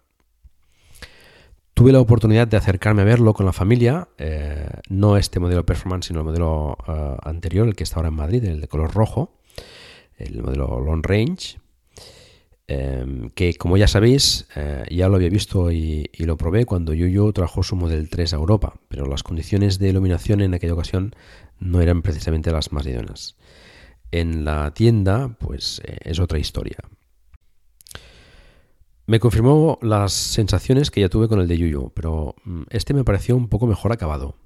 Tuve 1.72 1.90
la 1.90 2.00
oportunidad 2.00 2.46
de 2.46 2.58
acercarme 2.58 3.00
a 3.00 3.06
verlo 3.06 3.32
con 3.32 3.46
la 3.46 3.54
familia, 3.54 4.08
eh, 4.18 4.68
no 4.90 5.16
este 5.16 5.40
modelo 5.40 5.64
Performance, 5.64 6.08
sino 6.08 6.20
el 6.20 6.26
modelo 6.26 6.76
uh, 6.86 7.16
anterior, 7.26 7.66
el 7.66 7.74
que 7.74 7.84
está 7.84 7.96
ahora 7.96 8.08
en 8.08 8.14
Madrid, 8.16 8.44
el 8.44 8.60
de 8.60 8.68
color 8.68 8.92
rojo, 8.92 9.38
el 10.18 10.42
modelo 10.42 10.78
Long 10.78 11.02
Range, 11.02 11.61
eh, 12.68 13.30
que 13.34 13.54
como 13.54 13.76
ya 13.76 13.88
sabéis, 13.88 14.46
eh, 14.56 14.84
ya 14.90 15.08
lo 15.08 15.16
había 15.16 15.28
visto 15.28 15.70
y, 15.72 16.10
y, 16.12 16.24
lo 16.24 16.36
probé 16.36 16.64
cuando 16.64 16.94
Yuyu 16.94 17.32
trajo 17.32 17.62
su 17.62 17.76
Model 17.76 18.08
3 18.08 18.32
a 18.32 18.36
Europa, 18.36 18.74
pero 18.88 19.06
las 19.06 19.22
condiciones 19.22 19.78
de 19.78 19.88
iluminación 19.88 20.40
en 20.40 20.54
aquella 20.54 20.74
ocasión 20.74 21.14
no 21.58 21.80
eran 21.80 22.02
precisamente 22.02 22.52
las 22.52 22.72
más 22.72 22.86
idóneas. 22.86 23.36
En 24.10 24.44
la 24.44 24.72
tienda, 24.74 25.36
pues 25.38 25.80
es 25.84 26.20
otra 26.20 26.38
historia. 26.38 26.78
Me 29.06 29.18
confirmó 29.18 29.78
las 29.82 30.12
sensaciones 30.12 30.90
que 30.90 31.00
ya 31.00 31.08
tuve 31.08 31.28
con 31.28 31.40
el 31.40 31.48
de 31.48 31.58
Yuyu, 31.58 31.90
pero 31.94 32.36
mm, 32.44 32.62
este 32.70 32.94
me 32.94 33.04
pareció 33.04 33.36
un 33.36 33.48
poco 33.48 33.66
mejor 33.66 33.92
acabado. 33.92 34.36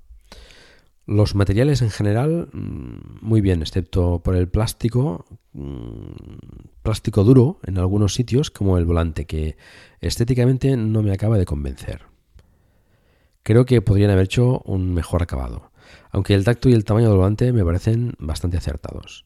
Los 1.07 1.37
materiales 1.37 1.83
en 1.83 1.91
general, 1.91 2.49
mm, 2.53 3.25
muy 3.25 3.41
bien, 3.41 3.63
excepto 3.63 4.21
por 4.25 4.35
el 4.35 4.49
plástico, 4.49 5.25
mm, 5.53 6.83
plástico 6.83 7.23
duro 7.23 7.61
en 7.65 7.79
algunos 7.79 8.15
sitios, 8.15 8.51
como 8.51 8.77
el 8.77 8.85
volante, 8.85 9.25
que 9.25 9.57
estéticamente 10.01 10.77
no 10.77 11.03
me 11.03 11.13
acaba 11.13 11.39
de 11.39 11.47
convencer. 11.47 12.03
Creo 13.45 13.65
que 13.65 13.83
podrían 13.83 14.11
haber 14.11 14.25
hecho 14.25 14.61
un 14.65 14.93
mejor 14.93 15.23
acabado, 15.23 15.71
aunque 16.11 16.35
el 16.35 16.43
tacto 16.43 16.69
y 16.69 16.73
el 16.73 16.85
tamaño 16.85 17.09
del 17.09 17.19
volante 17.19 17.53
me 17.53 17.65
parecen 17.65 18.15
bastante 18.19 18.57
acertados. 18.57 19.25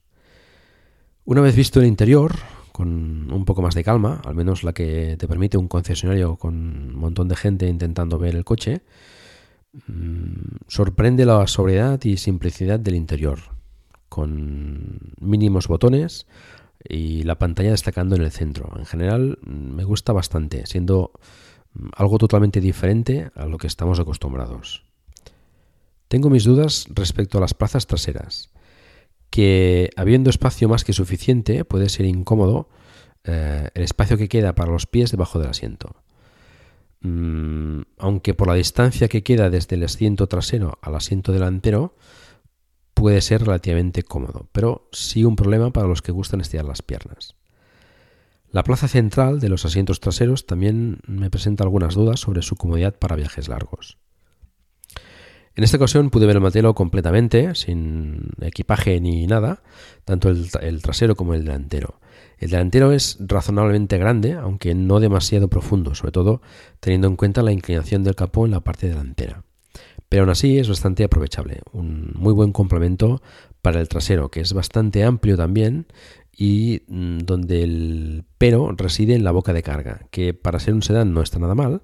Una 1.25 1.41
vez 1.41 1.57
visto 1.57 1.81
el 1.81 1.87
interior, 1.87 2.35
con 2.73 3.33
un 3.33 3.45
poco 3.47 3.63
más 3.63 3.75
de 3.75 3.85
calma, 3.85 4.21
al 4.27 4.35
menos 4.35 4.65
la 4.65 4.75
que 4.75 5.17
te 5.19 5.27
permite 5.27 5.57
un 5.57 5.69
concesionario 5.69 6.37
con 6.37 6.55
un 6.55 6.97
montón 6.97 7.29
de 7.29 7.37
gente 7.37 7.67
intentando 7.69 8.19
ver 8.19 8.37
el 8.37 8.45
coche, 8.45 8.83
sorprende 10.69 11.25
la 11.25 11.47
sobriedad 11.47 12.03
y 12.05 12.17
simplicidad 12.17 12.81
del 12.81 12.95
interior, 12.95 13.39
con 14.09 15.15
mínimos 15.21 15.69
botones 15.69 16.27
y 16.89 17.23
la 17.25 17.39
pantalla 17.39 17.71
destacando 17.71 18.17
en 18.17 18.23
el 18.23 18.31
centro. 18.31 18.73
En 18.77 18.87
general 18.87 19.39
me 19.43 19.85
gusta 19.85 20.13
bastante, 20.13 20.67
siendo 20.67 21.13
algo 21.97 22.19
totalmente 22.19 22.61
diferente 22.61 23.31
a 23.35 23.47
lo 23.47 23.59
que 23.59 23.67
estamos 23.67 24.01
acostumbrados. 24.01 24.85
Tengo 26.09 26.31
mis 26.31 26.45
dudas 26.45 26.87
respecto 26.95 27.39
a 27.39 27.41
las 27.41 27.55
plazas 27.55 27.87
traseras 27.87 28.51
que 29.31 29.91
habiendo 29.97 30.29
espacio 30.29 30.69
más 30.69 30.85
que 30.85 30.93
suficiente 30.93 31.65
puede 31.65 31.89
ser 31.89 32.05
incómodo 32.07 32.69
eh, 33.25 33.69
el 33.75 33.83
espacio 33.83 34.19
que 34.19 34.29
queda 34.29 34.55
para 34.55 34.73
los 34.73 34.87
pies 34.87 35.13
debajo 35.13 35.39
del 35.39 35.51
asiento. 35.51 36.00
Mm, 37.01 37.83
aunque 37.99 38.35
por 38.35 38.49
la 38.49 38.55
distancia 38.55 39.09
que 39.09 39.23
queda 39.23 39.49
desde 39.49 39.77
el 39.77 39.85
asiento 39.85 40.27
trasero 40.27 40.79
al 40.83 40.95
asiento 40.95 41.33
delantero 41.33 41.97
puede 42.93 43.23
ser 43.23 43.43
relativamente 43.43 44.03
cómodo, 44.03 44.49
pero 44.53 44.89
sí 44.93 45.25
un 45.25 45.37
problema 45.37 45.73
para 45.73 45.89
los 45.89 46.03
que 46.03 46.13
gustan 46.13 46.41
estirar 46.41 46.67
las 46.67 46.83
piernas. 46.83 47.37
La 48.53 48.65
plaza 48.65 48.89
central 48.89 49.41
de 49.41 49.49
los 49.49 49.65
asientos 49.65 50.01
traseros 50.01 50.45
también 50.45 50.99
me 51.07 51.31
presenta 51.31 51.65
algunas 51.65 51.95
dudas 51.95 52.21
sobre 52.21 52.43
su 52.43 52.57
comodidad 52.57 52.99
para 52.99 53.17
viajes 53.17 53.49
largos. 53.49 53.99
En 55.55 55.65
esta 55.65 55.77
ocasión 55.77 56.11
pude 56.11 56.27
ver 56.27 56.37
el 56.37 56.43
Matelo 56.43 56.75
completamente, 56.75 57.55
sin 57.55 58.31
equipaje 58.41 59.01
ni 59.01 59.27
nada, 59.27 59.63
tanto 60.05 60.29
el, 60.29 60.83
trasero 60.83 61.17
como 61.17 61.35
el 61.35 61.45
delantero. 61.45 62.01
El 62.39 62.51
delantero 62.51 62.93
es 62.93 63.19
razonablemente 63.21 63.99
grande, 63.99 64.33
aunque 64.33 64.75
no 64.75 65.01
demasiado 65.01 65.49
profundo, 65.49 65.95
sobre 65.95 66.13
todo 66.13 66.41
teniendo 66.81 67.09
en 67.09 67.17
cuenta 67.17 67.43
la 67.43 67.53
inclinación 67.53 68.03
del 68.03 68.15
capó 68.15 68.47
en 68.47 68.53
la 68.53 68.61
parte 68.61 68.89
delantera. 68.89 69.45
Pero 70.09 70.23
aún 70.23 70.31
así 70.31 70.59
es 70.59 70.69
bastante 70.69 71.05
aprovechable, 71.05 71.61
un 71.73 72.13
muy 72.17 72.33
buen 72.33 72.53
complemento 72.53 73.23
para 73.63 73.81
el 73.81 73.89
trasero, 73.89 74.31
que 74.31 74.41
es 74.41 74.53
bastante 74.53 75.05
amplio 75.05 75.37
también 75.37 75.87
y 76.37 76.83
mm, 76.89 77.19
donde 77.19 77.63
el 77.63 78.25
pero 78.39 78.73
reside 78.77 79.15
en 79.15 79.25
la 79.25 79.31
boca 79.31 79.53
de 79.53 79.63
carga, 79.63 80.07
que 80.11 80.35
para 80.35 80.59
ser 80.59 80.75
un 80.75 80.83
sedán 80.83 81.13
no 81.13 81.23
está 81.23 81.39
nada 81.39 81.55
mal 81.55 81.83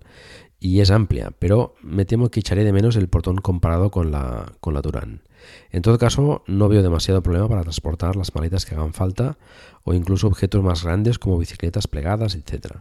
y 0.59 0.81
es 0.81 0.91
amplia, 0.91 1.33
pero 1.39 1.75
me 1.83 2.05
temo 2.05 2.31
que 2.31 2.41
echaré 2.41 2.65
de 2.65 2.73
menos 2.73 2.97
el 2.97 3.09
portón 3.09 3.37
comparado 3.37 3.91
con 3.91 4.11
la, 4.11 4.53
con 4.61 4.75
la 4.75 4.81
Durán. 4.81 5.23
En 5.71 5.83
todo 5.83 5.99
caso, 5.99 6.43
no 6.47 6.69
veo 6.69 6.83
demasiado 6.83 7.23
problema 7.23 7.49
para 7.49 7.63
transportar 7.63 8.17
las 8.17 8.35
maletas 8.35 8.67
que 8.67 8.75
hagan 8.75 8.93
falta 8.93 9.39
o 9.85 9.95
incluso 9.95 10.27
objetos 10.27 10.63
más 10.63 10.85
grandes 10.85 11.19
como 11.19 11.39
bicicletas 11.39 11.87
plegadas, 11.87 12.35
etc. 12.35 12.79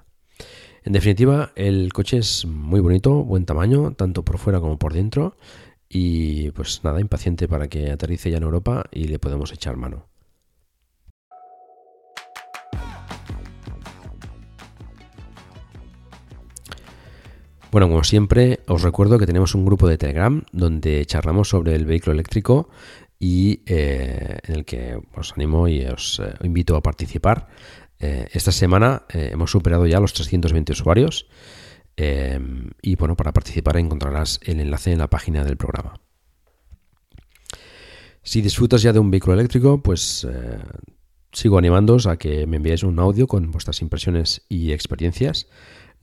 En 0.84 0.94
definitiva, 0.94 1.52
el 1.56 1.92
coche 1.94 2.18
es 2.18 2.46
muy 2.46 2.80
bonito, 2.80 3.24
buen 3.24 3.46
tamaño, 3.46 3.94
tanto 3.94 4.24
por 4.24 4.38
fuera 4.38 4.60
como 4.60 4.78
por 4.78 4.94
dentro, 4.94 5.36
y 5.90 6.52
pues 6.52 6.84
nada, 6.84 7.02
impaciente 7.02 7.48
para 7.48 7.68
que 7.68 7.92
aterrice 7.92 8.32
ya 8.32 8.38
en 8.38 8.44
Europa 8.44 8.86
y 8.92 9.06
le 9.06 9.20
podemos 9.20 9.52
echar 9.52 9.78
mano. 9.78 10.08
Bueno, 17.76 17.90
como 17.90 18.06
siempre, 18.06 18.62
os 18.68 18.84
recuerdo 18.84 19.20
que 19.20 19.26
tenemos 19.26 19.54
un 19.54 19.66
grupo 19.66 19.86
de 19.90 19.98
Telegram 19.98 20.42
donde 20.54 21.06
charlamos 21.06 21.50
sobre 21.50 21.76
el 21.76 21.84
vehículo 21.84 22.14
eléctrico 22.14 22.70
y 23.20 23.64
eh, 23.66 24.40
en 24.44 24.56
el 24.56 24.64
que 24.64 24.98
os 25.14 25.34
animo 25.34 25.68
y 25.68 25.84
os 25.84 26.22
eh, 26.24 26.36
invito 26.44 26.78
a 26.78 26.82
participar. 26.82 27.50
Eh, 28.00 28.30
esta 28.32 28.54
semana 28.54 29.04
hemos 29.10 29.52
superado 29.52 29.86
ya 29.88 30.00
los 30.00 30.14
320 30.14 30.72
usuarios 30.72 31.28
y 32.82 32.96
bueno, 32.96 33.18
para 33.18 33.34
participar 33.34 33.76
encontrarás 33.76 34.40
el 34.44 34.62
enlace 34.62 34.94
en 34.94 35.00
la 35.00 35.10
página 35.10 35.44
del 35.44 35.58
programa. 35.58 36.00
Si 38.24 38.42
disfrutas 38.42 38.84
ya 38.84 38.94
de 38.94 39.00
un 39.00 39.12
vehículo 39.12 39.34
eléctrico, 39.34 39.84
pues 39.84 40.26
sigo 41.34 41.58
animándoos 41.58 42.08
a 42.08 42.16
que 42.16 42.48
me 42.48 42.56
enviéis 42.56 42.84
un 42.84 43.00
audio 43.00 43.28
con 43.28 43.52
vuestras 43.52 43.82
impresiones 43.82 44.46
y 44.48 44.72
experiencias. 44.72 45.50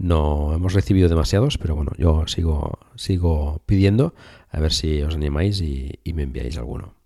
No 0.02 0.52
hemos 0.52 0.72
recibido 0.72 1.08
demasiados, 1.08 1.58
pero 1.58 1.76
bueno, 1.76 1.92
yo 1.96 2.26
sigo, 2.26 2.80
sigo 2.96 3.62
pidiendo 3.66 4.14
a 4.50 4.58
ver 4.58 4.72
si 4.72 5.00
os 5.00 5.14
animáis 5.14 5.60
y, 5.60 6.00
y 6.02 6.12
me 6.12 6.24
enviáis 6.24 6.58
alguno. 6.58 6.96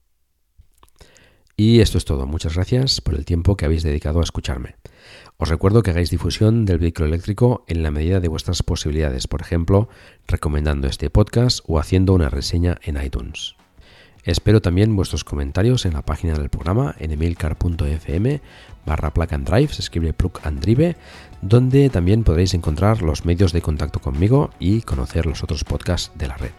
Y 1.59 1.81
esto 1.81 1.99
es 1.99 2.07
todo. 2.07 2.27
Muchas 2.27 2.55
gracias 2.55 3.03
por 3.03 3.15
el 3.15 3.27
tiempo 3.27 3.55
que 3.55 3.67
habéis 3.67 3.83
dedicado 3.83 4.21
a 4.21 4.23
escucharme. 4.23 4.77
Os 5.37 5.51
recuerdo 5.51 5.83
que 5.83 5.91
hagáis 5.91 6.09
difusión 6.09 6.65
del 6.65 6.79
vehículo 6.79 7.09
eléctrico 7.09 7.67
en 7.69 7.83
la 7.83 7.91
medida 7.91 8.19
de 8.19 8.29
vuestras 8.29 8.63
posibilidades, 8.63 9.29
por 9.29 9.43
ejemplo, 9.43 9.91
recomendando 10.27 10.89
este 10.89 11.11
podcast 11.11 11.61
o 11.67 11.79
haciendo 11.79 12.15
una 12.15 12.31
reseña 12.31 12.79
en 12.83 12.97
iTunes. 13.03 13.57
Espero 14.27 14.61
también 14.61 14.97
vuestros 14.97 15.23
comentarios 15.23 15.87
en 15.87 15.93
la 15.93 16.03
página 16.03 16.35
del 16.35 16.49
programa 16.49 16.97
en 16.99 17.13
emilcar.fm 17.13 18.41
barra 18.85 19.15
plug 19.15 19.33
and 19.33 19.49
drive, 19.49 19.73
se 19.73 19.83
escribe 19.83 20.13
plug 20.13 20.41
and 20.43 20.61
drive, 20.61 20.97
donde 21.43 21.89
también 21.91 22.25
podréis 22.25 22.53
encontrar 22.53 23.03
los 23.03 23.25
medios 23.25 23.53
de 23.53 23.63
contacto 23.63 24.01
conmigo 24.01 24.51
y 24.59 24.83
conocer 24.83 25.27
los 25.27 25.45
otros 25.45 25.63
podcasts 25.63 26.11
de 26.17 26.27
la 26.27 26.37
red. 26.37 26.51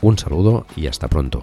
Un 0.00 0.16
saludo 0.16 0.64
y 0.76 0.86
hasta 0.86 1.08
pronto. 1.08 1.42